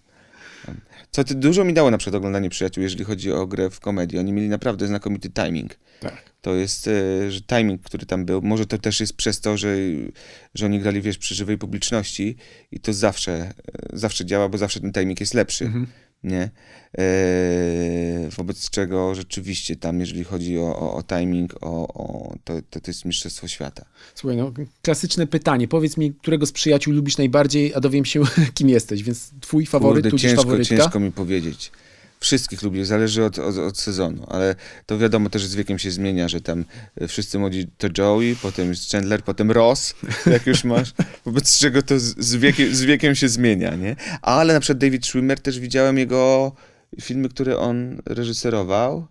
Co 1.12 1.24
ty, 1.24 1.36
dużo 1.36 1.64
mi 1.64 1.74
dało 1.74 1.92
na 1.92 1.98
przykład 1.98 2.16
oglądanie 2.16 2.50
przyjaciół, 2.50 2.84
jeżeli 2.84 3.04
chodzi 3.04 3.32
o 3.32 3.48
grę 3.48 3.70
w 3.70 3.80
komedii. 3.80 4.20
Oni 4.20 4.34
mieli 4.34 4.50
naprawdę 4.50 4.88
znakomity 4.88 5.30
timing. 5.30 5.78
Tak. 6.00 6.32
To 6.42 6.56
jest, 6.56 6.88
e, 6.88 7.32
że 7.32 7.42
timing, 7.42 7.82
który 7.82 8.06
tam 8.06 8.26
był, 8.26 8.42
może 8.42 8.66
to 8.66 8.78
też 8.78 9.00
jest 9.00 9.14
przez 9.14 9.42
to, 9.42 9.58
że, 9.58 9.76
że 10.56 10.66
oni 10.66 10.80
grali, 10.80 11.02
wiesz, 11.02 11.18
przy 11.18 11.36
żywej 11.36 11.58
publiczności 11.58 12.36
i 12.72 12.80
to 12.80 12.94
zawsze, 12.94 13.34
e, 13.34 13.54
zawsze 13.94 14.26
działa, 14.26 14.50
bo 14.50 14.58
zawsze 14.58 14.80
ten 14.80 14.94
timing 14.94 15.20
jest 15.20 15.34
lepszy, 15.34 15.66
Mhm. 15.66 15.88
Nie? 16.24 16.50
E, 16.98 18.30
wobec 18.38 18.70
czego 18.70 19.16
rzeczywiście 19.16 19.76
tam, 19.76 20.00
jeżeli 20.00 20.24
chodzi 20.24 20.60
o, 20.60 20.80
o, 20.80 20.94
o 20.94 21.04
timing, 21.04 21.54
o, 21.62 21.88
o, 21.88 22.34
to, 22.44 22.54
to, 22.70 22.82
to 22.82 22.92
jest 22.92 23.06
mistrzostwo 23.06 23.48
świata. 23.48 23.86
Słuchaj, 24.16 24.38
no, 24.38 24.52
klasyczne 24.82 25.28
pytanie. 25.28 25.68
Powiedz 25.68 25.98
mi, 25.98 26.14
którego 26.14 26.46
z 26.46 26.52
przyjaciół 26.52 26.94
lubisz 26.94 27.18
najbardziej, 27.18 27.74
a 27.74 27.80
dowiem 27.80 28.06
się, 28.06 28.24
kim 28.54 28.70
jesteś, 28.70 29.04
więc 29.04 29.32
twój 29.42 29.66
faworyt, 29.66 30.04
Kurde, 30.04 30.10
tudzież 30.10 30.32
ciężko, 30.32 30.44
faworytka? 30.44 30.78
ciężko 30.78 31.00
mi 31.00 31.12
powiedzieć. 31.12 31.72
Wszystkich 32.20 32.62
lubię, 32.62 32.86
zależy 32.86 33.26
od, 33.26 33.40
od, 33.40 33.58
od 33.58 33.78
sezonu, 33.78 34.26
ale 34.28 34.56
to 34.86 34.98
wiadomo 34.98 35.30
też 35.30 35.46
z 35.46 35.56
wiekiem 35.56 35.80
się 35.80 35.92
zmienia, 35.92 36.30
że 36.30 36.42
tam 36.42 36.66
e, 36.96 37.08
wszyscy 37.08 37.40
młodzi 37.40 37.68
to 37.78 37.88
Joey, 37.98 38.36
potem 38.42 38.74
Chandler, 38.92 39.24
potem 39.24 39.52
Ross, 39.52 39.96
jak 40.34 40.48
już 40.48 40.64
masz, 40.64 40.94
wobec 41.26 41.60
czego 41.60 41.82
to 41.82 42.00
z, 42.00 42.16
z, 42.18 42.36
wiekiem, 42.36 42.76
z 42.76 42.82
wiekiem 42.82 43.16
się 43.16 43.30
zmienia, 43.30 43.76
nie? 43.76 43.96
Ale 44.22 44.54
na 44.54 44.60
przykład 44.60 44.78
David 44.78 45.06
Schwimmer, 45.06 45.40
też 45.40 45.60
widziałem 45.60 45.98
jego 45.98 46.52
filmy, 47.02 47.30
które 47.30 47.58
on 47.58 48.02
reżyserował. 48.06 49.08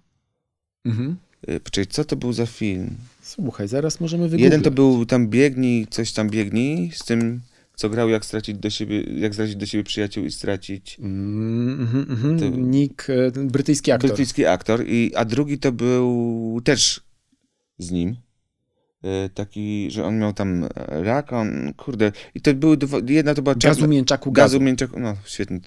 Mhm. 0.84 1.16
E, 1.46 1.60
Poczekaj, 1.60 1.86
co 1.86 2.04
to 2.04 2.16
był 2.16 2.32
za 2.32 2.46
film? 2.46 2.90
Słuchaj, 3.22 3.68
zaraz 3.68 4.00
możemy 4.00 4.22
wygooglać. 4.22 4.44
Jeden 4.44 4.62
to 4.62 4.70
był 4.70 5.06
tam 5.06 5.28
Biegnij, 5.28 5.86
coś 5.90 6.12
tam 6.12 6.30
Biegnij, 6.30 6.92
z 6.94 7.04
tym, 7.04 7.40
co 7.76 7.88
grał 7.90 8.08
jak 8.08 8.24
stracić 8.24 8.58
do 8.58 8.70
siebie, 8.70 9.00
jak 9.02 9.34
zrazić 9.34 9.56
do 9.56 9.66
siebie 9.66 9.84
przyjaciół 9.84 10.24
i 10.24 10.30
stracić 10.30 10.98
Mm, 11.00 11.80
mhm, 11.80 12.06
mhm. 12.10 12.38
To- 12.38 12.48
Nick, 12.48 13.10
e, 13.10 13.30
brytyjski 13.44 13.92
aktor. 13.92 14.10
Brytyjski 14.10 14.46
aktor, 14.46 14.84
i, 14.86 15.12
a 15.16 15.24
drugi 15.24 15.58
to 15.58 15.72
był 15.72 16.60
też 16.64 17.00
z 17.78 17.90
nim. 17.90 18.16
E, 19.04 19.28
Taki, 19.28 19.90
że 19.90 20.04
on 20.04 20.18
miał 20.18 20.32
tam 20.32 20.66
rak, 20.88 21.32
on, 21.32 21.74
kurde, 21.76 22.12
i 22.34 22.40
to 22.40 22.54
były, 22.54 22.76
dwa, 22.76 22.98
jedna 23.08 23.34
to 23.34 23.42
była 23.42 23.54
Gazu 23.54 23.80
czarna- 23.80 23.88
mięczaku 23.88 24.32
gazu. 24.32 24.44
gazu 24.56 24.64
mięczaku, 24.64 25.00
no 25.00 25.16
świetnie, 25.26 25.60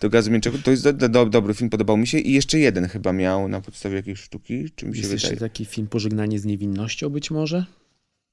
to 0.00 0.08
gazu 0.10 0.30
mięczaku, 0.30 0.58
to 0.58 0.70
jest 0.70 0.90
do, 0.90 1.08
do, 1.08 1.26
dobry 1.26 1.54
film, 1.54 1.70
podobał 1.70 1.96
mi 1.96 2.06
się 2.06 2.18
i 2.18 2.32
jeszcze 2.32 2.58
jeden 2.58 2.88
chyba 2.88 3.12
miał 3.12 3.48
na 3.48 3.60
podstawie 3.60 3.96
jakiejś 3.96 4.20
sztuki, 4.20 4.70
czy 4.76 4.86
mi 4.86 4.94
się 4.94 5.00
Jest 5.00 5.12
jeszcze 5.12 5.28
wydaje, 5.28 5.50
taki 5.50 5.64
film 5.64 5.86
Pożegnanie 5.88 6.38
z 6.38 6.44
niewinnością 6.44 7.10
być 7.10 7.30
może? 7.30 7.64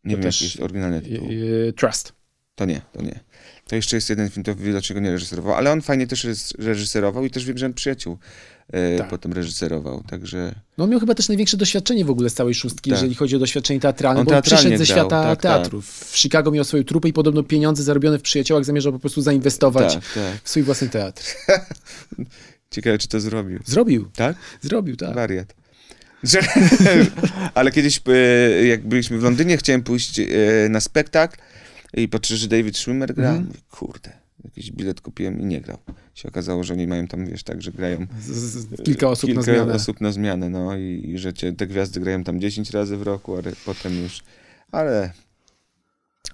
nie 0.04 0.16
wiem 0.16 0.24
też- 0.24 0.42
jaki 0.42 0.46
jest 0.46 0.60
oryginalny 0.64 1.02
tytuł. 1.02 1.28
E, 1.70 1.74
Trust. 1.74 2.19
To 2.60 2.66
nie, 2.66 2.82
to 2.94 3.02
nie. 3.02 3.20
To 3.68 3.76
jeszcze 3.76 3.96
jest 3.98 4.10
jeden 4.10 4.30
film, 4.30 4.44
to 4.44 4.56
wiem 4.56 4.72
dlaczego 4.72 5.00
nie 5.00 5.12
reżyserował, 5.12 5.54
ale 5.54 5.72
on 5.72 5.82
fajnie 5.82 6.08
też 6.08 6.28
reżyserował 6.58 7.26
i 7.26 7.30
też 7.30 7.46
wiem, 7.46 7.58
że 7.58 7.66
on 7.66 7.74
przyjaciół 7.74 8.18
e, 8.74 8.98
Tak. 8.98 9.10
potem 9.10 9.34
reżyserował, 9.34 10.04
także... 10.04 10.56
No 10.78 10.84
on 10.84 10.90
miał 10.90 11.00
chyba 11.00 11.16
też 11.16 11.28
największe 11.28 11.58
doświadczenie 11.58 12.06
w 12.06 12.10
ogóle 12.10 12.30
z 12.30 12.34
całej 12.34 12.54
szóstki, 12.54 12.90
Tak. 12.90 12.98
jeżeli 12.98 13.16
chodzi 13.16 13.36
o 13.36 13.40
doświadczenie 13.40 13.80
teatralne, 13.80 14.20
On 14.20 14.26
bo 14.26 14.42
przyszedł 14.42 14.64
ze 14.64 14.70
grał, 14.70 14.86
świata 14.86 15.24
tak, 15.24 15.42
teatru. 15.42 15.82
W 15.82 16.12
Chicago 16.14 16.52
miał 16.52 16.64
swoją 16.64 16.84
trupę 16.84 17.10
i 17.10 17.14
podobno 17.14 17.44
pieniądze 17.44 17.84
zarobione 17.84 18.20
w 18.20 18.22
przyjaciołach 18.22 18.66
zamierzał 18.66 18.94
po 18.94 19.00
prostu 19.00 19.22
zainwestować 19.22 19.94
Tak, 19.94 20.04
tak. 20.14 20.42
w 20.44 20.50
swój 20.50 20.64
własny 20.64 20.90
teatr. 20.90 21.24
Ciekawe, 22.72 22.98
czy 22.98 23.08
to 23.08 23.20
zrobił. 23.20 23.60
Zrobił, 23.66 24.10
Tak? 24.16 24.36
zrobił, 24.62 24.96
tak. 24.96 25.16
Wariat. 25.16 25.56
Ale 27.54 27.72
kiedyś, 27.72 28.02
e, 28.08 28.66
jak 28.66 28.88
byliśmy 28.88 29.20
w 29.20 29.24
Londynie, 29.24 29.58
chciałem 29.58 29.84
pójść 29.84 30.20
e, 30.20 30.26
na 30.70 30.80
spektakl 30.80 31.38
i 31.94 32.08
patrzę, 32.08 32.38
że 32.38 32.48
David 32.48 32.78
Schwimmer 32.78 33.14
gra. 33.16 33.30
Mhm. 33.30 33.46
Mówię, 33.48 33.60
Kurde, 33.72 34.12
jakiś 34.44 34.72
bilet 34.72 35.02
kupiłem 35.02 35.42
i 35.42 35.46
nie 35.46 35.62
grał. 35.62 35.78
Się 36.16 36.30
okazało, 36.30 36.64
że 36.64 36.74
oni 36.74 36.88
mają 36.88 37.08
tam, 37.08 37.26
wiesz, 37.26 37.44
tak, 37.44 37.62
że 37.62 37.72
grają 37.72 38.08
Z, 38.22 38.28
z, 38.32 38.84
kilka 38.84 39.10
osób 39.10 39.30
kilka 39.30 39.40
na 39.52 39.58
zmianę. 39.58 39.74
osób 39.74 40.02
na 40.02 40.12
zmianę, 40.12 40.50
no 40.50 40.78
i, 40.78 41.04
i 41.14 41.18
że 41.18 41.34
cię, 41.34 41.54
te 41.54 41.68
gwiazdy 41.68 42.00
grają 42.00 42.24
tam 42.24 42.40
10 42.42 42.72
razy 42.72 42.98
w 42.98 43.02
roku, 43.02 43.36
ale 43.38 43.52
potem 43.66 44.04
już, 44.04 44.22
ale, 44.72 45.12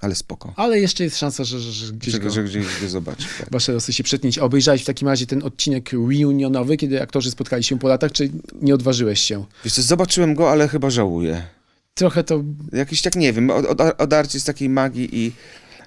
ale 0.01 0.15
spoko. 0.15 0.53
Ale 0.55 0.79
jeszcze 0.79 1.03
jest 1.03 1.17
szansa, 1.17 1.43
że, 1.43 1.59
że, 1.59 1.71
że 1.71 1.93
gdzieś 1.93 2.13
Że, 2.13 2.19
go 2.19 2.29
że 2.29 2.43
gdzieś 2.43 2.65
go 2.81 2.89
zobaczy. 2.89 3.27
Tak. 3.39 3.51
wasze 3.51 3.71
losy 3.71 3.93
się 3.93 4.03
przetnieć. 4.03 4.37
A 4.39 4.41
obejrzałeś 4.43 4.81
w 4.81 4.85
takim 4.85 5.07
razie 5.07 5.25
ten 5.27 5.43
odcinek 5.43 5.91
reunionowy, 5.91 6.77
kiedy 6.77 7.01
aktorzy 7.01 7.31
spotkali 7.31 7.63
się 7.63 7.79
po 7.79 7.87
latach, 7.87 8.11
czy 8.11 8.29
nie 8.61 8.73
odważyłeś 8.75 9.19
się? 9.19 9.45
Wiesz 9.63 9.73
co, 9.73 9.81
zobaczyłem 9.81 10.35
go, 10.35 10.51
ale 10.51 10.67
chyba 10.67 10.89
żałuję. 10.89 11.43
Trochę 11.97 12.23
to... 12.23 12.43
Jakiś 12.73 13.01
tak, 13.01 13.15
nie 13.15 13.33
wiem, 13.33 13.49
od, 13.49 13.65
od, 13.65 14.01
odarcie 14.01 14.39
z 14.39 14.43
takiej 14.43 14.69
magii 14.69 15.09
i, 15.25 15.31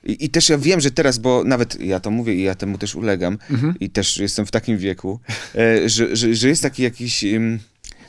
i, 0.05 0.25
i 0.25 0.31
też 0.31 0.49
ja 0.49 0.59
wiem, 0.59 0.81
że 0.81 0.91
teraz, 0.91 1.19
bo 1.19 1.45
nawet 1.45 1.81
ja 1.81 2.01
to 2.01 2.11
mówię 2.11 2.35
i 2.35 2.43
ja 2.43 2.55
temu 2.55 2.79
też 2.79 2.95
ulegam 2.95 3.39
Mhm. 3.51 3.75
i 3.81 3.91
też 3.91 4.19
jestem 4.19 4.47
w 4.47 4.51
takim 4.51 4.79
wieku, 4.79 5.21
e, 5.55 5.89
że, 5.89 6.17
że, 6.17 6.35
że 6.35 6.49
jest 6.49 6.63
taki 6.63 6.83
jakiś... 6.83 7.25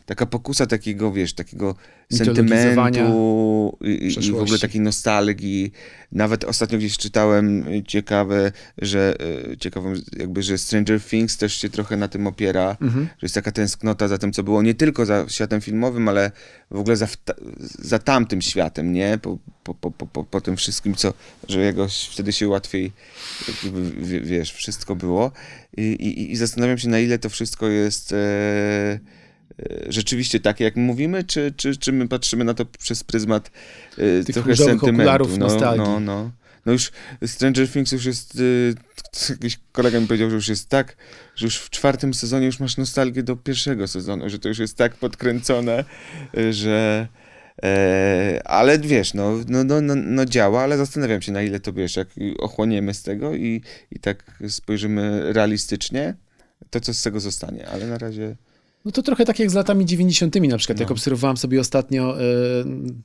taka 0.10 0.26
pokusa 0.26 0.66
takiego, 0.66 1.12
wiesz, 1.12 1.34
takiego 1.34 1.76
sentymentu 2.12 3.78
i, 3.82 4.16
i 4.20 4.32
w 4.32 4.36
ogóle 4.36 4.60
takiej 4.60 4.82
nostalgii. 4.82 5.72
Nawet 6.12 6.44
ostatnio 6.44 6.78
gdzieś 6.78 6.98
czytałem 6.98 7.66
ciekawe, 7.88 8.52
że 8.78 9.16
e, 9.52 9.58
ciekawą 9.58 9.94
jakby, 10.18 10.44
że 10.44 10.58
Stranger 10.58 11.02
Things 11.02 11.38
też 11.38 11.54
się 11.54 11.70
trochę 11.70 11.98
na 11.98 12.08
tym 12.08 12.28
opiera, 12.28 12.78
Mhm. 12.82 13.06
że 13.06 13.26
jest 13.26 13.36
taka 13.36 13.52
tęsknota 13.52 14.08
za 14.08 14.18
tym, 14.18 14.34
co 14.34 14.44
było 14.44 14.62
nie 14.62 14.74
tylko 14.74 15.06
za 15.06 15.26
światem 15.28 15.62
filmowym, 15.62 16.08
ale 16.08 16.32
w 16.72 16.80
ogóle 16.80 16.98
za, 16.98 17.08
za 17.80 18.00
tamtym 18.00 18.42
światem, 18.42 18.94
nie? 18.94 19.20
Po, 19.22 19.38
po, 19.64 19.74
po, 19.74 19.92
po, 19.92 20.24
po, 20.24 20.42
tym 20.42 20.58
wszystkim, 20.58 20.96
co, 20.96 21.14
że 21.50 21.62
jakoś 21.62 22.10
wtedy 22.12 22.34
się 22.34 22.48
łatwiej, 22.48 22.92
jakby, 23.64 23.92
wiesz, 24.22 24.54
wszystko 24.54 24.96
było. 24.96 25.32
I, 25.78 25.82
i, 25.82 26.32
I 26.32 26.36
zastanawiam 26.36 26.78
się, 26.78 26.90
na 26.90 27.00
ile 27.00 27.20
to 27.20 27.30
wszystko 27.30 27.68
jest 27.68 28.14
e, 28.14 29.00
rzeczywiście 29.90 30.40
takie, 30.40 30.64
jak 30.64 30.76
mówimy, 30.76 31.24
czy, 31.24 31.54
czy, 31.58 31.78
czy 31.78 31.92
my 31.92 32.08
patrzymy 32.08 32.44
na 32.44 32.54
to 32.54 32.66
przez 32.66 33.04
pryzmat 33.04 33.52
e, 33.98 34.24
Tych 34.24 34.34
trochę 34.36 34.56
sentymentu. 34.56 35.28
no, 35.28 35.38
nostalgii. 35.38 35.86
no, 35.86 36.00
no. 36.00 36.32
No 36.66 36.72
już 36.72 36.92
Stranger 37.26 37.70
Things 37.70 37.92
już 37.92 38.06
jest, 38.06 38.40
y, 38.40 38.76
jakiś 39.30 39.60
kolega 39.72 40.00
mi 40.00 40.08
powiedział, 40.08 40.30
że 40.30 40.36
już 40.36 40.48
jest 40.48 40.70
tak, 40.70 40.96
że 41.36 41.46
już 41.46 41.58
w 41.58 41.70
czwartym 41.70 42.14
sezonie 42.14 42.46
już 42.46 42.60
masz 42.60 42.78
nostalgię 42.78 43.24
do 43.24 43.36
pierwszego 43.36 43.88
sezonu, 43.88 44.30
że 44.30 44.40
to 44.40 44.48
już 44.48 44.60
jest 44.60 44.78
tak 44.78 44.96
podkręcone, 44.96 45.86
y, 46.38 46.54
że... 46.54 47.08
E, 47.64 48.42
ale 48.46 48.80
wiesz, 48.80 49.14
no, 49.14 49.32
no, 49.48 49.64
no, 49.64 49.82
no, 49.82 49.96
no 49.96 50.26
działa, 50.26 50.62
ale 50.62 50.78
zastanawiam 50.78 51.22
się 51.22 51.32
na 51.32 51.42
ile 51.42 51.60
to 51.60 51.74
wiesz, 51.74 51.96
jak 51.96 52.08
ochłoniemy 52.40 52.94
z 52.94 53.04
tego 53.04 53.36
i, 53.36 53.62
i 53.92 54.00
tak 54.00 54.42
spojrzymy 54.50 55.34
realistycznie, 55.34 56.16
to 56.70 56.80
co 56.80 56.94
z 56.94 57.02
tego 57.02 57.20
zostanie, 57.20 57.68
ale 57.68 57.88
na 57.88 57.98
razie... 57.98 58.36
No 58.86 58.92
to 58.92 59.02
trochę 59.04 59.26
tak 59.26 59.40
jak 59.40 59.52
z 59.52 59.54
latami 59.54 59.86
90. 59.86 60.36
na 60.50 60.58
przykład, 60.58 60.80
jak 60.80 60.90
No. 60.90 60.94
obserwowałem 60.94 61.38
sobie 61.38 61.60
ostatnio 61.60 62.22
e, 62.22 62.24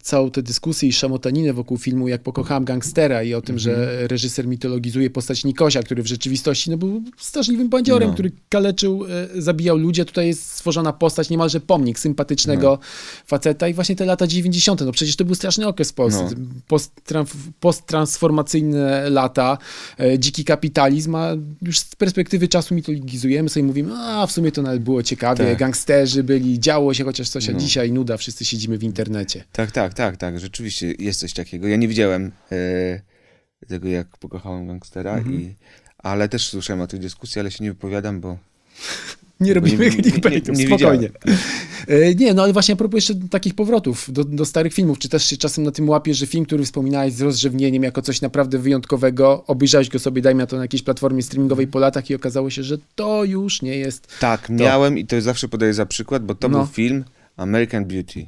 całą 0.02 0.30
tę 0.30 0.42
dyskusję 0.42 0.88
i 0.88 0.92
szamotaninę 0.92 1.52
wokół 1.52 1.78
filmu 1.78 2.08
Jak 2.08 2.22
pokochałem 2.22 2.64
gangstera 2.64 3.22
i 3.22 3.34
o 3.34 3.42
tym, 3.42 3.56
Mhm. 3.56 3.58
że 3.76 4.08
reżyser 4.08 4.46
mitologizuje 4.46 5.10
postać 5.10 5.44
Nikosia, 5.44 5.82
który 5.82 6.02
w 6.02 6.06
rzeczywistości 6.06 6.70
no, 6.70 6.76
był 6.76 7.02
straszliwym 7.18 7.68
bandziorem, 7.68 8.08
No. 8.08 8.14
który 8.14 8.32
kaleczył, 8.48 9.04
e, 9.36 9.42
zabijał 9.42 9.76
ludzi, 9.76 10.00
a 10.00 10.04
tutaj 10.04 10.26
jest 10.26 10.46
stworzona 10.52 10.92
postać, 10.92 11.30
niemalże 11.30 11.60
pomnik 11.60 11.98
sympatycznego 11.98 12.68
No. 12.70 12.78
faceta 13.26 13.68
i 13.68 13.74
właśnie 13.74 13.96
te 13.96 14.04
lata 14.04 14.26
90. 14.26 14.80
No 14.80 14.92
przecież 14.92 15.16
to 15.16 15.24
był 15.24 15.34
straszny 15.34 15.66
okres 15.66 15.90
w 15.90 15.94
Polsce. 15.94 16.28
No. 16.38 16.46
Posttran- 16.68 17.26
posttransformacyjne 17.60 19.10
lata, 19.10 19.58
e, 20.00 20.18
dziki 20.18 20.44
kapitalizm, 20.44 21.14
a 21.14 21.30
już 21.62 21.78
z 21.78 21.94
perspektywy 21.96 22.48
czasu 22.48 22.74
mitologizujemy 22.74 23.48
sobie 23.48 23.64
mówimy, 23.64 23.94
a 23.96 24.26
w 24.26 24.32
sumie 24.32 24.52
to 24.52 24.62
nawet 24.62 24.82
było 24.82 25.02
ciekawie, 25.02 25.44
Tak. 25.44 25.63
Gangsterzy 25.64 26.22
byli, 26.24 26.60
działo 26.60 26.94
się 26.94 27.04
chociaż 27.04 27.28
coś, 27.28 27.48
a 27.48 27.52
No. 27.52 27.58
dzisiaj 27.58 27.92
nuda, 27.92 28.16
wszyscy 28.16 28.44
siedzimy 28.44 28.78
w 28.78 28.82
internecie. 28.82 29.44
Tak, 29.52 29.70
tak, 29.70 29.94
tak, 29.94 30.16
tak, 30.16 30.40
rzeczywiście 30.40 30.94
jest 30.98 31.20
coś 31.20 31.32
takiego. 31.32 31.68
Ja 31.68 31.76
nie 31.76 31.88
widziałem 31.88 32.32
e, 32.52 33.66
tego, 33.68 33.88
jak 33.88 34.16
pokochałem 34.18 34.66
gangstera, 34.66 35.12
Mhm. 35.18 35.40
i, 35.40 35.54
ale 35.98 36.28
też 36.28 36.48
słyszałem 36.48 36.80
o 36.80 36.86
tej 36.86 37.00
dyskusji, 37.00 37.40
ale 37.40 37.50
się 37.50 37.64
nie 37.64 37.70
wypowiadam, 37.72 38.20
bo 38.20 38.38
Nie 39.40 39.54
robimy 39.54 39.90
clickbaitów, 39.90 40.58
nie 40.58 40.66
spokojnie. 40.66 41.10
E, 41.88 42.14
Nie, 42.14 42.34
no 42.34 42.42
ale 42.42 42.52
właśnie 42.52 42.74
a 42.74 42.76
propos 42.76 42.94
jeszcze 42.94 43.14
takich 43.14 43.54
powrotów 43.54 44.12
do, 44.12 44.24
do 44.24 44.44
starych 44.44 44.74
filmów, 44.74 44.98
czy 44.98 45.08
też 45.08 45.24
się 45.26 45.36
czasem 45.36 45.64
na 45.64 45.70
tym 45.70 45.88
łapiesz, 45.88 46.16
że 46.18 46.26
film, 46.26 46.44
który 46.46 46.64
wspominałeś 46.64 47.12
z 47.12 47.20
rozrzewnieniem 47.20 47.82
jako 47.82 48.02
coś 48.02 48.20
naprawdę 48.20 48.58
wyjątkowego, 48.58 49.44
obejrzałeś 49.46 49.88
go 49.88 49.98
sobie, 49.98 50.22
dajmy 50.22 50.38
na 50.42 50.46
to 50.46 50.56
na 50.56 50.62
jakiejś 50.62 50.82
platformie 50.82 51.22
streamingowej 51.22 51.66
po 51.66 51.78
latach 51.78 52.10
i 52.10 52.14
okazało 52.14 52.50
się, 52.50 52.62
że 52.62 52.78
to 52.94 53.24
już 53.24 53.62
nie 53.62 53.76
jest... 53.76 54.18
tak, 54.20 54.48
miałem 54.48 54.98
i 54.98 55.06
to 55.06 55.20
zawsze 55.20 55.48
podaję 55.48 55.74
za 55.74 55.86
przykład, 55.86 56.24
bo 56.24 56.34
to 56.34 56.48
No. 56.48 56.58
był 56.58 56.66
film 56.66 57.04
American 57.36 57.84
Beauty 57.84 58.26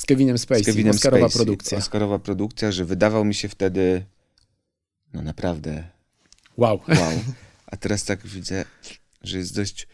Z 0.00 0.06
Kevinem 0.06 0.38
Spacey, 0.38 0.62
z 0.64 0.66
Kevinem 0.66 0.90
Oscarowa 0.90 1.28
Spacey. 1.28 1.38
produkcja. 1.44 1.78
Oscarowa 1.78 2.18
produkcja, 2.18 2.72
że 2.72 2.84
wydawał 2.84 3.24
mi 3.24 3.34
się 3.34 3.48
wtedy 3.48 4.04
no 5.14 5.22
naprawdę 5.22 5.84
Wow. 6.56 6.80
wow. 6.88 7.12
A 7.66 7.76
teraz 7.76 8.04
tak 8.04 8.26
widzę, 8.26 8.64
że 9.24 9.38
jest 9.38 9.56
dość, 9.56 9.88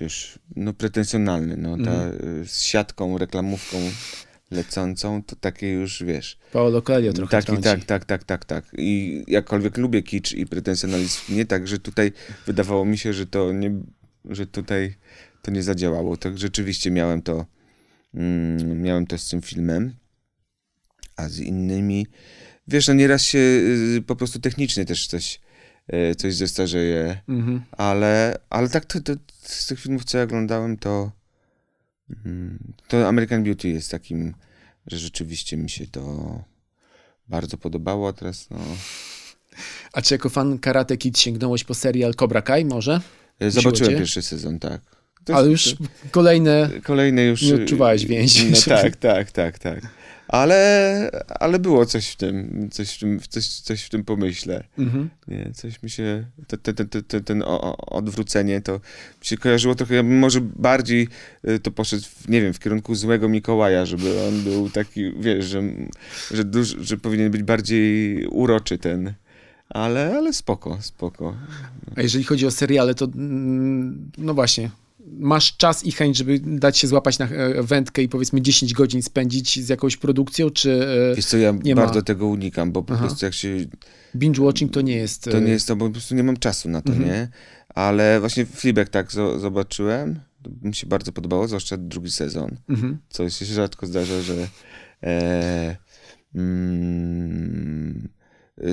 wiesz, 0.00 0.38
no 0.56 0.72
pretensjonalny, 0.72 1.56
no 1.56 1.76
ta 1.84 2.08
y, 2.08 2.46
z 2.46 2.60
siatką, 2.62 3.18
reklamówką 3.18 3.78
lecącą, 4.50 5.22
to 5.22 5.36
takie 5.36 5.72
już, 5.72 6.02
wiesz, 6.02 6.38
Paolo 6.52 6.82
Coelho 6.82 7.12
trochę 7.12 7.42
trąci. 7.42 7.62
tak, 7.62 7.84
tak, 7.84 8.04
tak, 8.04 8.24
tak, 8.24 8.44
tak. 8.44 8.64
I 8.78 9.24
jakkolwiek 9.28 9.76
lubię 9.76 10.02
kicz 10.02 10.32
i 10.32 10.46
pretensjonalizm, 10.46 11.34
nie 11.34 11.46
tak, 11.46 11.68
że 11.68 11.78
tutaj 11.78 12.12
wydawało 12.46 12.84
mi 12.84 12.98
się, 12.98 13.12
że 13.12 13.26
to 13.26 13.52
nie, 13.52 13.80
że 14.24 14.46
tutaj 14.46 14.94
to 15.42 15.50
nie 15.50 15.62
zadziałało. 15.62 16.16
Tak 16.16 16.38
rzeczywiście 16.38 16.90
miałem 16.90 17.22
to, 17.22 17.46
mm, 18.14 18.82
miałem 18.82 19.06
to 19.06 19.18
z 19.18 19.28
tym 19.28 19.42
filmem, 19.42 19.94
a 21.16 21.28
z 21.28 21.38
innymi, 21.38 22.06
wiesz, 22.68 22.88
no 22.88 22.94
nieraz 22.94 23.22
się 23.22 23.38
y, 23.38 24.02
po 24.06 24.16
prostu 24.16 24.40
technicznie 24.40 24.84
też 24.84 25.06
coś, 25.06 25.40
coś 26.16 26.34
zestarzeje, 26.34 27.20
Mhm. 27.28 27.62
ale, 27.72 28.38
ale 28.50 28.68
tak 28.68 28.84
to, 28.84 29.00
to 29.00 29.12
z 29.42 29.66
tych 29.66 29.80
filmów, 29.80 30.04
co 30.04 30.18
ja 30.18 30.24
oglądałem, 30.24 30.76
to 30.76 31.10
mm, 32.26 32.58
to 32.88 33.08
American 33.08 33.44
Beauty 33.44 33.68
jest 33.68 33.90
takim, 33.90 34.34
że 34.86 34.98
rzeczywiście 34.98 35.56
mi 35.56 35.70
się 35.70 35.86
to 35.86 36.02
bardzo 37.28 37.56
podobało, 37.56 38.08
a 38.08 38.12
teraz 38.12 38.50
no... 38.50 38.58
A 39.92 40.02
czy 40.02 40.14
jako 40.14 40.28
fan 40.28 40.58
Karate 40.58 40.96
Kid 40.96 41.18
sięgnąłeś 41.18 41.64
po 41.64 41.74
serial 41.74 42.14
Cobra 42.14 42.42
Kai 42.42 42.64
może? 42.64 43.00
Zobaczyłem 43.48 43.92
cię? 43.92 43.98
pierwszy 43.98 44.22
sezon, 44.22 44.58
tak. 44.58 44.80
To 45.24 45.36
Ale 45.36 45.50
już 45.50 45.76
kolejne... 46.10 46.70
Kolejny 46.82 47.24
już... 47.24 47.42
nie 47.42 47.54
odczuwałeś 47.54 48.06
więzi. 48.06 48.50
No 48.50 48.56
tak, 48.68 48.96
tak, 48.96 49.32
tak, 49.32 49.58
tak. 49.58 49.80
Ale, 50.28 51.10
ale 51.28 51.58
było 51.58 51.86
coś 51.86 52.08
w 52.08 52.16
tym, 52.16 52.68
coś 52.72 52.94
w 52.94 52.98
tym, 52.98 53.20
coś, 53.28 53.46
coś 53.46 53.82
w 53.82 53.88
tym 53.88 54.04
pomyśle. 54.04 54.64
Mhm. 54.78 55.10
Nie, 55.28 55.50
coś 55.54 55.82
mi 55.82 55.90
się, 55.90 56.26
te, 56.46 56.58
te, 56.58 56.74
te, 56.74 56.84
te, 56.84 57.02
te, 57.02 57.20
ten 57.20 57.42
o, 57.42 57.60
o, 57.60 57.76
odwrócenie 57.76 58.60
to 58.60 58.72
mi 59.20 59.26
się 59.26 59.36
kojarzyło 59.36 59.74
trochę, 59.74 59.94
ja 59.94 60.02
bym 60.02 60.18
może 60.18 60.40
bardziej 60.40 61.08
y, 61.48 61.58
to 61.58 61.70
poszedł, 61.70 62.02
w, 62.02 62.28
nie 62.28 62.42
wiem, 62.42 62.52
w 62.52 62.58
kierunku 62.58 62.94
złego 62.94 63.28
Mikołaja, 63.28 63.86
żeby 63.86 64.26
on 64.28 64.42
był 64.42 64.70
taki, 64.70 65.12
wiesz, 65.20 65.44
że, 65.44 65.62
że, 66.30 66.44
duż, 66.44 66.68
że 66.80 66.96
powinien 66.96 67.30
być 67.30 67.42
bardziej 67.42 68.26
uroczy 68.26 68.78
ten, 68.78 69.14
ale, 69.68 70.14
ale 70.16 70.32
spoko, 70.32 70.78
spoko. 70.80 71.36
A 71.96 72.02
jeżeli 72.02 72.24
chodzi 72.24 72.46
o 72.46 72.50
seriale, 72.50 72.94
to 72.94 73.04
mm, 73.04 74.10
no 74.18 74.34
właśnie, 74.34 74.70
masz 75.06 75.56
czas 75.56 75.84
i 75.84 75.92
chęć, 75.92 76.16
żeby 76.16 76.40
dać 76.44 76.78
się 76.78 76.86
złapać 76.88 77.18
na 77.18 77.26
e, 77.28 77.62
wędkę 77.62 78.02
i 78.02 78.08
powiedzmy 78.08 78.42
10 78.42 78.74
godzin 78.74 79.02
spędzić 79.02 79.64
z 79.64 79.68
jakąś 79.68 79.96
produkcją, 79.96 80.50
czy 80.50 80.86
e, 81.12 81.16
Wiesz 81.16 81.26
co, 81.26 81.36
ja 81.36 81.54
Nie 81.64 81.74
ma. 81.74 81.82
bardzo 81.82 82.02
tego 82.02 82.26
unikam, 82.26 82.72
bo 82.72 82.82
po 82.82 82.94
Aha. 82.94 83.04
prostu 83.06 83.24
jak 83.24 83.34
się 83.34 83.56
binge-watching 84.16 84.70
to 84.70 84.80
nie 84.80 84.96
jest... 84.96 85.22
To 85.24 85.38
e, 85.38 85.40
nie 85.40 85.50
jest 85.52 85.68
to, 85.68 85.76
bo 85.76 85.86
po 85.86 85.92
prostu 85.92 86.14
nie 86.14 86.22
mam 86.22 86.36
czasu 86.36 86.68
na 86.68 86.82
to, 86.82 86.92
Mhm. 86.92 87.08
nie? 87.10 87.28
Ale 87.68 88.20
właśnie 88.20 88.46
Fleabag 88.46 88.88
tak 88.88 89.10
zo- 89.10 89.38
zobaczyłem, 89.40 90.20
mi 90.62 90.74
się 90.74 90.86
bardzo 90.86 91.12
podobało, 91.12 91.48
zwłaszcza 91.48 91.76
drugi 91.76 92.10
sezon, 92.10 92.56
Mhm. 92.68 92.98
co 93.08 93.30
się 93.30 93.44
rzadko 93.44 93.86
zdarza, 93.86 94.22
że 94.22 94.48
e, 95.02 95.76
mm, 96.34 98.08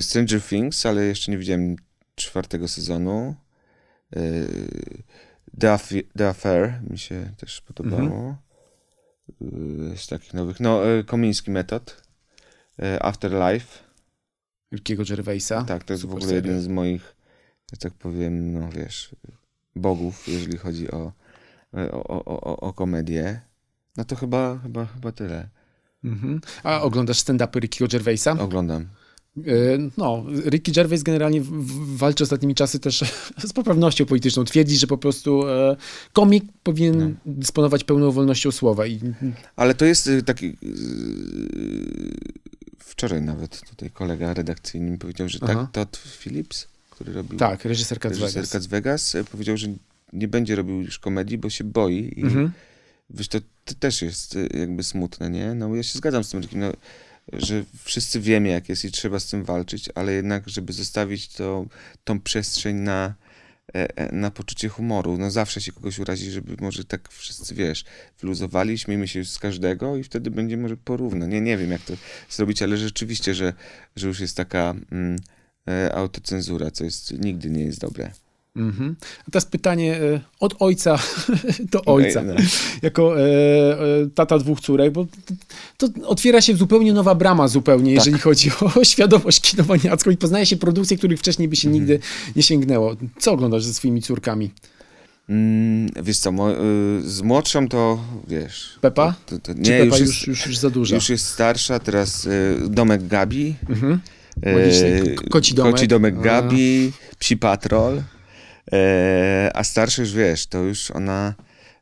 Stranger 0.02 0.42
Things, 0.42 0.86
ale 0.86 1.06
jeszcze 1.06 1.32
nie 1.32 1.38
widziałem 1.38 1.76
czwartego 2.16 2.68
sezonu. 2.68 3.36
E, 4.16 4.20
The, 5.60 5.68
Affi- 5.68 6.04
The 6.18 6.30
Affair 6.30 6.80
mi 6.90 6.98
się 6.98 7.32
też 7.38 7.62
podobało. 7.62 8.38
E, 9.42 9.98
Z 9.98 10.08
takich 10.08 10.34
nowych. 10.34 10.60
No, 10.60 10.86
e, 10.92 11.04
Komiński 11.04 11.52
Metod. 11.52 12.02
E, 12.80 13.04
Afterlife. 13.04 13.80
Wielkiego 14.72 15.04
Gervaisa. 15.10 15.64
Tak, 15.64 15.84
to 15.84 15.94
jest 15.94 16.04
w 16.04 16.08
Super 16.08 16.18
ogóle 16.24 16.36
jeden 16.36 16.62
z 16.62 16.68
moich, 16.68 17.16
że 17.72 17.78
tak 17.78 17.94
powiem, 17.94 18.54
no 18.54 18.70
wiesz, 18.70 19.16
bogów, 19.76 20.28
jeżeli 20.28 20.58
chodzi 20.58 20.92
o, 20.92 21.12
o, 21.92 22.04
o, 22.08 22.26
o, 22.26 22.58
o 22.58 22.74
komedię. 22.74 23.42
No 23.98 24.06
to 24.06 24.16
chyba, 24.16 24.60
chyba, 24.64 24.86
chyba 24.86 25.12
tyle. 25.12 25.50
Mhm. 26.04 26.42
A 26.64 26.82
oglądasz 26.82 27.18
stand-upy 27.18 27.60
Rickiego 27.60 27.88
Gervaisa? 27.92 28.32
Oglądam. 28.32 28.88
E, 29.38 29.42
No, 29.98 30.26
Ricky 30.46 30.72
Gervais 30.72 31.04
generalnie 31.04 31.42
walczy 31.96 32.24
ostatnimi 32.24 32.56
czasy 32.56 32.80
też 32.80 33.04
z 33.50 33.54
poprawnością 33.54 34.06
polityczną. 34.06 34.44
Twierdzi, 34.44 34.78
że 34.78 34.88
po 34.88 34.98
prostu 34.98 35.48
e, 35.50 35.76
komik 36.14 36.44
powinien 36.64 37.00
No. 37.00 37.10
dysponować 37.26 37.84
pełną 37.84 38.12
wolnością 38.12 38.52
słowa. 38.52 38.88
I 38.88 39.00
Ale 39.56 39.74
to 39.76 39.86
jest 39.86 40.08
y, 40.08 40.24
taki... 40.24 40.58
Wczoraj 42.80 43.22
nawet 43.22 43.62
tutaj 43.70 43.90
kolega 43.92 44.34
redakcyjny 44.34 44.92
mi 44.92 44.98
powiedział, 44.98 45.30
że 45.30 45.40
Aha. 45.42 45.54
tak 45.54 45.72
Todd 45.72 45.98
Phillips, 45.98 46.68
który 46.90 47.14
robił 47.14 47.40
tak, 47.40 47.66
reżyserka 47.66 48.10
z 48.10 48.12
reżyser 48.12 48.34
Vegas. 48.34 48.50
Cats 48.52 48.66
Vegas, 48.68 49.16
powiedział, 49.32 49.58
że 49.58 49.68
nie 50.14 50.28
będzie 50.28 50.56
robił 50.56 50.82
już 50.82 51.00
komedii, 51.00 51.38
bo 51.38 51.50
się 51.50 51.64
boi 51.64 52.14
i 52.20 52.24
Mhm. 52.24 52.52
Wiesz, 53.10 53.28
to, 53.28 53.40
też 53.80 54.02
jest 54.02 54.38
jakby 54.54 54.84
smutne, 54.84 55.30
nie? 55.30 55.54
No 55.54 55.76
ja 55.76 55.84
się 55.84 55.98
zgadzam 55.98 56.24
z 56.24 56.30
tym, 56.30 56.42
Rickiem, 56.42 56.60
no, 56.60 56.72
że 57.34 57.64
wszyscy 57.84 58.20
wiemy, 58.20 58.50
jak 58.50 58.70
jest 58.70 58.86
i 58.86 58.92
trzeba 58.92 59.20
z 59.20 59.28
tym 59.28 59.44
walczyć, 59.44 59.90
ale 59.96 60.14
jednak, 60.14 60.50
żeby 60.50 60.74
zostawić 60.74 61.28
to, 61.28 61.66
tą 62.04 62.20
przestrzeń 62.20 62.76
na, 62.76 63.14
e, 63.76 63.98
e, 63.98 64.16
na 64.16 64.32
poczucie 64.32 64.70
humoru. 64.70 65.18
No 65.18 65.32
zawsze 65.32 65.62
się 65.62 65.72
kogoś 65.72 66.00
urazi, 66.00 66.32
żeby 66.32 66.56
może 66.62 66.84
tak 66.84 67.10
wszyscy, 67.10 67.56
wiesz, 67.56 67.86
wluzowali, 68.22 68.78
śmiejmy 68.78 69.08
się 69.08 69.26
z 69.26 69.40
każdego 69.40 69.98
i 69.98 70.04
wtedy 70.04 70.32
będzie 70.32 70.58
może 70.58 70.78
porówno. 70.78 71.26
Nie, 71.26 71.42
nie 71.42 71.58
wiem 71.58 71.72
jak 71.72 71.82
to 71.82 71.94
zrobić, 72.30 72.62
ale 72.62 72.78
rzeczywiście, 72.78 73.34
że, 73.34 73.54
że 73.96 74.08
już 74.08 74.20
jest 74.20 74.38
taka 74.38 74.76
mm, 74.92 75.20
e, 75.68 75.96
autocenzura, 75.96 76.72
co 76.72 76.84
jest, 76.84 77.20
nigdy 77.20 77.50
nie 77.50 77.64
jest 77.64 77.80
dobre. 77.80 78.12
Mhm. 78.56 78.96
A 79.28 79.32
teraz 79.32 79.46
pytanie 79.46 79.96
e, 80.02 80.20
od 80.40 80.56
ojca 80.60 81.00
do 81.72 81.82
ojca. 81.86 82.22
No. 82.24 82.34
Jako 82.82 83.20
e, 83.20 83.24
e, 83.24 84.08
tata 84.16 84.40
dwóch 84.40 84.62
córek, 84.62 84.94
bo 84.94 85.08
to, 85.78 85.90
to 85.90 86.08
otwiera 86.08 86.42
się 86.42 86.56
zupełnie 86.56 86.94
nowa 86.94 87.16
brama 87.16 87.48
zupełnie, 87.48 87.96
Tak. 87.96 88.06
jeżeli 88.06 88.22
chodzi 88.22 88.52
o 88.78 88.84
świadomość 88.94 89.42
kinowaniacką 89.42 90.12
i 90.12 90.18
poznaje 90.18 90.46
się 90.46 90.58
produkcje, 90.58 90.98
których 90.98 91.20
wcześniej 91.20 91.48
by 91.48 91.56
się 91.56 91.68
Mhm. 91.68 91.82
nigdy 91.82 92.00
nie 92.36 92.44
sięgnęło. 92.44 92.96
Co 93.20 93.32
oglądasz 93.32 93.64
ze 93.64 93.74
swoimi 93.74 94.02
córkami? 94.02 94.52
Mm, 95.30 95.90
wiesz 96.04 96.18
co, 96.18 96.30
y, 96.30 96.34
z 97.10 97.22
młodszą 97.22 97.68
to, 97.70 98.00
wiesz... 98.28 98.78
Pepa? 98.82 99.14
To, 99.26 99.40
to, 99.40 99.54
Czy 99.54 99.60
nie, 99.60 99.80
Pepa 99.80 99.98
już, 99.98 100.00
już, 100.00 100.10
jest, 100.10 100.28
już, 100.28 100.46
już 100.46 100.58
za 100.58 100.70
duża? 100.70 100.96
już 100.96 101.10
jest 101.10 101.26
starsza, 101.28 101.80
teraz 101.80 102.26
y, 102.26 102.58
domek 102.70 103.08
Gabi. 103.08 103.56
Mhm. 103.70 104.00
Magiczny 104.46 105.16
k- 105.16 105.24
koci 105.30 105.54
domek. 105.54 105.74
Koci 105.74 105.88
domek 105.88 106.16
A. 106.18 106.22
Gabi, 106.22 106.92
Psi 107.20 107.38
Patrol. 107.38 108.02
E, 108.72 109.52
a 109.54 109.64
starszy 109.64 110.02
już 110.02 110.14
wiesz, 110.14 110.48
to 110.48 110.64
już 110.64 110.92
ona 110.92 111.34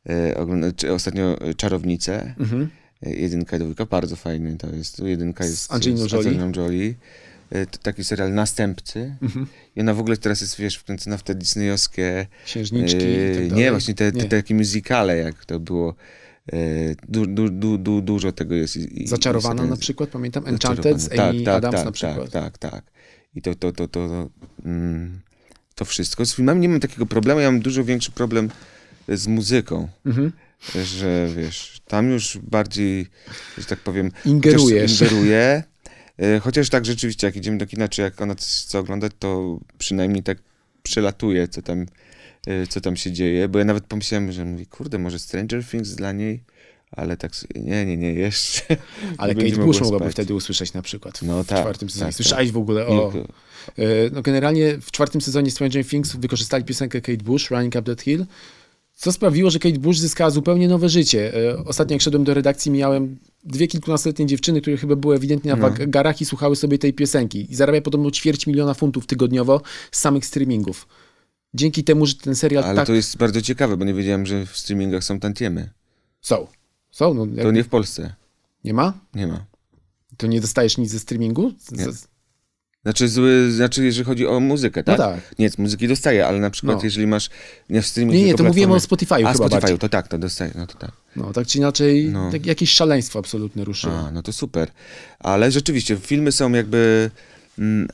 e, 0.09 0.37
ogląda 0.37 0.67
ostatnio 0.93 1.41
e, 1.41 1.53
Czarownicę. 1.53 2.35
Mhm. 2.39 2.69
Jedynka 3.01 3.57
i 3.57 3.59
dwójka, 3.59 3.85
bardzo 3.85 4.15
fajny 4.15 4.57
to 4.57 4.69
jest. 4.69 4.99
Jedynka 4.99 5.45
jest 5.45 5.73
Angeliną 5.73 6.07
z 6.07 6.11
Jolie. 6.11 6.29
Angeliną 6.29 6.51
Jolie. 6.55 6.93
E, 7.51 7.65
to 7.65 7.77
taki 7.77 8.03
serial 8.03 8.33
Następcy. 8.33 9.15
Mhm. 9.21 9.47
I 9.75 9.81
ona 9.81 9.93
w 9.93 9.99
ogóle 9.99 10.17
teraz 10.17 10.41
jest, 10.41 10.57
wiesz, 10.57 10.75
wkręcona 10.75 11.17
w 11.17 11.23
te 11.23 11.35
disneyowskie... 11.35 12.27
Księżniczki 12.45 13.05
e, 13.05 13.49
tak 13.49 13.57
nie, 13.57 13.71
właśnie 13.71 13.93
te, 13.93 14.11
te 14.11 14.17
Nie. 14.17 14.25
takie 14.25 14.55
muzykale, 14.55 15.17
jak 15.17 15.45
to 15.45 15.59
było. 15.59 15.95
Du, 17.09 17.25
du, 17.25 17.49
du, 17.49 17.77
du, 17.77 18.01
dużo 18.01 18.31
tego 18.31 18.55
jest. 18.55 18.75
I, 18.77 19.07
Zaczarowana 19.07 19.65
na 19.65 19.77
przykład, 19.77 20.09
pamiętam. 20.09 20.47
Enchanted 20.47 21.01
z 21.01 21.03
Zaczarowana. 21.03 21.29
Amy 21.29 21.43
tak, 21.43 21.45
tak, 21.45 21.55
Adams 21.57 21.75
tak, 21.75 21.85
na 21.85 21.91
przykład. 21.91 22.31
Tak, 22.31 22.57
tak, 22.57 22.71
tak. 22.71 22.83
I 23.35 23.41
to, 23.41 23.55
to, 23.55 23.71
to, 23.71 23.87
to, 23.87 24.07
to, 24.07 24.29
mm, 24.65 25.19
to 25.81 25.85
wszystko. 25.85 26.25
Z 26.25 26.35
filmami 26.35 26.59
nie 26.61 26.69
mam 26.69 26.79
takiego 26.79 27.05
problemu, 27.05 27.39
ja 27.39 27.51
mam 27.51 27.61
dużo 27.61 27.83
większy 27.83 28.11
problem 28.11 28.49
z 29.07 29.27
muzyką, 29.27 29.87
Mhm. 30.05 30.31
że 30.83 31.27
wiesz, 31.37 31.81
tam 31.87 32.09
już 32.11 32.37
bardziej, 32.43 33.07
że 33.57 33.65
tak 33.65 33.79
powiem, 33.79 34.11
Ingerujesz. 34.25 34.91
chociaż 34.91 35.01
ingeruję, 35.11 35.63
e, 36.17 36.39
chociaż 36.39 36.69
tak 36.69 36.85
rzeczywiście, 36.85 37.27
jak 37.27 37.35
idziemy 37.35 37.57
do 37.57 37.65
kina, 37.65 37.87
czy 37.87 38.01
jak 38.01 38.21
ona 38.21 38.35
coś 38.35 38.49
chce 38.63 38.79
oglądać, 38.79 39.11
to 39.19 39.59
przynajmniej 39.77 40.23
tak 40.23 40.37
przelatuje, 40.83 41.47
co 41.47 41.61
tam, 41.61 41.85
e, 42.47 42.67
co 42.67 42.81
tam 42.81 42.95
się 42.95 43.11
dzieje, 43.11 43.47
bo 43.49 43.59
ja 43.59 43.65
nawet 43.65 43.83
pomyślałem, 43.85 44.31
że 44.31 44.45
mówię, 44.45 44.65
kurde, 44.65 44.97
może 44.97 45.19
Stranger 45.19 45.65
Things 45.65 45.95
dla 45.95 46.11
niej, 46.11 46.43
ale 46.91 47.17
tak, 47.17 47.31
nie, 47.55 47.85
nie, 47.85 47.97
nie, 47.97 48.13
jeszcze. 48.13 48.61
Ale 49.17 49.35
Kate 49.35 49.49
Bush 49.49 49.57
mogła 49.57 49.79
mogłaby 49.81 50.05
spać. 50.05 50.13
wtedy 50.13 50.33
usłyszeć 50.33 50.73
na 50.73 50.81
przykład 50.81 51.21
No 51.21 51.43
w 51.43 51.47
tak, 51.47 51.59
czwartym 51.59 51.89
sezonie. 51.89 52.07
tak, 52.11 52.15
Słyszałeś 52.15 52.51
w 52.51 52.57
ogóle 52.57 52.87
o... 52.87 53.13
E, 53.77 53.83
No 54.11 54.21
generalnie 54.21 54.77
w 54.81 54.91
czwartym 54.91 55.21
sezonie 55.21 55.51
Stranger 55.51 55.85
Things 55.87 56.15
wykorzystali 56.15 56.63
piosenkę 56.63 57.01
Kate 57.01 57.23
Bush, 57.23 57.51
Running 57.51 57.75
Up 57.75 57.81
That 57.95 58.01
Hill, 58.01 58.25
co 58.95 59.11
sprawiło, 59.11 59.49
że 59.49 59.59
Kate 59.59 59.79
Bush 59.79 59.97
zyskała 59.97 60.29
zupełnie 60.29 60.67
nowe 60.67 60.89
życie. 60.89 61.33
E, 61.51 61.57
Ostatnio 61.65 61.93
jak 61.95 62.01
szedłem 62.01 62.23
do 62.23 62.33
redakcji, 62.33 62.71
miałem 62.71 63.17
dwie 63.43 63.67
kilkunastoletnie 63.67 64.25
dziewczyny, 64.25 64.61
które 64.61 64.77
chyba 64.77 64.95
były 64.95 65.15
ewidentnie 65.15 65.51
na 65.51 65.57
No. 65.57 65.69
wagarach 65.69 66.21
i 66.21 66.25
słuchały 66.25 66.55
sobie 66.55 66.77
tej 66.77 66.93
piosenki. 66.93 67.51
I 67.51 67.55
zarabia 67.55 67.81
podobno 67.81 68.11
ćwierć 68.11 68.47
miliona 68.47 68.73
funtów 68.73 69.05
tygodniowo 69.05 69.61
z 69.91 69.99
samych 69.99 70.25
streamingów. 70.25 70.87
Dzięki 71.53 71.83
temu, 71.83 72.05
że 72.05 72.15
ten 72.15 72.35
serial 72.35 72.63
Ale 72.63 72.75
tak... 72.75 72.87
to 72.87 72.93
jest 72.93 73.17
bardzo 73.17 73.41
ciekawe, 73.41 73.77
bo 73.77 73.85
nie 73.85 73.93
wiedziałem, 73.93 74.25
że 74.25 74.45
w 74.45 74.57
streamingach 74.57 75.03
są 75.03 75.19
tantiemy. 75.19 75.69
Są. 76.21 76.47
Są, 76.91 77.13
no. 77.13 77.43
To 77.43 77.51
nie 77.51 77.63
w 77.63 77.67
Polsce. 77.69 78.13
nie 78.63 78.73
ma? 78.73 78.93
Nie 79.15 79.27
ma. 79.27 79.45
To 80.17 80.27
nie 80.27 80.41
dostajesz 80.41 80.77
nic 80.77 80.91
ze 80.91 80.99
streamingu? 80.99 81.51
Z... 81.59 81.71
Nie. 81.71 81.85
Znaczy, 82.83 83.09
zły, 83.09 83.51
znaczy, 83.51 83.85
jeżeli 83.85 84.05
chodzi 84.05 84.27
o 84.27 84.39
muzykę, 84.39 84.83
No 84.87 84.97
tak? 84.97 84.97
tak. 84.97 85.39
Nie, 85.39 85.49
muzyki 85.57 85.87
dostaję, 85.87 86.27
ale 86.27 86.39
na 86.39 86.49
przykład, 86.49 86.77
No. 86.77 86.83
jeżeli 86.83 87.07
masz 87.07 87.29
nie 87.69 87.81
w 87.81 87.87
streamingu. 87.87 88.19
Nie, 88.19 88.25
nie, 88.25 88.33
to 88.35 88.43
mówiłem 88.43 88.71
o 88.71 88.75
Spotify'u 88.77 89.25
A, 89.27 89.33
Spotify'u, 89.33 89.77
to 89.77 89.89
tak, 89.89 90.07
to 90.07 90.17
dostaję, 90.17 90.51
no 90.55 90.67
to 90.67 90.77
tak. 90.77 90.91
No, 91.15 91.33
tak 91.33 91.47
czy 91.47 91.57
inaczej, 91.57 92.09
No. 92.11 92.31
tak, 92.31 92.45
jakieś 92.45 92.71
szaleństwo 92.71 93.19
absolutne 93.19 93.63
ruszyło. 93.63 93.99
A, 93.99 94.11
no 94.11 94.21
to 94.23 94.33
super. 94.33 94.71
Ale 95.19 95.51
rzeczywiście, 95.51 95.97
filmy 95.97 96.31
są 96.31 96.51
jakby 96.51 97.11
mm, 97.59 97.87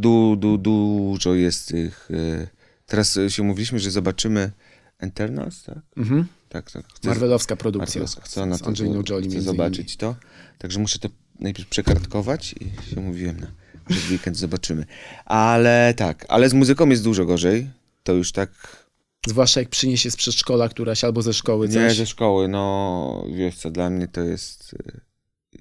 du, 0.00 0.36
du, 0.36 0.58
dużo 0.58 1.34
jest 1.34 1.68
tych... 1.68 2.10
y, 2.10 2.48
Teraz 2.86 3.18
się 3.28 3.42
umówiliśmy, 3.42 3.78
że 3.78 3.90
zobaczymy 3.90 4.50
Eternals, 4.98 5.62
tak? 5.62 5.78
Mhm. 5.96 6.26
Tak, 6.52 6.70
tak. 6.70 6.86
Chcę- 6.94 7.08
Marvelowska 7.08 7.56
produkcja 7.56 8.00
Marvelowska. 8.00 8.22
Chcę, 8.22 8.46
na 8.46 8.56
z 8.56 8.62
Angeliną 8.62 9.02
Jolie 9.08 9.30
chcę 9.30 9.42
zobaczyć 9.42 9.96
to. 9.96 10.16
Także 10.58 10.80
muszę 10.80 10.98
to 10.98 11.08
najpierw 11.40 11.68
przekartkować 11.68 12.54
i 12.60 12.90
się 12.90 12.96
umówiłem 12.96 13.40
na, 13.40 13.46
w 13.90 14.10
weekend 14.10 14.36
zobaczymy. 14.36 14.86
Ale 15.24 15.94
tak, 15.96 16.26
ale 16.28 16.48
z 16.48 16.54
muzyką 16.54 16.88
jest 16.88 17.04
dużo 17.04 17.24
gorzej. 17.26 17.70
To 18.02 18.12
już 18.12 18.32
tak 18.32 18.82
Zwłaszcza 19.26 19.60
jak 19.60 19.68
przyniesie 19.68 20.10
z 20.10 20.16
przedszkola 20.16 20.68
któraś 20.68 21.04
albo 21.04 21.22
ze 21.22 21.32
szkoły 21.34 21.68
nie 21.68 21.74
coś. 21.74 21.96
ze 21.96 22.06
szkoły. 22.06 22.48
No 22.48 23.24
wiesz 23.34 23.56
co, 23.56 23.70
dla 23.70 23.90
mnie 23.90 24.08
to 24.08 24.20
jest 24.20 24.74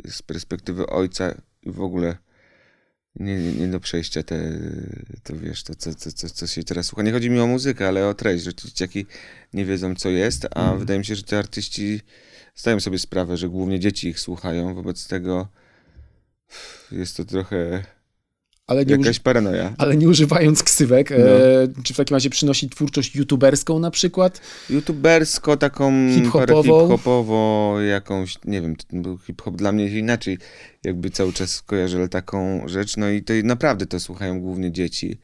y, 0.06 0.12
z 0.12 0.22
perspektywy 0.22 0.88
ojca 0.88 1.36
i 1.62 1.72
w 1.72 1.82
ogóle 1.82 2.18
nie, 3.16 3.38
nie, 3.38 3.52
nie 3.52 3.68
do 3.68 3.80
przejścia 3.80 4.24
te, 4.24 4.60
to 5.24 5.36
wiesz, 5.38 5.64
to 5.64 5.76
co, 5.76 5.96
co, 5.96 6.12
co, 6.12 6.30
co 6.30 6.48
się 6.48 6.64
teraz 6.64 6.86
słucha. 6.86 7.04
Nie 7.04 7.12
chodzi 7.12 7.30
mi 7.30 7.40
o 7.40 7.48
muzykę, 7.48 7.88
ale 7.88 8.08
o 8.08 8.14
treść, 8.14 8.44
że 8.44 8.56
dzieciaki 8.56 9.06
nie 9.54 9.66
wiedzą 9.66 9.96
co 9.96 10.10
jest, 10.10 10.46
a 10.46 10.60
Mhm. 10.60 10.80
wydaje 10.80 11.00
mi 11.00 11.06
się, 11.06 11.16
że 11.16 11.24
te 11.24 11.38
artyści 11.38 12.02
zdają 12.56 12.80
sobie 12.80 13.00
sprawę, 13.00 13.38
że 13.38 13.50
głównie 13.50 13.80
dzieci 13.80 14.08
ich 14.08 14.20
słuchają, 14.20 14.74
wobec 14.74 15.08
tego 15.08 15.48
jest 16.92 17.18
to 17.18 17.26
trochę 17.26 17.84
ale, 18.72 18.86
nie 18.86 18.92
jakaś 18.92 19.20
paranoja. 19.20 19.74
ale 19.78 19.98
nie 19.98 20.10
używając 20.10 20.64
ksywek. 20.64 21.12
E, 21.12 21.18
No. 21.78 21.84
czy 21.84 21.94
w 21.94 21.98
takim 21.98 22.16
razie 22.16 22.30
przynosi 22.30 22.70
twórczość 22.70 23.16
youtuberską 23.16 23.80
na 23.80 23.92
przykład? 23.92 24.42
YouTubersko, 24.70 25.58
taką 25.58 26.10
Hip-hopową? 26.16 26.64
hip-hopowo, 26.64 27.76
jakąś, 27.82 28.38
nie 28.46 28.62
wiem, 28.62 28.76
to 28.76 28.84
był 28.92 29.18
hip-hop 29.18 29.56
dla 29.56 29.72
mnie 29.72 30.00
inaczej, 30.00 30.38
jakby 30.84 31.10
cały 31.10 31.34
czas 31.34 31.62
kojarzę 31.62 32.10
taką 32.10 32.68
rzecz, 32.68 32.98
no 32.98 33.10
i 33.10 33.24
to 33.24 33.34
naprawdę 33.44 33.86
to 33.86 34.00
słuchają 34.00 34.40
głównie 34.42 34.72
dzieci. 34.72 35.18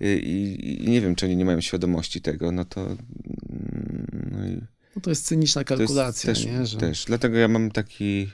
I, 0.00 0.80
i, 0.84 0.90
nie 0.90 1.00
wiem, 1.00 1.14
czy 1.14 1.26
oni 1.26 1.36
nie 1.36 1.44
mają 1.44 1.60
świadomości 1.60 2.20
tego, 2.20 2.52
no 2.52 2.64
to 2.64 2.80
mm, 2.80 4.06
no 4.32 4.46
i 4.46 4.60
No 4.96 5.02
to 5.02 5.10
jest 5.10 5.26
cyniczna 5.26 5.64
kalkulacja, 5.64 6.34
też, 6.34 6.46
nie? 6.46 6.66
Że... 6.66 6.78
też, 6.78 7.04
dlatego 7.04 7.38
ja 7.38 7.48
mam 7.48 7.70
taki, 7.70 8.28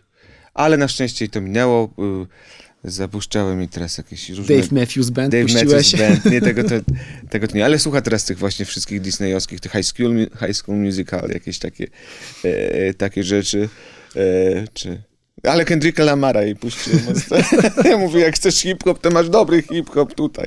ale 0.55 0.77
na 0.77 0.89
szczęście 0.89 1.29
to 1.29 1.41
minęło, 1.41 1.85
y, 1.85 2.27
zapuszczałem 2.87 3.59
mi 3.59 3.69
teraz 3.69 3.99
jakieś 3.99 4.29
różne... 4.31 4.57
Dave 4.57 4.73
Matthews 4.73 5.11
Band 5.11 5.33
Dave 5.33 5.43
puściłeś? 5.43 5.93
Matthews 5.93 6.23
Band, 6.23 6.25
nie, 6.25 6.41
tego 6.41 6.65
to, 6.65 6.75
tego 7.31 7.49
to 7.49 7.57
nie, 7.57 7.65
ale 7.65 7.79
słucha 7.79 8.01
teraz 8.01 8.25
tych 8.25 8.39
właśnie 8.39 8.65
wszystkich 8.65 9.01
disneyowskich, 9.01 9.61
tych 9.61 9.73
High 9.73 9.85
School, 9.85 10.27
high 10.47 10.57
school 10.57 10.79
Musical, 10.79 11.29
jakieś 11.29 11.59
takie, 11.59 11.87
e, 12.45 12.95
takie 12.95 13.23
rzeczy, 13.23 13.69
e, 14.17 14.69
czy... 14.75 15.03
Ale 15.43 15.65
Kendricka 15.65 16.05
Lamara 16.05 16.45
i 16.45 16.55
puściłem. 16.55 17.01
Ja 17.85 17.99
mówię, 18.07 18.21
jak 18.21 18.35
chcesz 18.35 18.55
hip-hop, 18.55 18.99
to 18.99 19.11
masz 19.11 19.29
dobry 19.29 19.63
hip-hop 19.63 20.15
tutaj. 20.15 20.47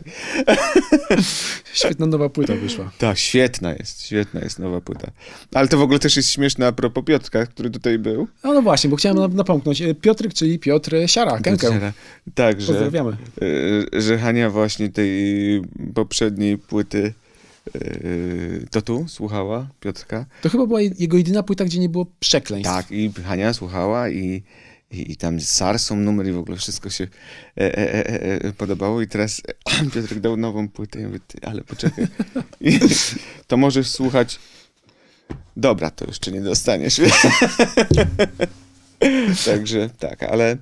Świetna 1.74 2.06
nowa 2.06 2.30
płyta 2.30 2.56
wyszła. 2.56 2.92
Tak, 2.98 3.18
świetna 3.18 3.74
jest, 3.74 4.06
świetna 4.06 4.40
jest 4.40 4.60
nowa 4.60 4.82
płyta. 4.82 5.12
Ale 5.54 5.68
to 5.68 5.78
w 5.78 5.82
ogóle 5.82 6.00
też 6.00 6.18
jest 6.18 6.30
śmieszne 6.30 6.68
a 6.68 6.72
propos 6.72 7.04
Piotrka, 7.06 7.46
który 7.46 7.70
tutaj 7.70 8.00
był. 8.00 8.28
No, 8.44 8.54
no 8.54 8.62
właśnie, 8.62 8.90
bo 8.90 8.96
chciałem 8.96 9.18
nap- 9.18 9.34
napomknąć. 9.34 9.82
E, 9.82 9.96
Piotrek, 9.96 10.34
czyli 10.34 10.60
Piotr 10.60 10.96
Siara, 11.08 11.40
Kękę. 11.40 11.92
Tak, 12.36 12.62
że... 12.62 12.68
Pozdrawiamy. 12.68 13.18
E, 13.92 14.02
że 14.02 14.18
Hania 14.18 14.50
właśnie 14.50 14.90
tej 14.90 15.10
poprzedniej 15.94 16.58
płyty 16.58 17.14
e, 17.76 17.80
to 18.72 18.82
tu 18.82 19.06
słuchała, 19.08 19.68
Piotrka. 19.80 20.26
To 20.42 20.50
chyba 20.50 20.66
była 20.66 20.82
jego 20.82 21.18
jedyna 21.18 21.44
płyta, 21.44 21.66
gdzie 21.66 21.80
nie 21.80 21.90
było 21.90 22.06
przekleństw. 22.20 22.74
Tak, 22.74 22.92
i 22.92 23.12
Hania 23.26 23.54
słuchała 23.54 24.10
i, 24.10 24.44
i, 24.92 25.12
i 25.12 25.16
tam 25.16 25.40
z 25.40 25.50
Sarsą 25.50 25.96
numer 25.96 26.28
i 26.28 26.32
w 26.32 26.38
ogóle 26.38 26.58
wszystko 26.58 26.90
się 26.90 27.04
e, 27.58 27.78
e, 27.78 27.94
e, 27.94 28.42
e, 28.42 28.54
podobało 28.54 29.02
i 29.02 29.08
teraz 29.08 29.42
Piotrek 29.94 30.20
dał 30.20 30.38
nową 30.38 30.70
płytę 30.70 31.02
i 31.02 31.06
mówię, 31.06 31.20
ty, 31.28 31.38
ale 31.42 31.62
poczekaj. 31.62 32.08
I, 32.62 32.80
to 33.48 33.58
możesz 33.58 33.88
słuchać 33.88 34.40
dobra, 35.58 35.92
to 35.92 36.06
jeszcze 36.06 36.32
nie 36.32 36.42
dostaniesz. 36.42 37.02
Także 39.46 39.90
tak, 40.00 40.24
ale 40.24 40.58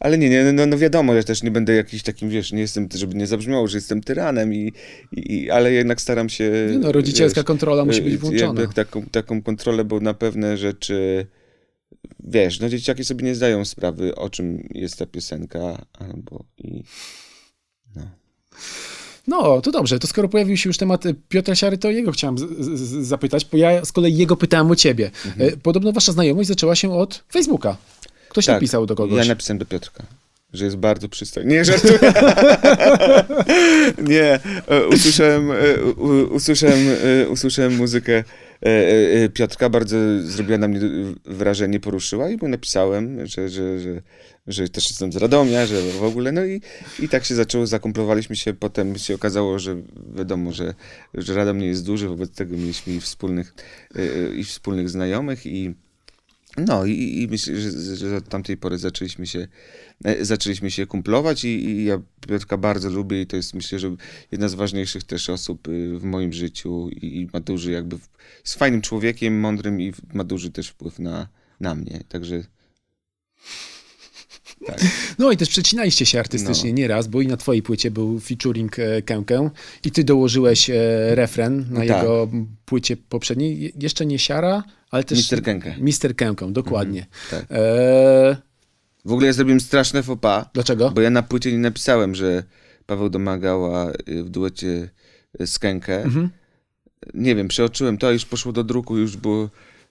ale 0.00 0.18
nie, 0.18 0.30
nie 0.30 0.52
no, 0.52 0.66
no 0.66 0.78
wiadomo, 0.78 1.14
że 1.14 1.24
też 1.24 1.42
nie 1.42 1.50
będę 1.50 1.74
jakiś 1.74 2.02
takim, 2.02 2.30
wiesz, 2.30 2.52
nie 2.52 2.60
jestem, 2.60 2.88
żeby 2.94 3.14
nie 3.14 3.26
zabrzmiało, 3.26 3.68
że 3.68 3.76
jestem 3.76 4.00
tyranem, 4.00 4.54
i, 4.54 4.72
i, 5.12 5.50
ale 5.50 5.72
jednak 5.72 6.00
staram 6.00 6.28
się... 6.28 6.68
Nie 6.70 6.78
no, 6.78 6.92
rodzicielska 6.92 7.40
wiesz, 7.40 7.46
kontrola 7.46 7.84
musi 7.84 8.02
być 8.02 8.14
y, 8.14 8.18
włączona. 8.18 8.66
taką, 8.66 9.02
taką 9.02 9.42
kontrolę, 9.42 9.84
bo 9.84 10.00
na 10.00 10.14
pewne 10.14 10.56
rzeczy, 10.56 11.26
wiesz, 12.24 12.60
no 12.60 12.68
dzieciaki 12.68 13.04
sobie 13.04 13.24
nie 13.24 13.34
zdają 13.34 13.64
sprawy, 13.64 14.14
o 14.14 14.30
czym 14.30 14.68
jest 14.74 14.98
ta 14.98 15.06
piosenka, 15.06 15.86
albo 15.98 16.44
i... 16.58 16.82
No. 17.96 18.02
No, 19.26 19.60
to 19.60 19.70
dobrze. 19.70 19.98
To 19.98 20.06
skoro 20.06 20.28
pojawił 20.28 20.56
się 20.56 20.68
już 20.68 20.76
temat 20.76 21.06
e, 21.06 21.14
Piotra 21.28 21.54
Siary, 21.54 21.78
to 21.78 21.90
jego 21.90 22.12
chciałem 22.12 22.36
zapytać, 23.02 23.44
bo 23.44 23.58
ja 23.58 23.84
z 23.84 23.92
kolei 23.92 24.16
jego 24.16 24.36
pytałem 24.36 24.70
o 24.70 24.76
ciebie. 24.76 25.10
Mhm. 25.26 25.60
Podobno 25.60 25.92
wasza 25.92 26.12
znajomość 26.12 26.48
zaczęła 26.48 26.74
się 26.74 26.92
od 26.92 27.24
Facebooka. 27.32 27.76
Ktoś 28.28 28.46
tak, 28.46 28.56
napisał 28.56 28.86
do 28.86 28.94
kogoś. 28.94 29.18
Ja 29.18 29.24
napisałem 29.24 29.58
do 29.58 29.66
Piotrka 29.66 30.06
że 30.52 30.64
jest 30.64 30.76
bardzo 30.76 31.08
przystojny. 31.08 31.54
Nie, 31.54 31.64
żartuję. 31.64 31.98
nie, 34.12 34.40
usłyszałem, 34.94 35.50
usłyszałem, 36.30 36.78
usłyszałem 37.28 37.76
muzykę 37.76 38.24
Piotrka, 39.34 39.68
bardzo 39.68 39.96
zrobiła 40.22 40.58
na 40.58 40.68
mnie 40.68 40.80
wrażenie, 41.24 41.80
poruszyła 41.80 42.30
i 42.30 42.36
mu 42.36 42.48
napisałem, 42.48 43.26
że, 43.26 43.48
że, 43.48 43.80
że, 43.80 44.02
że 44.46 44.68
też 44.68 44.90
jestem 44.90 45.12
z 45.12 45.16
Radomia, 45.16 45.66
że 45.66 45.82
w 45.82 46.04
ogóle, 46.04 46.32
no 46.32 46.44
i, 46.44 46.60
i 46.98 47.08
tak 47.08 47.24
się 47.24 47.34
zaczęło, 47.34 47.66
zakumplowaliśmy 47.66 48.36
się, 48.36 48.54
potem 48.54 48.98
się 48.98 49.14
okazało, 49.14 49.58
że 49.58 49.76
wiadomo, 50.16 50.52
że, 50.52 50.74
że 51.14 51.34
Radom 51.34 51.58
nie 51.58 51.66
jest 51.66 51.86
duży, 51.86 52.08
wobec 52.08 52.30
tego 52.30 52.56
mieliśmy 52.56 52.92
i 52.92 53.00
wspólnych, 53.00 53.54
i 54.36 54.44
wspólnych 54.44 54.90
znajomych 54.90 55.46
i 55.46 55.74
no 56.56 56.86
i, 56.86 57.22
i 57.22 57.28
myślę, 57.28 57.60
że, 57.60 57.96
że 57.96 58.16
od 58.16 58.28
tamtej 58.28 58.56
pory 58.56 58.78
zaczęliśmy 58.78 59.26
się, 59.26 59.48
e, 60.04 60.24
zaczęliśmy 60.24 60.70
się 60.70 60.86
kumplować 60.86 61.44
i, 61.44 61.48
i 61.48 61.84
ja 61.84 62.00
Piotrka 62.28 62.56
bardzo 62.56 62.90
lubię 62.90 63.22
i 63.22 63.26
to 63.26 63.36
jest 63.36 63.54
myślę, 63.54 63.78
że 63.78 63.96
jedna 64.32 64.48
z 64.48 64.54
ważniejszych 64.54 65.04
też 65.04 65.30
osób 65.30 65.68
y, 65.68 65.98
w 65.98 66.04
moim 66.04 66.32
życiu 66.32 66.88
i, 66.88 67.20
i 67.20 67.28
ma 67.32 67.40
duży 67.40 67.70
jakby, 67.70 67.98
jest 68.44 68.54
fajnym 68.54 68.82
człowiekiem, 68.82 69.40
mądrym 69.40 69.80
i 69.80 69.92
ma 70.14 70.24
duży 70.24 70.50
też 70.50 70.68
wpływ 70.68 70.98
na, 70.98 71.28
na 71.60 71.74
mnie, 71.74 72.00
także 72.08 72.42
tak. 74.66 74.80
No 75.18 75.32
i 75.32 75.36
też 75.36 75.48
przecinaliście 75.48 76.06
się 76.06 76.20
artystycznie 76.20 76.70
no. 76.70 76.76
nieraz, 76.76 77.08
bo 77.08 77.20
i 77.20 77.26
na 77.26 77.36
twojej 77.36 77.62
płycie 77.62 77.90
był 77.90 78.20
featuring 78.20 78.78
e, 78.78 79.02
Kękę 79.02 79.50
i 79.84 79.90
ty 79.90 80.04
dołożyłeś 80.04 80.70
e, 80.70 80.74
refren 81.14 81.66
na 81.70 81.76
tak. 81.76 81.88
jego 81.88 82.30
płycie 82.64 82.96
poprzedniej. 82.96 83.72
Jeszcze 83.80 84.06
nie 84.06 84.18
Siara, 84.18 84.64
ale 84.90 85.04
też... 85.04 85.18
Mister 85.18 85.42
Kękę. 85.42 85.74
Mister 85.78 86.16
Kękę, 86.16 86.52
dokładnie. 86.52 87.06
Mhm, 87.06 87.46
tak. 87.48 87.58
e... 87.58 88.36
W 89.04 89.12
ogóle 89.12 89.26
ja 89.26 89.32
zrobiłem 89.32 89.60
straszne 89.60 90.02
pas. 90.20 90.46
Dlaczego? 90.54 90.90
Bo 90.90 91.00
ja 91.00 91.10
na 91.10 91.22
płycie 91.22 91.52
nie 91.52 91.58
napisałem, 91.58 92.14
że 92.14 92.42
Paweł 92.86 93.08
domagała 93.08 93.90
y, 94.08 94.24
w 94.24 94.28
duecie 94.28 94.90
z 95.46 95.58
Kękę. 95.58 96.02
Mhm. 96.02 96.30
Nie 97.14 97.34
wiem, 97.34 97.48
przeoczyłem 97.48 97.98
to, 97.98 98.12
już 98.12 98.24
poszło 98.24 98.52
do 98.52 98.64
druku, 98.64 98.98
już 98.98 99.16
było 99.16 99.50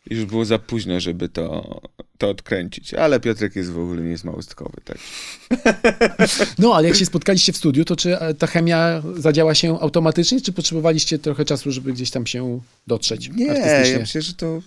już 0.09 0.25
było 0.25 0.45
za 0.45 0.59
późno, 0.59 0.99
żeby 0.99 1.29
to, 1.29 1.81
to 2.17 2.29
odkręcić. 2.29 2.93
Ale 2.93 3.19
Piotrek 3.19 3.55
jest 3.55 3.71
w 3.71 3.79
ogóle 3.79 4.01
nie 4.01 4.09
jest 4.09 4.23
małostkowy, 4.23 4.81
tak. 4.85 4.97
No, 6.59 6.75
ale 6.75 6.87
jak 6.87 6.97
się 6.97 7.05
spotkaliście 7.05 7.53
w 7.53 7.57
studiu, 7.57 7.85
to 7.85 7.95
czy 7.95 8.17
ta 8.37 8.47
chemia 8.47 9.03
zadziała 9.17 9.55
się 9.55 9.79
automatycznie, 9.79 10.41
czy 10.41 10.53
potrzebowaliście 10.53 11.19
trochę 11.19 11.45
czasu, 11.45 11.71
żeby 11.71 11.93
gdzieś 11.93 12.11
tam 12.11 12.25
się 12.25 12.59
dotrzeć? 12.87 13.29
Nie, 13.29 13.45
ja 13.45 13.99
myślę, 13.99 14.21
że 14.21 14.33
to, 14.33 14.61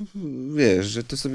wiesz, 0.56 0.86
że 0.86 1.04
to 1.04 1.16
są 1.16 1.30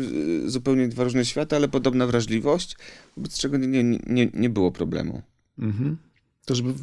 zupełnie 0.45 0.87
dwa 0.87 1.03
różne 1.03 1.25
światy, 1.25 1.55
ale 1.55 1.67
podobna 1.67 2.07
wrażliwość, 2.07 2.75
wobec 3.17 3.37
czego 3.37 3.57
nie, 3.57 3.83
nie, 3.83 3.99
nie, 4.07 4.29
nie 4.33 4.49
było 4.49 4.71
problemu. 4.71 5.21
Mhm. 5.59 5.97
To 6.45 6.55
żeby... 6.55 6.73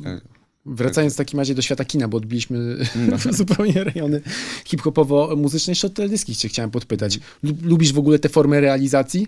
Tak. 0.64 0.74
Wracając 0.74 1.14
w 1.14 1.16
takim 1.16 1.38
razie 1.38 1.54
do 1.54 1.62
świata 1.62 1.84
kina, 1.84 2.08
bo 2.08 2.16
odbiliśmy 2.16 2.76
no. 3.10 3.18
zupełnie 3.32 3.84
rejony 3.84 4.20
hip-hopowo-muzyczne, 4.64 5.70
jeszcze 5.70 5.86
o 5.86 5.90
teledyski 5.90 6.36
cię 6.36 6.48
chciałem 6.48 6.70
podpytać. 6.70 7.18
Lubisz 7.62 7.92
w 7.92 7.98
ogóle 7.98 8.18
te 8.18 8.28
formy 8.28 8.60
realizacji? 8.60 9.26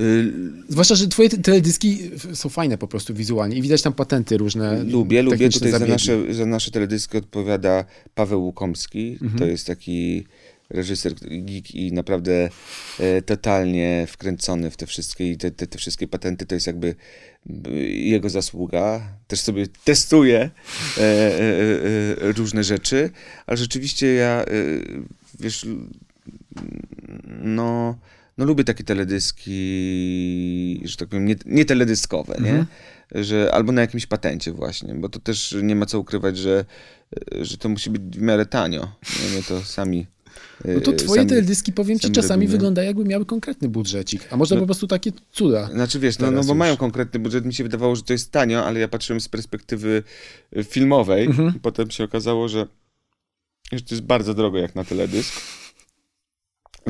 Y 0.00 0.32
Zwłaszcza, 0.68 0.94
że 0.94 1.08
twoje 1.08 1.28
teledyski 1.28 1.98
są 2.34 2.48
fajne 2.48 2.78
po 2.78 2.88
prostu 2.88 3.14
wizualnie 3.14 3.56
i 3.56 3.62
widać 3.62 3.82
tam 3.82 3.92
patenty 3.92 4.36
różne. 4.36 4.84
Lubię, 4.84 5.22
lubię. 5.22 5.50
Tutaj 5.50 5.70
za 5.70 5.78
nasze, 5.78 6.34
za 6.34 6.46
nasze 6.46 6.70
teledyski 6.70 7.16
odpowiada 7.16 7.84
Paweł 8.14 8.44
Łukomski. 8.44 9.12
Mhm. 9.12 9.38
To 9.38 9.46
jest 9.46 9.66
taki 9.66 10.26
reżyser 10.70 11.14
geek 11.14 11.74
i 11.74 11.92
naprawdę 11.92 12.48
e, 13.00 13.22
totalnie 13.22 14.06
wkręcony 14.08 14.70
w 14.70 14.76
te 14.76 14.86
wszystkie 14.86 15.36
te, 15.36 15.50
te, 15.50 15.66
te, 15.66 15.78
wszystkie 15.78 16.08
patenty, 16.08 16.46
to 16.46 16.54
jest 16.54 16.66
jakby 16.66 16.94
e, 17.50 17.70
jego 17.82 18.30
zasługa. 18.30 19.12
Też 19.26 19.40
sobie 19.40 19.66
testuję 19.84 20.50
e, 20.98 22.32
różne 22.32 22.64
rzeczy, 22.64 23.10
ale 23.46 23.56
rzeczywiście 23.56 24.14
ja, 24.14 24.44
wiesz, 25.40 25.66
no, 27.40 27.98
no 28.38 28.44
lubię 28.44 28.64
takie 28.64 28.84
teledyski, 28.84 29.52
że 30.84 30.96
tak 30.96 31.08
powiem, 31.08 31.26
nie, 31.26 31.36
nie 31.46 31.64
teledyskowe, 31.64 32.36
mhm. 32.36 32.56
nie? 32.56 32.66
Że, 33.24 33.50
albo 33.54 33.72
na 33.72 33.80
jakimś 33.80 34.06
patencie 34.06 34.52
właśnie, 34.52 34.94
bo 34.94 35.08
to 35.08 35.18
też 35.18 35.56
nie 35.62 35.76
ma 35.76 35.86
co 35.86 35.98
ukrywać, 35.98 36.38
że, 36.38 36.64
że 37.42 37.58
to 37.58 37.68
musi 37.68 37.90
być 37.90 38.18
w 38.18 38.22
miarę 38.22 38.46
tanio. 38.46 38.80
Nie, 38.80 39.36
my 39.36 39.42
to 39.42 39.64
sami 39.64 40.06
no 40.64 40.80
to 40.80 40.92
twoje 40.92 41.20
sami, 41.20 41.28
teledyski, 41.28 41.72
powiem 41.72 41.98
ci, 41.98 42.10
czasami 42.10 42.40
robimy. 42.40 42.52
wyglądają 42.52 42.86
jakby 42.86 43.04
miały 43.04 43.26
konkretny 43.26 43.68
budżecik, 43.68 44.28
a 44.30 44.36
może 44.36 44.54
no, 44.54 44.60
po 44.60 44.66
prostu 44.66 44.86
takie 44.86 45.12
cuda. 45.32 45.68
Znaczy 45.72 45.98
wiesz, 45.98 46.18
no, 46.18 46.30
no 46.30 46.42
bo 46.42 46.48
już. 46.48 46.58
mają 46.58 46.76
konkretny 46.76 47.20
budżet, 47.20 47.44
mi 47.44 47.54
się 47.54 47.62
wydawało, 47.62 47.96
że 47.96 48.02
to 48.02 48.12
jest 48.12 48.32
tanio, 48.32 48.66
ale 48.66 48.80
ja 48.80 48.88
patrzyłem 48.88 49.20
z 49.20 49.28
perspektywy 49.28 50.02
y, 50.56 50.64
filmowej 50.64 51.26
mhm. 51.26 51.52
i 51.56 51.60
potem 51.60 51.90
się 51.90 52.04
okazało, 52.04 52.48
że, 52.48 52.66
że 53.72 53.80
to 53.80 53.94
jest 53.94 54.02
bardzo 54.02 54.34
drogo 54.34 54.58
jak 54.58 54.74
na 54.74 54.84
teledysk 54.84 55.32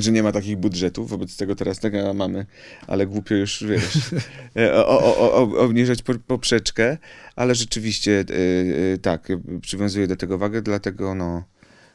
że 0.00 0.12
nie 0.12 0.22
ma 0.22 0.32
takich 0.32 0.56
budżetów, 0.56 1.10
wobec 1.10 1.36
tego 1.36 1.54
teraz 1.54 1.78
tego 1.78 2.14
mamy, 2.14 2.46
ale 2.86 3.06
głupio 3.06 3.34
już, 3.34 3.64
wiesz, 3.64 3.98
e, 4.56 4.74
o, 4.74 4.98
o, 4.98 5.32
o, 5.32 5.58
obniżać 5.58 5.98
poprzeczkę, 6.26 6.98
ale 7.36 7.54
rzeczywiście 7.54 8.24
yy, 8.28 8.98
tak, 8.98 9.28
przywiązuję 9.62 10.06
do 10.06 10.16
tego 10.16 10.38
wagę, 10.38 10.62
dlatego 10.62 11.14
no, 11.14 11.44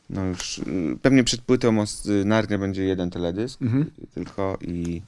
no 0.10 0.26
już 0.26 0.58
y, 0.58 0.64
pewnie 1.01 1.24
przed 1.24 1.41
płytą 1.41 1.72
Most 1.72 2.10
Narnia 2.26 2.58
będzie 2.58 2.84
jeden 2.84 3.10
teledysk 3.10 3.62
mhm. 3.62 3.91
tylko 4.14 4.58
i 4.62 5.01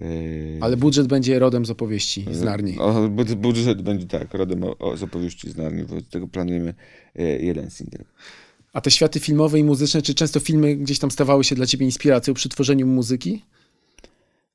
Yy... 0.00 0.58
Ale 0.60 0.76
budżet 0.76 1.06
będzie 1.06 1.38
rodem 1.38 1.66
z 1.66 1.70
opowieści 1.70 2.26
z 2.30 2.42
Narni. 2.42 2.78
O, 2.78 3.08
budżet 3.36 3.82
będzie 3.82 4.06
tak, 4.06 4.34
rodem 4.34 4.64
o, 4.64 4.78
o, 4.78 4.96
z 4.96 5.02
opowieści 5.02 5.50
z 5.50 5.56
Narni, 5.56 5.84
bo 5.84 5.94
tego 6.10 6.28
planujemy 6.28 6.74
jeden 7.40 7.70
singiel. 7.70 8.04
A 8.72 8.80
te 8.80 8.90
światy 8.90 9.20
filmowe 9.20 9.58
i 9.58 9.64
muzyczne, 9.64 10.02
czy 10.02 10.14
często 10.14 10.40
filmy 10.40 10.76
gdzieś 10.76 10.98
tam 10.98 11.10
stawały 11.10 11.44
się 11.44 11.54
dla 11.54 11.66
ciebie 11.66 11.86
inspiracją 11.86 12.34
przy 12.34 12.48
tworzeniu 12.48 12.86
muzyki? 12.86 13.44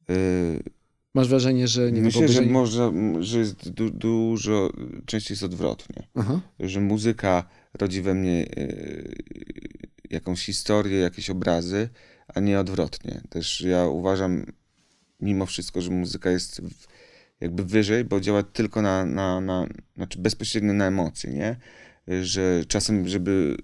Yy... 0.10 0.16
Masz 1.14 1.28
wrażenie, 1.28 1.68
że 1.68 1.92
nie 1.92 2.02
Myślę, 2.02 2.28
że 2.28 2.42
może, 2.42 2.94
że 3.20 3.40
jest 3.40 3.70
du 3.70 3.90
dużo, 3.90 4.70
częściej 5.06 5.34
jest 5.34 5.44
odwrotnie. 5.44 6.08
Aha. 6.16 6.40
Że 6.60 6.82
muzyka 6.82 7.44
rodzi 7.74 8.02
we 8.02 8.14
mnie 8.14 8.46
y, 8.58 9.16
jakąś 10.10 10.46
historię, 10.46 11.00
jakieś 11.00 11.30
obrazy, 11.30 11.90
a 12.28 12.40
nie 12.40 12.60
odwrotnie. 12.60 13.22
Też 13.30 13.62
ja 13.62 13.86
uważam 13.86 14.46
mimo 15.20 15.46
wszystko, 15.46 15.82
że 15.82 15.92
muzyka 15.92 16.32
jest 16.32 16.62
jakby 17.42 17.66
wyżej, 17.66 18.04
bo 18.04 18.20
działa 18.20 18.44
tylko 18.44 18.82
na, 18.82 19.06
na, 19.06 19.42
na 19.42 19.68
znaczy 19.96 20.20
bezpośrednio 20.20 20.74
na 20.74 20.88
emocje, 20.88 21.34
nie? 21.34 21.56
Że 22.22 22.66
czasem, 22.68 23.08
żeby 23.08 23.58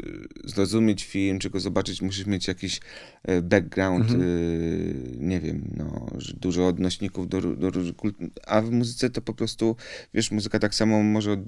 zrozumieć 0.45 1.05
film, 1.05 1.39
czy 1.39 1.49
go 1.49 1.59
zobaczyć, 1.59 2.01
musisz 2.01 2.25
mieć 2.25 2.47
jakiś 2.47 2.79
e, 3.23 3.41
background, 3.41 4.01
mhm. 4.01 4.21
y, 4.21 4.95
nie 5.17 5.39
wiem, 5.39 5.73
no, 5.77 6.07
dużo 6.33 6.67
odnośników 6.67 7.29
do, 7.29 7.41
do 7.41 7.69
różnych 7.69 7.95
kult, 7.95 8.15
a 8.47 8.61
w 8.61 8.71
muzyce 8.71 9.09
to 9.09 9.21
po 9.21 9.33
prostu, 9.33 9.75
wiesz, 10.13 10.31
muzyka 10.31 10.59
tak 10.59 10.75
samo 10.75 11.03
może 11.03 11.43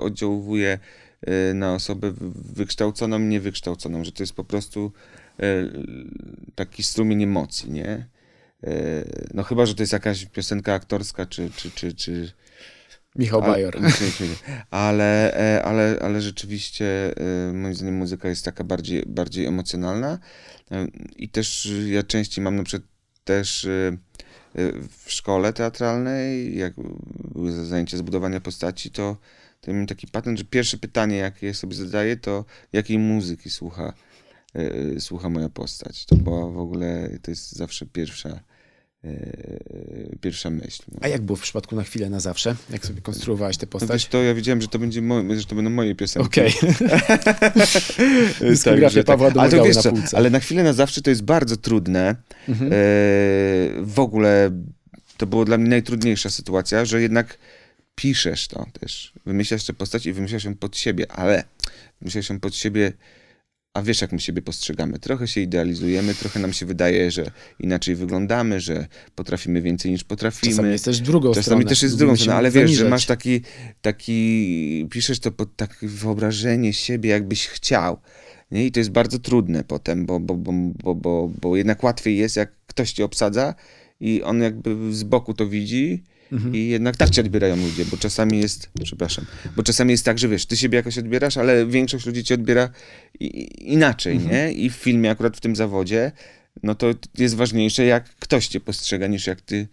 oddziałuje 0.00 0.78
na 1.54 1.74
osobę 1.74 2.12
wykształconą, 2.54 3.18
niewykształconą, 3.18 4.04
że 4.04 4.12
to 4.12 4.22
jest 4.22 4.32
po 4.32 4.44
prostu 4.44 4.92
y, 5.42 5.72
taki 6.54 6.82
strumień 6.82 7.22
emocji, 7.22 7.70
nie? 7.70 8.06
Y, 8.64 9.28
no 9.34 9.42
chyba, 9.42 9.66
że 9.66 9.74
to 9.74 9.82
jest 9.82 9.92
jakaś 9.92 10.24
piosenka 10.26 10.74
aktorska, 10.74 11.26
czy, 11.26 11.50
czy, 11.56 11.70
czy, 11.70 11.94
czy 11.94 12.32
Michał 13.16 13.42
Bajor. 13.42 13.78
Ale, 14.70 15.36
e, 15.36 15.64
ale, 15.64 15.98
ale 16.02 16.20
rzeczywiście 16.20 17.14
moim 17.52 17.74
zdaniem 17.74 17.94
muzyka 17.94 18.28
jest 18.28 18.44
taka 18.44 18.64
bardziej, 18.64 19.02
bardziej 19.06 19.46
emocjonalna 19.46 20.18
i 21.16 21.28
też 21.28 21.72
ja 21.86 22.02
częściej 22.02 22.44
mam 22.44 22.56
na 22.56 22.62
przykład 22.62 22.88
też 23.24 23.68
w 25.04 25.12
szkole 25.12 25.52
teatralnej, 25.52 26.58
jak 26.58 26.72
były 27.34 27.52
zajęcia 27.52 27.96
zbudowania 27.96 28.40
postaci, 28.40 28.90
to 28.90 29.16
to 29.62 29.72
mam 29.72 29.86
taki 29.86 30.06
patent, 30.06 30.38
że 30.38 30.44
pierwsze 30.44 30.78
pytanie, 30.78 31.16
jakie 31.16 31.54
sobie 31.54 31.74
zadaję, 31.74 32.16
to 32.16 32.44
jakiej 32.72 32.98
muzyki 32.98 33.50
słucha, 33.50 33.92
yy, 34.54 35.00
słucha 35.00 35.28
moja 35.28 35.48
postać. 35.48 36.04
To 36.06 36.16
była 36.16 36.48
w 36.48 36.58
ogóle, 36.58 37.18
to 37.22 37.30
jest 37.30 37.52
zawsze 37.52 37.86
pierwsza, 37.86 38.40
yy, 39.02 40.16
pierwsza 40.20 40.50
myśl. 40.50 40.82
No. 40.92 40.98
A 41.02 41.08
jak 41.08 41.22
było 41.22 41.36
w 41.36 41.40
przypadku 41.40 41.76
Na 41.76 41.82
chwilę, 41.82 42.10
na 42.10 42.20
zawsze? 42.20 42.56
Jak 42.70 42.86
sobie 42.86 43.00
konstruowałeś 43.00 43.56
tę 43.56 43.66
postać? 43.66 43.88
No 43.88 43.94
wiesz, 43.94 44.06
to 44.06 44.22
ja 44.22 44.34
wiedziałem, 44.34 44.62
że 44.62 44.68
to, 44.68 44.78
będzie 44.78 45.02
moje, 45.02 45.40
że 45.40 45.46
to 45.46 45.54
będą 45.54 45.70
moje 45.70 45.94
piosenki. 45.94 46.28
Okej. 46.28 46.52
Okay. 48.40 48.50
Dyskografia 48.50 49.02
Pawła 49.02 49.30
tak. 49.30 49.38
ale, 49.38 49.64
wiesz, 49.64 49.84
na 49.84 49.90
półce. 49.90 50.16
ale 50.16 50.30
Na 50.30 50.40
chwilę, 50.40 50.62
na 50.62 50.72
zawsze 50.72 51.02
to 51.02 51.10
jest 51.10 51.22
bardzo 51.22 51.56
trudne. 51.56 52.16
Mhm. 52.48 52.70
Yy, 52.70 52.76
w 53.86 53.94
ogóle 53.96 54.50
to 55.16 55.26
było 55.26 55.44
dla 55.44 55.58
mnie 55.58 55.70
najtrudniejsza 55.70 56.30
sytuacja, 56.30 56.84
że 56.84 57.02
jednak 57.02 57.38
piszesz 58.02 58.48
to 58.48 58.66
też, 58.80 59.12
wymyślasz 59.26 59.64
tę 59.64 59.72
postać 59.72 60.06
i 60.06 60.12
wymyślasz 60.12 60.44
ją 60.44 60.54
pod 60.54 60.76
siebie, 60.76 61.12
ale 61.12 61.44
wymyślasz 62.00 62.30
ją 62.30 62.40
pod 62.40 62.56
siebie 62.56 62.92
a 63.74 63.82
wiesz, 63.82 64.00
jak 64.00 64.12
my 64.12 64.20
siebie 64.20 64.42
postrzegamy. 64.42 64.98
Trochę 64.98 65.28
się 65.28 65.40
idealizujemy, 65.40 66.14
trochę 66.14 66.40
nam 66.40 66.52
się 66.52 66.66
wydaje, 66.66 67.10
że 67.10 67.30
inaczej 67.58 67.94
wyglądamy, 67.94 68.60
że 68.60 68.86
potrafimy 69.14 69.62
więcej 69.62 69.90
niż 69.90 70.04
potrafimy. 70.04 70.52
Czasami 70.52 70.70
jest 70.70 70.84
też 70.84 71.00
drugą 71.00 71.28
Czasami 71.28 71.44
stronę. 71.44 71.64
też 71.64 71.82
jest 71.82 71.98
drugą 71.98 72.16
stronę, 72.16 72.34
ale 72.34 72.50
wiesz, 72.50 72.70
że 72.70 72.88
masz 72.88 73.06
taki, 73.06 73.40
taki, 73.82 74.86
piszesz 74.90 75.20
to 75.20 75.32
pod 75.32 75.56
takie 75.56 75.88
wyobrażenie 75.88 76.72
siebie, 76.72 77.10
jakbyś 77.10 77.46
chciał. 77.46 77.98
Nie? 78.50 78.66
I 78.66 78.72
to 78.72 78.80
jest 78.80 78.90
bardzo 78.90 79.18
trudne 79.18 79.64
potem, 79.64 80.06
bo, 80.06 80.20
bo, 80.20 80.34
bo, 80.34 80.52
bo, 80.82 80.94
bo, 80.94 81.30
bo 81.40 81.56
jednak 81.56 81.82
łatwiej 81.82 82.18
jest, 82.18 82.36
jak 82.36 82.52
ktoś 82.66 82.92
cię 82.92 83.04
obsadza 83.04 83.54
i 84.00 84.22
on 84.22 84.42
jakby 84.42 84.94
z 84.94 85.02
boku 85.02 85.34
to 85.34 85.48
widzi 85.48 86.02
Mhm. 86.32 86.54
I 86.54 86.68
jednak 86.68 86.96
tak 86.96 87.10
cię 87.10 87.20
odbierają 87.20 87.56
ludzie, 87.56 87.84
bo 87.84 87.96
czasami 87.96 88.38
jest, 88.38 88.70
przepraszam, 88.82 89.26
bo 89.56 89.62
czasami 89.62 89.90
jest 89.90 90.04
tak, 90.04 90.18
że 90.18 90.28
wiesz, 90.28 90.46
ty 90.46 90.56
siebie 90.56 90.76
jakoś 90.76 90.98
odbierasz, 90.98 91.36
ale 91.36 91.66
większość 91.66 92.06
ludzi 92.06 92.24
cię 92.24 92.34
odbiera 92.34 92.70
inaczej, 93.58 94.16
mhm. 94.16 94.32
nie? 94.32 94.52
I 94.52 94.70
w 94.70 94.74
filmie, 94.74 95.10
akurat 95.10 95.36
w 95.36 95.40
tym 95.40 95.56
zawodzie, 95.56 96.12
no 96.62 96.74
to 96.74 96.86
jest 97.18 97.34
ważniejsze, 97.34 97.84
jak 97.84 98.16
ktoś 98.16 98.48
cię 98.48 98.60
postrzega, 98.60 99.06
niż 99.06 99.26
jak 99.26 99.40
ty 99.40 99.68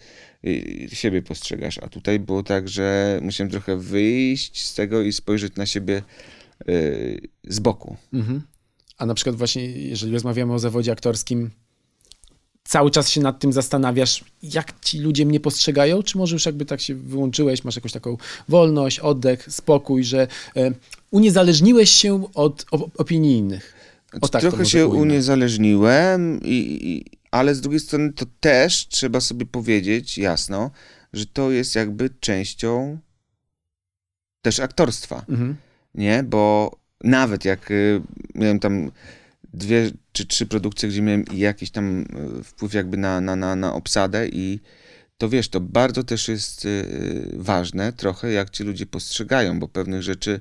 y, 0.45 0.89
siebie 0.93 1.21
postrzegasz. 1.21 1.77
A 1.77 1.87
tutaj 1.87 2.19
było 2.19 2.43
tak, 2.43 2.69
że 2.69 3.19
musiałem 3.23 3.51
trochę 3.51 3.77
wyjść 3.77 4.65
z 4.65 4.75
tego 4.75 5.01
i 5.01 5.13
spojrzeć 5.13 5.55
na 5.55 5.65
siebie 5.65 6.01
y, 6.69 7.21
z 7.47 7.59
boku. 7.59 7.97
Mhm. 8.13 8.41
A 8.97 9.05
na 9.05 9.13
przykład 9.13 9.35
właśnie, 9.35 9.65
jeżeli 9.67 10.11
rozmawiamy 10.11 10.53
o 10.53 10.59
zawodzie 10.59 10.91
aktorskim, 10.91 11.51
cały 12.63 12.91
czas 12.91 13.09
się 13.09 13.21
nad 13.21 13.39
tym 13.39 13.53
zastanawiasz, 13.53 14.23
jak 14.43 14.79
ci 14.79 14.99
ludzie 14.99 15.25
mnie 15.25 15.39
postrzegają, 15.39 16.03
czy 16.03 16.17
może 16.17 16.35
już 16.35 16.45
jakby 16.45 16.65
tak 16.65 16.81
się 16.81 16.95
wyłączyłeś, 16.95 17.63
masz 17.63 17.75
jakąś 17.75 17.91
taką 17.91 18.17
wolność, 18.49 18.99
oddech, 18.99 19.45
spokój, 19.49 20.03
że 20.03 20.27
e, 20.55 20.71
uniezależniłeś 21.11 21.89
się 21.89 22.23
od 22.33 22.65
opinii 22.97 23.37
innych. 23.37 23.73
O, 24.21 24.27
tak 24.27 24.41
Trochę 24.41 24.65
się 24.65 24.87
ujmę. 24.87 25.01
uniezależniłem, 25.01 26.39
i, 26.43 26.79
i, 26.81 27.05
ale 27.31 27.55
z 27.55 27.61
drugiej 27.61 27.79
strony 27.79 28.13
to 28.13 28.25
też 28.39 28.87
trzeba 28.87 29.21
sobie 29.21 29.45
powiedzieć 29.45 30.17
jasno, 30.17 30.71
że 31.13 31.25
to 31.25 31.51
jest 31.51 31.75
jakby 31.75 32.09
częścią 32.19 32.97
też 34.41 34.59
aktorstwa. 34.59 35.25
Mhm. 35.29 35.55
Nie, 35.95 36.23
bo 36.23 36.71
nawet 37.03 37.45
jak 37.45 37.71
y, 37.71 38.01
miałem 38.35 38.59
tam 38.59 38.91
dwie 39.53 39.91
czy 40.11 40.25
trzy 40.25 40.45
produkcje, 40.45 40.89
gdzie 40.89 41.01
miałem 41.01 41.25
jakiś 41.33 41.71
tam 41.71 42.05
e, 42.39 42.43
wpływ 42.43 42.73
jakby 42.73 42.97
na, 42.97 43.21
na, 43.21 43.35
na, 43.35 43.55
na 43.55 43.73
obsadę 43.73 44.27
i 44.27 44.59
to 45.17 45.29
wiesz, 45.29 45.49
to 45.49 45.61
bardzo 45.61 46.03
też 46.03 46.27
jest 46.27 46.65
e, 46.65 46.69
ważne 47.33 47.93
trochę, 47.93 48.31
jak 48.31 48.49
ci 48.49 48.63
ludzie 48.63 48.85
postrzegają, 48.85 49.59
bo 49.59 49.67
pewnych 49.67 50.03
rzeczy 50.03 50.39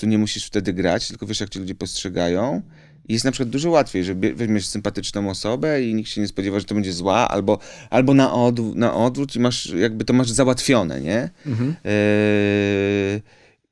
tu 0.00 0.06
nie 0.06 0.18
musisz 0.18 0.46
wtedy 0.46 0.72
grać, 0.72 1.08
tylko 1.08 1.26
wiesz, 1.26 1.40
jak 1.40 1.50
ci 1.50 1.58
ludzie 1.58 1.74
postrzegają. 1.74 2.62
I 3.08 3.12
jest 3.12 3.24
na 3.24 3.32
przykład 3.32 3.50
dużo 3.50 3.70
łatwiej, 3.70 4.04
że 4.04 4.14
weźmiesz 4.14 4.66
sympatyczną 4.66 5.30
osobę 5.30 5.82
i 5.82 5.94
nikt 5.94 6.10
się 6.10 6.20
nie 6.20 6.28
spodziewa, 6.28 6.60
że 6.60 6.64
to 6.64 6.74
będzie 6.74 6.92
zła, 6.92 7.28
albo, 7.28 7.58
albo 7.90 8.14
na, 8.14 8.32
odw 8.32 8.74
na 8.74 8.94
odwrót 8.94 9.36
i 9.36 9.40
masz, 9.40 9.66
jakby 9.66 10.04
to 10.04 10.12
masz 10.12 10.30
załatwione, 10.30 11.00
nie? 11.00 11.30
Mhm. 11.46 11.76
E, 11.84 13.20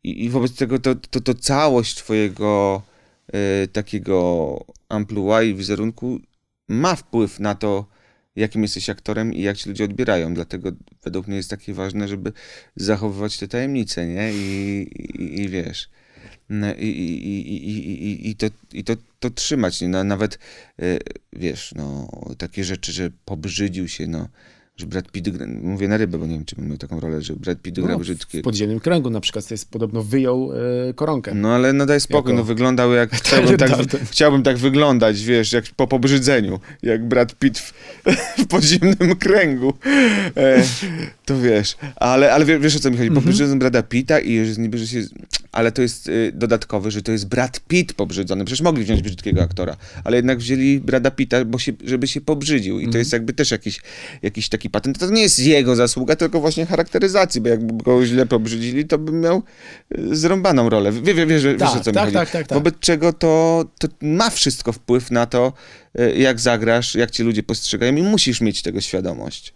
i, 0.04 0.30
wobec 0.30 0.54
tego 0.54 0.78
to, 0.78 0.94
to, 0.94 1.20
to 1.20 1.34
całość 1.34 1.94
twojego 1.94 2.82
takiego 3.72 4.58
amplua 4.88 5.42
i 5.42 5.54
wizerunku 5.54 6.20
ma 6.68 6.96
wpływ 6.96 7.40
na 7.40 7.54
to, 7.54 7.86
jakim 8.36 8.62
jesteś 8.62 8.90
aktorem 8.90 9.34
i 9.34 9.42
jak 9.42 9.56
ci 9.56 9.68
ludzie 9.68 9.84
odbierają. 9.84 10.34
Dlatego 10.34 10.72
według 11.02 11.26
mnie 11.26 11.36
jest 11.36 11.50
takie 11.50 11.74
ważne, 11.74 12.08
żeby 12.08 12.32
zachowywać 12.76 13.38
te 13.38 13.48
tajemnice, 13.48 14.06
nie? 14.06 14.32
I, 14.32 14.80
i, 15.22 15.42
i 15.42 15.48
wiesz. 15.48 15.88
No, 16.48 16.74
i, 16.74 16.86
i, 16.86 18.30
i, 18.30 18.36
to, 18.36 18.46
i 18.72 18.84
to, 18.84 18.92
to 19.18 19.30
trzymać, 19.30 19.80
nie? 19.80 19.88
No, 19.88 20.04
nawet, 20.04 20.38
y, 20.82 20.98
wiesz, 21.32 21.72
no, 21.76 22.08
takie 22.38 22.64
rzeczy, 22.64 22.92
że 22.92 23.10
pobrzydził 23.24 23.88
się, 23.88 24.06
no, 24.06 24.28
że 24.76 24.86
Brad 24.86 25.10
Pitt, 25.12 25.28
mówię 25.62 25.88
na 25.88 25.96
rybę, 25.96 26.18
bo 26.18 26.26
nie 26.26 26.34
wiem, 26.34 26.44
czy 26.44 26.60
miał 26.60 26.76
taką 26.76 27.00
rolę, 27.00 27.22
że 27.22 27.36
Brad 27.36 27.62
Pitt 27.62 27.76
no, 27.78 27.84
gra 27.84 27.98
brzydkie. 27.98 28.40
W 28.40 28.42
podziemnym 28.42 28.80
kręgu 28.80 29.10
na 29.10 29.20
przykład 29.20 29.46
to 29.46 29.54
jest 29.54 29.70
podobno 29.70 30.02
wyjął 30.02 30.52
e, 30.88 30.94
koronkę. 30.94 31.34
No 31.34 31.54
ale 31.54 31.72
no 31.72 31.86
daj 31.86 32.00
spokój, 32.00 32.30
jako... 32.30 32.42
no 32.42 32.44
wyglądał 32.44 32.92
jak 32.92 33.10
chciałbym 33.20 33.56
tak, 33.56 33.70
chciałbym 34.10 34.42
tak 34.42 34.56
wyglądać, 34.56 35.22
wiesz, 35.22 35.52
jak 35.52 35.64
po 35.76 35.86
pobrzydzeniu, 35.86 36.60
jak 36.82 37.08
Brad 37.08 37.34
Pitt 37.34 37.58
w, 37.58 37.72
w 38.42 38.46
podziemnym 38.46 39.16
kręgu. 39.16 39.74
E, 40.36 40.62
to 41.24 41.40
wiesz, 41.40 41.76
ale, 41.96 42.32
ale 42.32 42.44
wiesz 42.44 42.76
o 42.76 42.78
co 42.78 42.90
mi 42.90 42.96
chodzi, 42.96 43.08
mhm. 43.08 43.24
pobrzydzony 43.24 43.56
Brada 43.56 43.82
Pitta 43.82 44.20
i 44.20 44.44
że 44.44 44.60
niby, 44.60 44.78
że 44.78 44.86
się, 44.86 45.02
ale 45.52 45.72
to 45.72 45.82
jest 45.82 46.08
y, 46.08 46.32
dodatkowy, 46.34 46.90
że 46.90 47.02
to 47.02 47.12
jest 47.12 47.28
Brad 47.28 47.60
Pitt 47.60 47.92
pobrzydzony, 47.92 48.44
przecież 48.44 48.60
mogli 48.60 48.84
wziąć 48.84 49.02
brzydkiego 49.02 49.42
aktora, 49.42 49.76
ale 50.04 50.16
jednak 50.16 50.38
wzięli 50.38 50.80
Brada 50.80 51.10
Pitta, 51.10 51.44
bo 51.44 51.58
się, 51.58 51.72
żeby 51.84 52.08
się 52.08 52.20
pobrzydził 52.20 52.78
i 52.78 52.82
to 52.82 52.86
mhm. 52.86 52.98
jest 52.98 53.12
jakby 53.12 53.32
też 53.32 53.50
jakiś, 53.50 53.80
jakiś 54.22 54.48
taki 54.48 54.70
patent. 54.70 54.98
To 54.98 55.10
nie 55.10 55.22
jest 55.22 55.38
jego 55.38 55.76
zasługa, 55.76 56.16
tylko 56.16 56.40
właśnie 56.40 56.66
charakteryzacji, 56.66 57.40
bo 57.40 57.48
jakby 57.48 57.84
go 57.84 58.06
źle 58.06 58.26
pobrzydzili, 58.26 58.84
to 58.84 58.98
by 58.98 59.12
miał 59.12 59.42
y, 59.98 60.16
zrąbaną 60.16 60.68
rolę. 60.68 60.92
Wie, 60.92 61.00
wie, 61.00 61.14
wie, 61.14 61.26
wiesz, 61.26 61.58
tak, 61.58 61.76
o 61.76 61.80
co 61.80 61.92
tak, 61.92 62.06
mi 62.06 62.12
tak, 62.12 62.30
tak, 62.30 62.46
tak, 62.46 62.58
Wobec 62.58 62.74
czego 62.80 63.12
to, 63.12 63.64
to 63.78 63.88
ma 64.02 64.30
wszystko 64.30 64.72
wpływ 64.72 65.10
na 65.10 65.26
to, 65.26 65.52
y, 66.00 66.14
jak 66.16 66.40
zagrasz, 66.40 66.94
jak 66.94 67.10
ci 67.10 67.22
ludzie 67.22 67.42
postrzegają 67.42 67.96
i 67.96 68.02
musisz 68.02 68.40
mieć 68.40 68.62
tego 68.62 68.80
świadomość. 68.80 69.54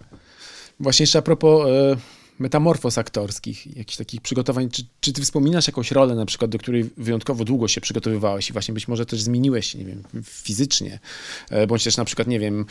Właśnie 0.81 1.03
jeszcze 1.03 1.19
a 1.19 1.23
propos... 1.23 1.69
Y 1.69 2.19
metamorfoz 2.39 2.99
aktorskich, 2.99 3.77
jakichś 3.77 3.97
takich 3.97 4.21
przygotowań. 4.21 4.71
Czy, 4.71 4.83
czy 5.01 5.13
ty 5.13 5.23
wspominasz 5.23 5.67
jakąś 5.67 5.91
rolę, 5.91 6.15
na 6.15 6.27
przykład, 6.27 6.51
do 6.51 6.59
której 6.59 6.91
wyjątkowo 6.97 7.45
długo 7.45 7.69
się 7.69 7.81
przygotowywałeś 7.81 8.51
i 8.51 8.53
właśnie 8.53 8.75
być 8.75 8.89
może 8.89 9.07
też 9.07 9.21
zmieniłeś 9.23 9.67
się, 9.67 9.79
nie 9.79 9.85
wiem, 9.85 10.03
fizycznie, 10.25 10.99
e, 11.51 11.67
bądź 11.67 11.85
też 11.85 11.97
na 11.97 12.05
przykład, 12.05 12.29
nie 12.29 12.41
wiem, 12.41 12.65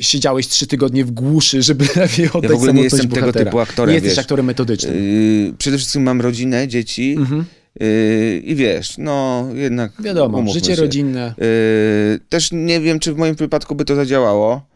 siedziałeś 0.00 0.48
trzy 0.48 0.66
tygodnie 0.66 1.04
w 1.04 1.10
głuszy, 1.10 1.62
żeby 1.62 1.84
lepiej 1.96 2.26
oddać 2.26 2.42
Ja 2.42 2.48
w 2.48 2.52
ogóle 2.52 2.74
nie 2.74 2.82
jestem 2.82 3.08
bohatera. 3.08 3.32
tego 3.32 3.44
typu 3.44 3.60
aktorem, 3.60 3.90
Nie 3.90 3.94
jesteś 3.94 4.10
wiesz, 4.10 4.18
aktorem 4.18 4.46
metodycznym. 4.46 4.94
Yy, 4.94 5.54
przede 5.58 5.78
wszystkim 5.78 6.02
mam 6.02 6.20
rodzinę, 6.20 6.68
dzieci, 6.68 7.16
mhm. 7.18 7.44
Yy, 7.80 8.42
I 8.44 8.54
wiesz, 8.54 8.98
no 8.98 9.46
jednak. 9.54 9.92
Wiadomo, 10.02 10.52
życie 10.52 10.76
się. 10.76 10.82
rodzinne. 10.82 11.34
Yy, 11.38 12.20
też 12.28 12.48
nie 12.52 12.80
wiem, 12.80 13.00
czy 13.00 13.14
w 13.14 13.16
moim 13.16 13.34
przypadku 13.34 13.74
by 13.74 13.84
to 13.84 13.94
zadziałało. 13.94 14.67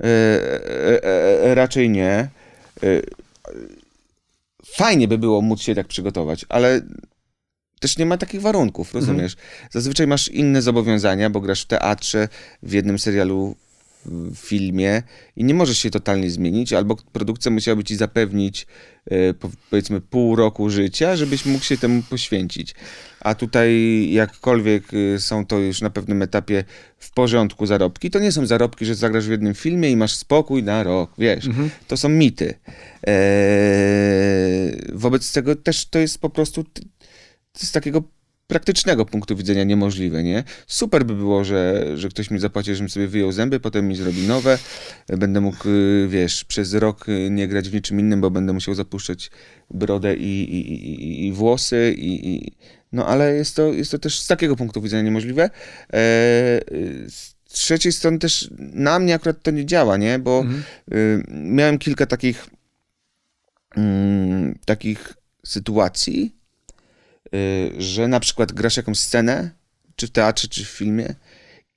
Yy, 0.00 0.06
yy, 1.44 1.54
raczej 1.54 1.90
nie 1.90 2.28
fajnie 4.66 5.08
by 5.08 5.18
było 5.18 5.42
móc 5.42 5.60
się 5.62 5.74
tak 5.74 5.86
przygotować, 5.86 6.46
ale 6.48 6.80
też 7.80 7.98
nie 7.98 8.06
ma 8.06 8.16
takich 8.16 8.40
warunków, 8.40 8.94
rozumiesz? 8.94 9.34
Mhm. 9.34 9.68
Zazwyczaj 9.70 10.06
masz 10.06 10.28
inne 10.28 10.62
zobowiązania, 10.62 11.30
bo 11.30 11.40
grasz 11.40 11.62
w 11.62 11.66
teatrze, 11.66 12.28
w 12.62 12.72
jednym 12.72 12.98
serialu, 12.98 13.56
filmie 14.34 15.02
i 15.36 15.44
nie 15.44 15.54
możesz 15.54 15.78
się 15.78 15.90
totalnie 15.90 16.30
zmienić, 16.30 16.72
albo 16.72 16.96
produkcja 17.12 17.50
musiałaby 17.50 17.84
ci 17.84 17.96
zapewnić 17.96 18.66
e, 19.10 19.34
powiedzmy 19.70 20.00
pół 20.00 20.36
roku 20.36 20.70
życia, 20.70 21.16
żebyś 21.16 21.46
mógł 21.46 21.64
się 21.64 21.78
temu 21.78 22.02
poświęcić. 22.02 22.74
A 23.20 23.34
tutaj 23.34 23.72
jakkolwiek 24.12 24.84
e, 24.94 25.18
są 25.18 25.46
to 25.46 25.58
już 25.58 25.80
na 25.80 25.90
pewnym 25.90 26.22
etapie 26.22 26.64
w 26.98 27.12
porządku 27.12 27.66
zarobki, 27.66 28.10
to 28.10 28.18
nie 28.18 28.32
są 28.32 28.46
zarobki, 28.46 28.86
że 28.86 28.94
zagrasz 28.94 29.26
w 29.26 29.30
jednym 29.30 29.54
filmie 29.54 29.90
i 29.90 29.96
masz 29.96 30.14
spokój 30.14 30.62
na 30.62 30.82
rok, 30.82 31.12
wiesz. 31.18 31.46
Mhm. 31.46 31.70
To 31.88 31.96
są 31.96 32.08
mity. 32.08 32.54
Eee, 33.02 33.12
wobec 34.92 35.32
tego 35.32 35.56
też 35.56 35.86
to 35.86 35.98
jest 35.98 36.18
po 36.18 36.30
prostu 36.30 36.64
z 37.56 37.72
takiego 37.72 38.02
praktycznego 38.50 39.06
punktu 39.06 39.36
widzenia 39.36 39.64
niemożliwe, 39.64 40.22
nie? 40.22 40.44
Super 40.66 41.06
by 41.06 41.14
było, 41.14 41.44
że, 41.44 41.92
że 41.94 42.08
ktoś 42.08 42.30
mi 42.30 42.38
zapłaci, 42.38 42.74
żebym 42.74 42.88
sobie 42.88 43.06
wyjął 43.06 43.32
zęby, 43.32 43.60
potem 43.60 43.88
mi 43.88 43.96
zrobi 43.96 44.26
nowe, 44.26 44.58
będę 45.08 45.40
mógł, 45.40 45.68
y, 45.68 46.08
wiesz, 46.08 46.44
przez 46.44 46.74
rok 46.74 47.08
y, 47.08 47.30
nie 47.30 47.48
grać 47.48 47.68
w 47.68 47.74
niczym 47.74 48.00
innym, 48.00 48.20
bo 48.20 48.30
będę 48.30 48.52
musiał 48.52 48.74
zapuszczać 48.74 49.30
brodę 49.70 50.16
i, 50.16 50.54
i, 50.54 50.72
i, 50.72 51.26
i 51.26 51.32
włosy 51.32 51.94
i, 51.98 52.34
i, 52.34 52.52
no 52.92 53.06
ale 53.06 53.34
jest 53.34 53.56
to, 53.56 53.72
jest 53.72 53.90
to 53.90 53.98
też 53.98 54.20
z 54.20 54.26
takiego 54.26 54.56
punktu 54.56 54.82
widzenia 54.82 55.02
niemożliwe. 55.02 55.42
E, 55.42 55.50
z 57.08 57.34
trzeciej 57.48 57.92
strony 57.92 58.18
też 58.18 58.50
na 58.58 58.98
mnie 58.98 59.14
akurat 59.14 59.42
to 59.42 59.50
nie 59.50 59.66
działa, 59.66 59.96
nie? 59.96 60.18
Bo 60.18 60.40
mhm. 60.40 60.62
y, 60.92 61.22
miałem 61.28 61.78
kilka 61.78 62.06
takich 62.06 62.46
mm, 63.76 64.58
takich 64.64 65.14
sytuacji, 65.46 66.39
Y, 66.39 66.39
że 67.78 68.08
na 68.08 68.20
przykład 68.20 68.52
grasz 68.52 68.76
jakąś 68.76 68.98
scenę, 68.98 69.50
czy 69.96 70.06
w 70.06 70.10
teatrze, 70.10 70.48
czy 70.48 70.64
w 70.64 70.68
filmie 70.68 71.14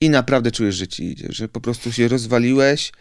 i 0.02 0.10
naprawdę 0.10 0.52
czujesz, 0.52 0.76
że 0.76 0.88
ci 0.88 1.04
idzie, 1.12 1.28
że 1.30 1.48
po 1.48 1.62
prostu 1.62 1.92
się 1.92 2.08
rozwaliłeś 2.08 2.92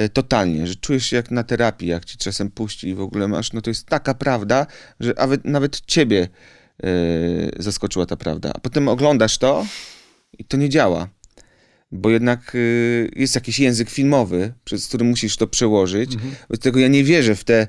y, 0.00 0.08
totalnie, 0.08 0.66
że 0.66 0.74
czujesz 0.74 1.06
się 1.06 1.16
jak 1.16 1.30
na 1.30 1.44
terapii, 1.44 1.88
jak 1.88 2.04
ci 2.04 2.18
czasem 2.18 2.50
puści 2.50 2.88
i 2.88 2.94
w 2.94 3.00
ogóle 3.00 3.28
masz, 3.28 3.52
no 3.52 3.60
to 3.60 3.70
jest 3.70 3.86
taka 3.86 4.14
prawda, 4.14 4.66
że 5.00 5.14
nawet, 5.16 5.44
nawet 5.44 5.80
ciebie 5.80 6.28
yy, 6.82 6.88
zaskoczyła 7.58 8.06
ta 8.06 8.16
prawda. 8.16 8.52
A 8.54 8.58
potem 8.58 8.88
oglądasz 8.88 9.38
to 9.38 9.66
i 10.38 10.44
to 10.44 10.56
nie 10.56 10.68
działa 10.68 11.08
bo 11.92 12.10
jednak 12.10 12.54
y, 12.54 13.10
jest 13.16 13.34
jakiś 13.34 13.58
język 13.58 13.90
filmowy, 13.90 14.52
przez 14.64 14.88
który 14.88 15.04
musisz 15.04 15.36
to 15.36 15.46
przełożyć. 15.46 16.14
Mhm. 16.14 16.34
Wobec 16.40 16.60
tego 16.60 16.80
ja 16.80 16.88
nie 16.88 17.04
wierzę 17.04 17.34
w 17.34 17.44
te 17.44 17.68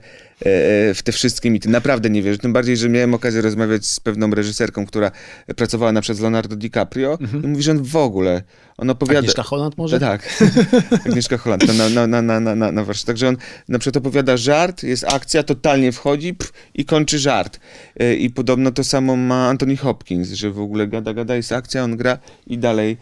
w 0.96 1.00
te 1.04 1.12
wszystkie 1.12 1.52
mity. 1.52 1.70
Naprawdę 1.70 2.10
nie 2.10 2.22
wierzę. 2.22 2.38
Tym 2.38 2.54
bardziej, 2.54 2.78
że 2.78 2.90
miałem 2.90 3.14
okazję 3.14 3.42
rozmawiać 3.42 3.86
z 3.86 4.00
pewną 4.00 4.32
reżyserką, 4.32 4.86
która 4.86 5.12
pracowała 5.56 5.92
na 5.92 6.02
przykład 6.02 6.18
z 6.18 6.22
Leonardo 6.22 6.56
DiCaprio 6.56 7.18
mhm. 7.22 7.44
i 7.44 7.48
mówi, 7.48 7.64
że 7.64 7.72
on 7.72 7.84
w 7.84 7.96
ogóle, 7.96 8.44
on 8.78 8.90
opowiada... 8.90 9.20
Agnieszka 9.20 9.44
Holland 9.44 9.78
może? 9.78 10.00
Tak, 10.00 10.44
Agnieszka 11.06 11.38
Holland 11.38 11.78
na, 11.78 12.08
na, 12.08 12.22
na, 12.22 12.40
na, 12.40 12.56
na, 12.56 12.72
na 12.72 12.84
warsztat. 12.84 13.08
Także 13.08 13.28
on 13.28 13.38
na 13.68 13.80
przykład 13.80 13.98
opowiada 13.98 14.38
żart, 14.38 14.84
jest 14.84 15.04
akcja, 15.14 15.44
totalnie 15.44 15.92
wchodzi 15.92 16.34
pff, 16.34 16.54
i 16.74 16.86
kończy 16.86 17.20
żart. 17.20 17.60
E, 18.00 18.16
I 18.16 18.30
podobno 18.30 18.72
to 18.72 18.84
samo 18.84 19.16
ma 19.16 19.48
Anthony 19.48 19.78
Hopkins, 19.78 20.30
że 20.30 20.52
w 20.52 20.60
ogóle 20.60 20.88
gada, 20.88 21.14
gada, 21.14 21.36
jest 21.36 21.52
akcja, 21.52 21.84
on 21.84 21.98
gra 21.98 22.18
i 22.48 22.58
dalej 22.58 22.98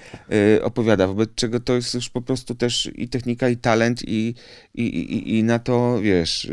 e, 0.57 0.63
opowiada. 0.63 1.07
Wobec 1.07 1.29
czego 1.35 1.59
to 1.59 1.73
jest 1.73 1.93
już 1.93 2.09
po 2.09 2.21
prostu 2.21 2.55
też 2.55 2.89
i 2.95 3.09
technika, 3.09 3.49
i 3.49 3.57
talent, 3.57 4.01
i, 4.07 4.35
i, 4.75 4.83
i, 4.83 5.37
i 5.37 5.43
na 5.43 5.59
to, 5.59 5.99
wiesz 6.01 6.49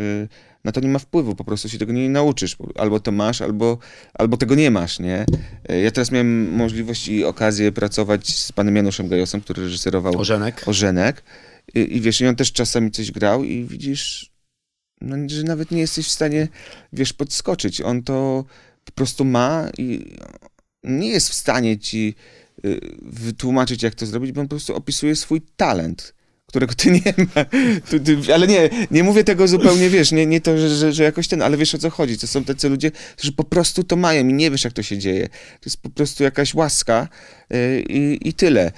na 0.65 0.73
to 0.73 0.81
nie 0.81 0.89
ma 0.89 0.99
wpływu, 0.99 1.35
po 1.35 1.45
prostu 1.45 1.69
się 1.69 1.79
tego 1.79 1.93
nie 1.93 2.11
nauczysz. 2.11 2.57
Albo 2.75 3.01
to 3.01 3.13
masz, 3.13 3.43
albo, 3.43 3.79
albo 4.15 4.37
tego 4.37 4.55
nie 4.55 4.71
masz, 4.71 4.99
nie? 4.99 5.25
Ja 5.83 5.91
teraz 5.91 6.11
miałem 6.11 6.53
możliwość 6.53 7.09
i 7.09 7.25
okazję 7.25 7.73
pracować 7.73 8.37
z 8.37 8.53
panem 8.53 8.77
Januszem 8.77 9.09
Gajosem, 9.09 9.41
który 9.41 9.63
reżyserował 9.63 10.19
Ożenek. 10.19 10.63
Ożenek. 10.67 11.23
I, 11.75 11.97
I 11.97 12.01
wiesz, 12.01 12.21
i 12.21 12.27
on 12.27 12.37
też 12.37 12.53
czasami 12.53 12.91
coś 12.91 13.11
grał 13.11 13.45
i 13.45 13.65
widzisz, 13.65 14.33
no, 15.01 15.17
że 15.27 15.43
nawet 15.43 15.71
nie 15.71 15.81
jesteś 15.81 16.07
w 16.07 16.11
stanie, 16.11 16.49
wiesz, 16.93 17.13
podskoczyć. 17.13 17.81
On 17.81 18.03
to 18.03 18.45
po 18.85 18.93
prostu 18.93 19.25
ma 19.25 19.71
i 19.79 20.17
nie 20.85 21.09
jest 21.09 21.29
w 21.29 21.35
stanie 21.35 21.79
ci 21.79 22.15
y, 22.65 22.81
wytłumaczyć, 23.03 23.83
jak 23.83 23.95
to 23.95 24.07
zrobić, 24.07 24.33
bo 24.33 24.41
on 24.41 24.47
po 24.47 24.57
prostu 24.57 24.77
opisuje 24.77 25.17
swój 25.17 25.43
talent 25.57 26.15
którego 26.53 26.75
ty 26.75 26.91
nie 26.91 27.15
ma. 27.19 27.45
Tu, 27.91 28.01
tu, 28.01 28.33
ale 28.35 28.47
nie, 28.47 28.71
nie 28.91 29.05
mówię 29.05 29.25
tego 29.25 29.49
zupełnie, 29.49 29.91
wiesz, 29.91 30.13
nie, 30.13 30.27
nie 30.27 30.41
to, 30.41 30.59
że, 30.59 30.69
że, 30.69 30.93
że, 30.93 31.05
jakoś 31.05 31.29
ten, 31.29 31.43
ale 31.43 31.57
wiesz 31.57 31.75
o 31.75 31.79
co 31.79 31.91
chodzi. 31.91 32.19
To 32.19 32.27
są 32.27 32.45
tacy 32.45 32.69
ludzie, 32.69 32.91
którzy 32.91 33.33
po 33.33 33.45
prostu 33.45 33.85
to 33.85 33.97
mają 33.97 34.29
i 34.29 34.33
nie 34.33 34.51
wiesz, 34.51 34.65
jak 34.65 34.73
to 34.73 34.83
się 34.83 34.99
dzieje. 34.99 35.29
To 35.29 35.65
jest 35.65 35.83
po 35.83 35.91
prostu 35.91 36.25
jakaś 36.25 36.55
łaska 36.55 37.09
yy, 37.51 37.83
i, 37.89 38.29
i 38.29 38.33
tyle. 38.33 38.73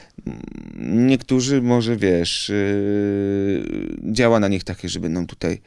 Niektórzy 0.85 1.63
może, 1.63 1.97
wiesz, 1.97 2.49
yy, 2.49 4.13
działa 4.13 4.41
na 4.41 4.49
nich 4.49 4.65
takie, 4.65 4.89
że 4.89 5.01
będą 5.01 5.27
tutaj 5.27 5.61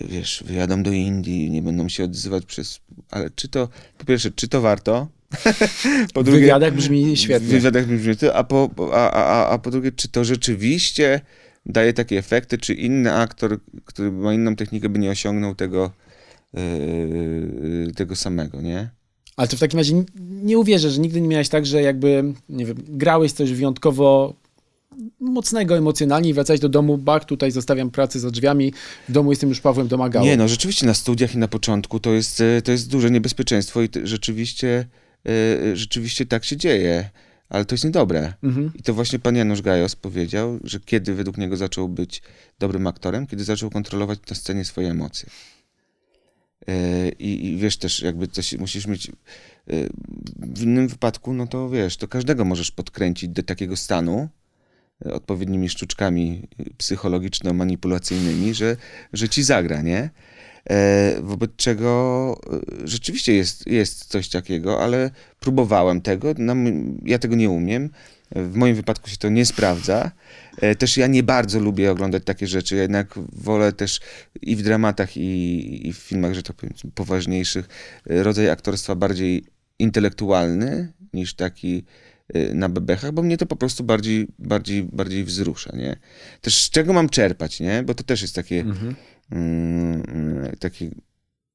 wiesz, 0.00 0.44
wyjadą 0.46 0.82
do 0.82 0.92
Indii, 0.92 1.50
nie 1.50 1.62
będą 1.62 1.88
się 1.88 2.04
odzywać 2.04 2.44
przez... 2.44 2.80
Ale 3.10 3.30
czy 3.30 3.48
to, 3.48 3.68
po 3.98 4.04
pierwsze, 4.04 4.30
czy 4.30 4.48
to 4.48 4.60
warto? 4.60 5.08
po 6.14 6.22
drugie, 6.22 6.40
wywiadach 6.40 6.74
brzmi 6.74 7.16
świetnie. 7.16 7.48
W 7.48 7.50
wywiadach 7.50 7.86
brzmi 7.86 8.14
a 8.34 8.44
po, 8.44 8.70
a, 8.92 9.10
a, 9.10 9.48
a 9.48 9.58
po 9.58 9.70
drugie, 9.70 9.92
czy 9.92 10.08
to 10.08 10.24
rzeczywiście 10.24 11.20
daje 11.66 11.92
takie 11.92 12.18
efekty, 12.18 12.58
czy 12.58 12.74
inny 12.74 13.14
aktor, 13.14 13.60
który 13.84 14.12
ma 14.12 14.34
inną 14.34 14.56
technikę, 14.56 14.88
by 14.88 14.98
nie 14.98 15.10
osiągnął 15.10 15.54
tego, 15.54 15.90
yy, 16.54 17.92
tego 17.96 18.16
samego, 18.16 18.60
nie? 18.60 18.90
Ale 19.36 19.48
to 19.48 19.56
w 19.56 19.60
takim 19.60 19.78
razie 19.78 20.04
nie 20.20 20.58
uwierzę, 20.58 20.90
że 20.90 21.00
nigdy 21.00 21.20
nie 21.20 21.28
miałeś 21.28 21.48
tak, 21.48 21.66
że 21.66 21.82
jakby, 21.82 22.24
nie 22.48 22.66
wiem, 22.66 22.76
grałeś 22.88 23.32
coś 23.32 23.52
wyjątkowo 23.52 24.34
mocnego 25.20 25.76
emocjonalnie 25.76 26.30
i 26.30 26.34
wracać 26.34 26.60
do 26.60 26.68
domu, 26.68 26.98
bak, 26.98 27.24
tutaj 27.24 27.50
zostawiam 27.50 27.90
pracę 27.90 28.20
za 28.20 28.30
drzwiami, 28.30 28.72
w 29.08 29.12
domu 29.12 29.32
jestem 29.32 29.48
już 29.48 29.60
Pawłem 29.60 29.88
Domagałą. 29.88 30.26
Nie, 30.26 30.36
no 30.36 30.48
rzeczywiście 30.48 30.86
na 30.86 30.94
studiach 30.94 31.34
i 31.34 31.38
na 31.38 31.48
początku 31.48 32.00
to 32.00 32.12
jest, 32.12 32.42
to 32.64 32.72
jest 32.72 32.90
duże 32.90 33.10
niebezpieczeństwo 33.10 33.82
i 33.82 33.88
rzeczywiście, 34.04 34.86
e, 35.26 35.76
rzeczywiście 35.76 36.26
tak 36.26 36.44
się 36.44 36.56
dzieje. 36.56 37.10
Ale 37.48 37.64
to 37.64 37.74
jest 37.74 37.84
niedobre. 37.84 38.34
Mhm. 38.42 38.72
I 38.74 38.82
to 38.82 38.94
właśnie 38.94 39.18
pan 39.18 39.36
Janusz 39.36 39.62
Gajos 39.62 39.96
powiedział, 39.96 40.58
że 40.64 40.80
kiedy 40.80 41.14
według 41.14 41.36
niego 41.36 41.56
zaczął 41.56 41.88
być 41.88 42.22
dobrym 42.58 42.86
aktorem, 42.86 43.26
kiedy 43.26 43.44
zaczął 43.44 43.70
kontrolować 43.70 44.18
na 44.30 44.36
scenie 44.36 44.64
swoje 44.64 44.90
emocje. 44.90 45.28
E, 46.68 47.08
I, 47.08 47.46
I, 47.46 47.56
wiesz 47.56 47.76
też, 47.76 48.02
jakby 48.02 48.28
coś 48.28 48.52
musisz 48.52 48.86
mieć. 48.86 49.10
W 50.36 50.62
innym 50.62 50.88
wypadku, 50.88 51.34
no 51.34 51.46
to 51.46 51.70
wiesz, 51.70 51.96
to 51.96 52.08
każdego 52.08 52.44
możesz 52.44 52.70
podkręcić 52.70 53.28
do 53.28 53.42
takiego 53.42 53.76
stanu, 53.76 54.28
odpowiednimi 55.04 55.68
sztuczkami 55.68 56.48
psychologiczno-manipulacyjnymi, 56.78 58.54
że, 58.54 58.76
że 59.12 59.28
ci 59.28 59.42
zagra, 59.42 59.82
nie? 59.82 60.10
E, 60.70 61.14
wobec 61.22 61.50
czego 61.56 62.40
e, 62.52 62.88
rzeczywiście 62.88 63.34
jest, 63.34 63.66
jest 63.66 64.04
coś 64.04 64.28
takiego, 64.28 64.82
ale 64.82 65.10
próbowałem 65.40 66.00
tego, 66.00 66.34
no, 66.38 66.54
ja 67.04 67.18
tego 67.18 67.36
nie 67.36 67.50
umiem. 67.50 67.90
W 68.36 68.54
moim 68.54 68.74
wypadku 68.74 69.10
się 69.10 69.16
to 69.16 69.28
nie 69.28 69.46
sprawdza. 69.46 70.10
E, 70.60 70.74
też 70.74 70.96
ja 70.96 71.06
nie 71.06 71.22
bardzo 71.22 71.60
lubię 71.60 71.90
oglądać 71.90 72.24
takie 72.24 72.46
rzeczy, 72.46 72.76
jednak 72.76 73.14
wolę 73.32 73.72
też 73.72 74.00
i 74.42 74.56
w 74.56 74.62
dramatach, 74.62 75.16
i, 75.16 75.88
i 75.88 75.92
w 75.92 75.96
filmach, 75.96 76.34
że 76.34 76.42
tak 76.42 76.56
powiem, 76.56 76.74
poważniejszych, 76.94 77.68
rodzaj 78.06 78.50
aktorstwa 78.50 78.94
bardziej 78.94 79.44
intelektualny 79.78 80.92
niż 81.12 81.34
taki 81.34 81.84
na 82.54 82.68
bebechach, 82.68 83.12
bo 83.12 83.22
mnie 83.22 83.36
to 83.36 83.46
po 83.46 83.56
prostu 83.56 83.84
bardziej, 83.84 84.26
bardziej, 84.38 84.82
bardziej 84.82 85.24
wzrusza, 85.24 85.76
nie? 85.76 85.96
Też 86.40 86.64
z 86.64 86.70
czego 86.70 86.92
mam 86.92 87.08
czerpać, 87.08 87.60
nie? 87.60 87.82
Bo 87.82 87.94
to 87.94 88.04
też 88.04 88.22
jest 88.22 88.34
takie, 88.34 88.60
mhm. 88.60 88.94
Mm, 89.30 90.56
takie 90.60 90.90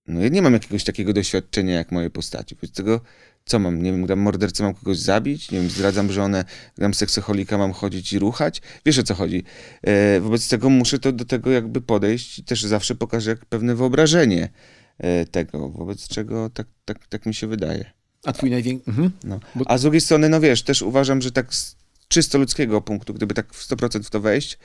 no 0.07 0.21
ja 0.21 0.29
nie 0.29 0.41
mam 0.41 0.53
jakiegoś 0.53 0.83
takiego 0.83 1.13
doświadczenia 1.13 1.73
jak 1.73 1.91
moje 1.91 2.09
postaci. 2.09 2.55
Wobec 2.55 2.71
tego, 2.71 3.01
co 3.45 3.59
mam? 3.59 3.83
Nie 3.83 3.91
wiem, 3.91 4.05
gram 4.05 4.19
mordercę, 4.19 4.63
mam 4.63 4.73
kogoś 4.73 4.97
zabić? 4.97 5.51
Nie 5.51 5.59
wiem, 5.59 5.69
zdradzam 5.69 6.11
żonę, 6.11 6.45
gram 6.77 6.93
seksoholika, 6.93 7.57
mam 7.57 7.71
chodzić 7.73 8.13
i 8.13 8.19
ruchać? 8.19 8.61
Wiesz 8.85 8.99
o 8.99 9.03
co 9.03 9.15
chodzi. 9.15 9.43
E, 9.81 10.19
wobec 10.19 10.49
tego 10.49 10.69
muszę 10.69 10.99
to 10.99 11.11
do 11.11 11.25
tego 11.25 11.51
jakby 11.51 11.81
podejść 11.81 12.39
i 12.39 12.43
też 12.43 12.63
zawsze 12.63 12.95
pokażę 12.95 13.29
jak 13.29 13.45
pewne 13.45 13.75
wyobrażenie 13.75 14.49
e, 14.97 15.25
tego, 15.25 15.69
wobec 15.69 16.07
czego 16.07 16.49
tak, 16.49 16.67
tak, 16.85 17.07
tak 17.07 17.25
mi 17.25 17.33
się 17.33 17.47
wydaje. 17.47 17.85
A 18.25 18.33
twój 18.33 18.49
największy... 18.49 18.89
Mhm. 18.89 19.11
No. 19.23 19.39
Bo... 19.55 19.71
A 19.71 19.77
z 19.77 19.81
drugiej 19.81 20.01
strony, 20.01 20.29
no 20.29 20.39
wiesz, 20.39 20.63
też 20.63 20.81
uważam, 20.81 21.21
że 21.21 21.31
tak 21.31 21.53
z 21.53 21.75
czysto 22.07 22.37
ludzkiego 22.37 22.81
punktu, 22.81 23.13
gdyby 23.13 23.33
tak 23.33 23.53
w 23.53 23.67
100% 23.67 24.03
w 24.03 24.09
to 24.09 24.19
wejść, 24.19 24.57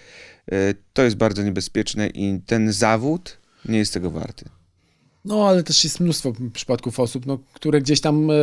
to 0.93 1.03
jest 1.03 1.17
bardzo 1.17 1.43
niebezpieczne 1.43 2.07
i 2.07 2.41
ten 2.47 2.73
zawód 2.73 3.39
nie 3.65 3.79
jest 3.79 3.95
tego 3.95 4.11
warty. 4.11 4.45
No, 5.25 5.49
ale 5.49 5.63
też 5.63 5.85
jest 5.85 6.01
mnóstwo 6.01 6.33
przypadków 6.53 7.01
osób, 7.01 7.27
no, 7.27 7.39
które 7.53 7.81
gdzieś 7.81 8.01
tam 8.01 8.31
e, 8.31 8.35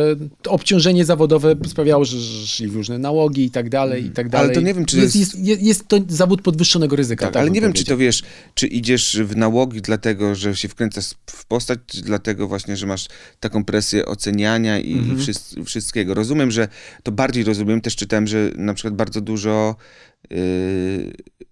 obciążenie 0.48 1.04
zawodowe 1.04 1.56
sprawiało, 1.66 2.04
że, 2.04 2.20
że 2.20 2.46
szli 2.46 2.68
w 2.68 2.76
różne 2.76 2.98
nałogi 2.98 3.44
i 3.44 3.50
tak 3.50 3.68
dalej, 3.68 4.04
i 4.04 4.10
tak 4.10 4.28
dalej. 4.28 4.46
Ale 4.46 4.54
to 4.54 4.60
nie 4.60 4.74
wiem, 4.74 4.84
czy 4.84 4.96
jest, 4.96 5.16
jest, 5.16 5.38
jest, 5.38 5.62
jest 5.62 5.88
to 5.88 5.98
zawód 6.08 6.42
podwyższonego 6.42 6.96
ryzyka. 6.96 7.26
Tak, 7.26 7.34
tak 7.34 7.40
ale 7.40 7.50
nie 7.50 7.60
wiem, 7.60 7.72
czy 7.72 7.84
to 7.84 7.96
wiesz, 7.96 8.22
czy 8.54 8.66
idziesz 8.66 9.20
w 9.24 9.36
nałogi 9.36 9.82
dlatego, 9.82 10.34
że 10.34 10.56
się 10.56 10.68
wkręcasz 10.68 11.14
w 11.26 11.46
postać, 11.46 11.78
czy 11.86 12.02
dlatego 12.02 12.48
właśnie, 12.48 12.76
że 12.76 12.86
masz 12.86 13.08
taką 13.40 13.64
presję 13.64 14.06
oceniania 14.06 14.78
i 14.78 14.92
mhm. 14.92 15.64
wszystkiego. 15.64 16.14
Rozumiem, 16.14 16.50
że 16.50 16.68
to 17.02 17.12
bardziej 17.12 17.44
rozumiem, 17.44 17.80
też 17.80 17.96
czytałem, 17.96 18.26
że 18.26 18.50
na 18.56 18.74
przykład 18.74 18.94
bardzo 18.94 19.20
dużo 19.20 19.76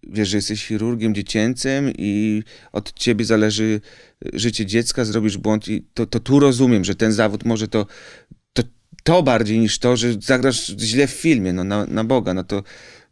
wiesz, 0.03 0.29
że 0.29 0.37
jesteś 0.37 0.67
chirurgiem 0.67 1.15
dziecięcym 1.15 1.93
i 1.99 2.43
od 2.73 2.93
ciebie 2.93 3.25
zależy 3.25 3.81
życie 4.33 4.67
dziecka, 4.67 5.05
zrobisz 5.05 5.37
błąd 5.37 5.69
i 5.69 5.85
to, 5.95 6.07
to 6.07 6.21
tu 6.21 6.41
rozumiem, 6.41 6.85
że 6.85 6.95
ten 6.95 7.13
zawód 7.13 7.45
może 7.45 7.69
to, 7.69 7.87
to, 8.53 8.63
to 9.03 9.23
bardziej 9.23 9.59
niż 9.59 9.79
to, 9.79 9.97
że 9.97 10.15
zagrasz 10.21 10.67
źle 10.67 11.07
w 11.07 11.11
filmie, 11.11 11.53
no 11.53 11.65
na, 11.65 11.87
na 11.87 12.05
Boga, 12.05 12.35
no 12.35 12.45
to, 12.45 12.63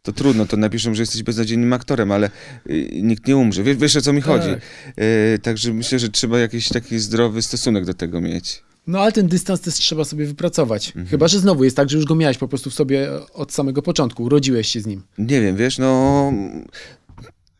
to 0.01 0.11
trudno, 0.11 0.45
to 0.45 0.57
napiszą, 0.57 0.95
że 0.95 1.01
jesteś 1.01 1.23
beznadziejnym 1.23 1.73
aktorem, 1.73 2.11
ale 2.11 2.29
y, 2.69 2.89
nikt 3.03 3.27
nie 3.27 3.37
umrze. 3.37 3.63
Wiesz, 3.63 3.77
wiesz 3.77 3.95
o 3.95 4.01
co 4.01 4.13
mi 4.13 4.21
chodzi. 4.21 4.49
Tak. 4.49 5.03
Y, 5.35 5.39
także 5.39 5.73
myślę, 5.73 5.99
że 5.99 6.09
trzeba 6.09 6.39
jakiś 6.39 6.69
taki 6.69 6.99
zdrowy 6.99 7.41
stosunek 7.41 7.85
do 7.85 7.93
tego 7.93 8.21
mieć. 8.21 8.63
No 8.87 8.99
ale 8.99 9.11
ten 9.11 9.27
dystans 9.27 9.61
też 9.61 9.73
trzeba 9.73 10.05
sobie 10.05 10.25
wypracować. 10.25 10.87
Mhm. 10.87 11.07
Chyba, 11.07 11.27
że 11.27 11.39
znowu 11.39 11.63
jest 11.63 11.75
tak, 11.75 11.89
że 11.89 11.97
już 11.97 12.05
go 12.05 12.15
miałeś 12.15 12.37
po 12.37 12.47
prostu 12.47 12.69
w 12.69 12.73
sobie 12.73 13.09
od 13.33 13.53
samego 13.53 13.81
początku, 13.81 14.23
urodziłeś 14.23 14.67
się 14.67 14.81
z 14.81 14.85
nim. 14.85 15.03
Nie 15.17 15.41
wiem, 15.41 15.55
wiesz, 15.55 15.77
no... 15.77 16.33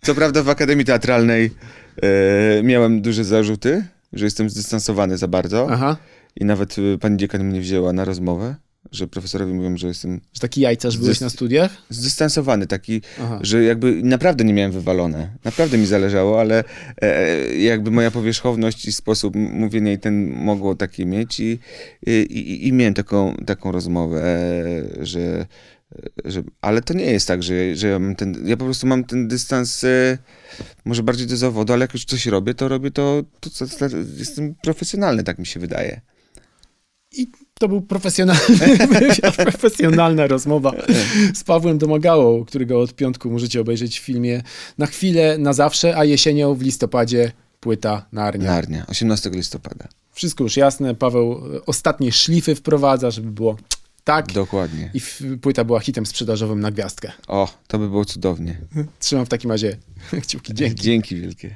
Co 0.01 0.15
prawda 0.15 0.43
w 0.43 0.49
Akademii 0.49 0.85
Teatralnej 0.85 1.51
e, 2.01 2.63
miałem 2.63 3.01
duże 3.01 3.23
zarzuty, 3.23 3.85
że 4.13 4.25
jestem 4.25 4.49
zdystansowany 4.49 5.17
za 5.17 5.27
bardzo. 5.27 5.67
Aha. 5.71 5.97
I 6.35 6.45
nawet 6.45 6.75
e, 6.93 6.97
pani 6.97 7.17
dziekan 7.17 7.43
mnie 7.43 7.61
wzięła 7.61 7.93
na 7.93 8.05
rozmowę 8.05 8.55
że 8.91 9.07
profesorowie 9.07 9.53
mówią, 9.53 9.77
że 9.77 9.87
jestem... 9.87 10.21
Że 10.33 10.39
taki 10.39 10.61
jajcarz 10.61 10.97
byłeś 10.97 11.19
na 11.19 11.29
studiach? 11.29 11.71
Zdystansowany, 11.89 12.67
taki, 12.67 13.01
Aha. 13.21 13.39
że 13.41 13.63
jakby 13.63 14.03
naprawdę 14.03 14.43
nie 14.43 14.53
miałem 14.53 14.71
wywalone. 14.71 15.29
Naprawdę 15.43 15.77
mi 15.77 15.85
zależało, 15.85 16.39
ale 16.39 16.63
e, 17.01 17.37
jakby 17.57 17.91
moja 17.91 18.11
powierzchowność 18.11 18.85
i 18.85 18.91
sposób 18.91 19.35
mówienia 19.35 19.91
i 19.91 19.99
ten 19.99 20.29
mogło 20.29 20.75
takie 20.75 21.05
mieć 21.05 21.39
i, 21.39 21.59
i, 22.07 22.67
i 22.67 22.73
miałem 22.73 22.93
taką, 22.93 23.35
taką 23.45 23.71
rozmowę, 23.71 24.23
e, 24.23 25.05
że, 25.05 25.45
że... 26.25 26.43
Ale 26.61 26.81
to 26.81 26.93
nie 26.93 27.05
jest 27.05 27.27
tak, 27.27 27.43
że, 27.43 27.75
że 27.75 27.87
ja 27.87 27.99
mam 27.99 28.15
ten... 28.15 28.35
Ja 28.45 28.57
po 28.57 28.65
prostu 28.65 28.87
mam 28.87 29.03
ten 29.03 29.27
dystans 29.27 29.83
e, 29.83 30.17
może 30.85 31.03
bardziej 31.03 31.27
do 31.27 31.37
zawodu, 31.37 31.73
ale 31.73 31.83
jak 31.83 31.93
już 31.93 32.05
coś 32.05 32.25
robię, 32.25 32.53
to 32.53 32.67
robię 32.67 32.91
to, 32.91 33.23
to, 33.39 33.49
to, 33.49 33.67
to 33.67 33.97
jestem 34.17 34.55
profesjonalny, 34.63 35.23
tak 35.23 35.39
mi 35.39 35.45
się 35.45 35.59
wydaje. 35.59 36.01
I 37.13 37.27
to 37.59 37.67
był 37.67 37.81
profesjonalny 37.81 38.57
wywiad, 38.87 39.35
profesjonalna 39.51 40.27
rozmowa 40.27 40.71
z 41.33 41.43
Pawłem 41.43 41.77
Domagałą, 41.77 42.45
którego 42.45 42.81
od 42.81 42.95
piątku 42.95 43.31
możecie 43.31 43.61
obejrzeć 43.61 43.99
w 43.99 44.03
filmie 44.03 44.41
Na 44.77 44.85
chwilę, 44.85 45.37
na 45.37 45.53
zawsze, 45.53 45.97
a 45.97 46.05
jesienią 46.05 46.55
w 46.55 46.61
listopadzie 46.61 47.31
płyta 47.59 48.05
Narnia. 48.11 48.51
Narnia, 48.51 48.85
18 48.87 49.29
listopada. 49.29 49.87
Wszystko 50.11 50.43
już 50.43 50.57
jasne. 50.57 50.95
Paweł 50.95 51.41
ostatnie 51.65 52.11
szlify 52.11 52.55
wprowadza, 52.55 53.11
żeby 53.11 53.31
było 53.31 53.57
tak. 54.03 54.31
Dokładnie. 54.31 54.91
I 54.93 55.01
płyta 55.37 55.63
była 55.63 55.79
hitem 55.79 56.05
sprzedażowym 56.05 56.59
na 56.59 56.71
gwiazdkę. 56.71 57.11
O, 57.27 57.53
to 57.67 57.79
by 57.79 57.89
było 57.89 58.05
cudownie. 58.05 58.57
Trzymam 58.99 59.25
w 59.25 59.29
takim 59.29 59.51
razie 59.51 59.77
kciuki. 60.21 60.53
Dzięki. 60.53 60.81
Dzięki 60.83 61.15
wielkie. 61.15 61.55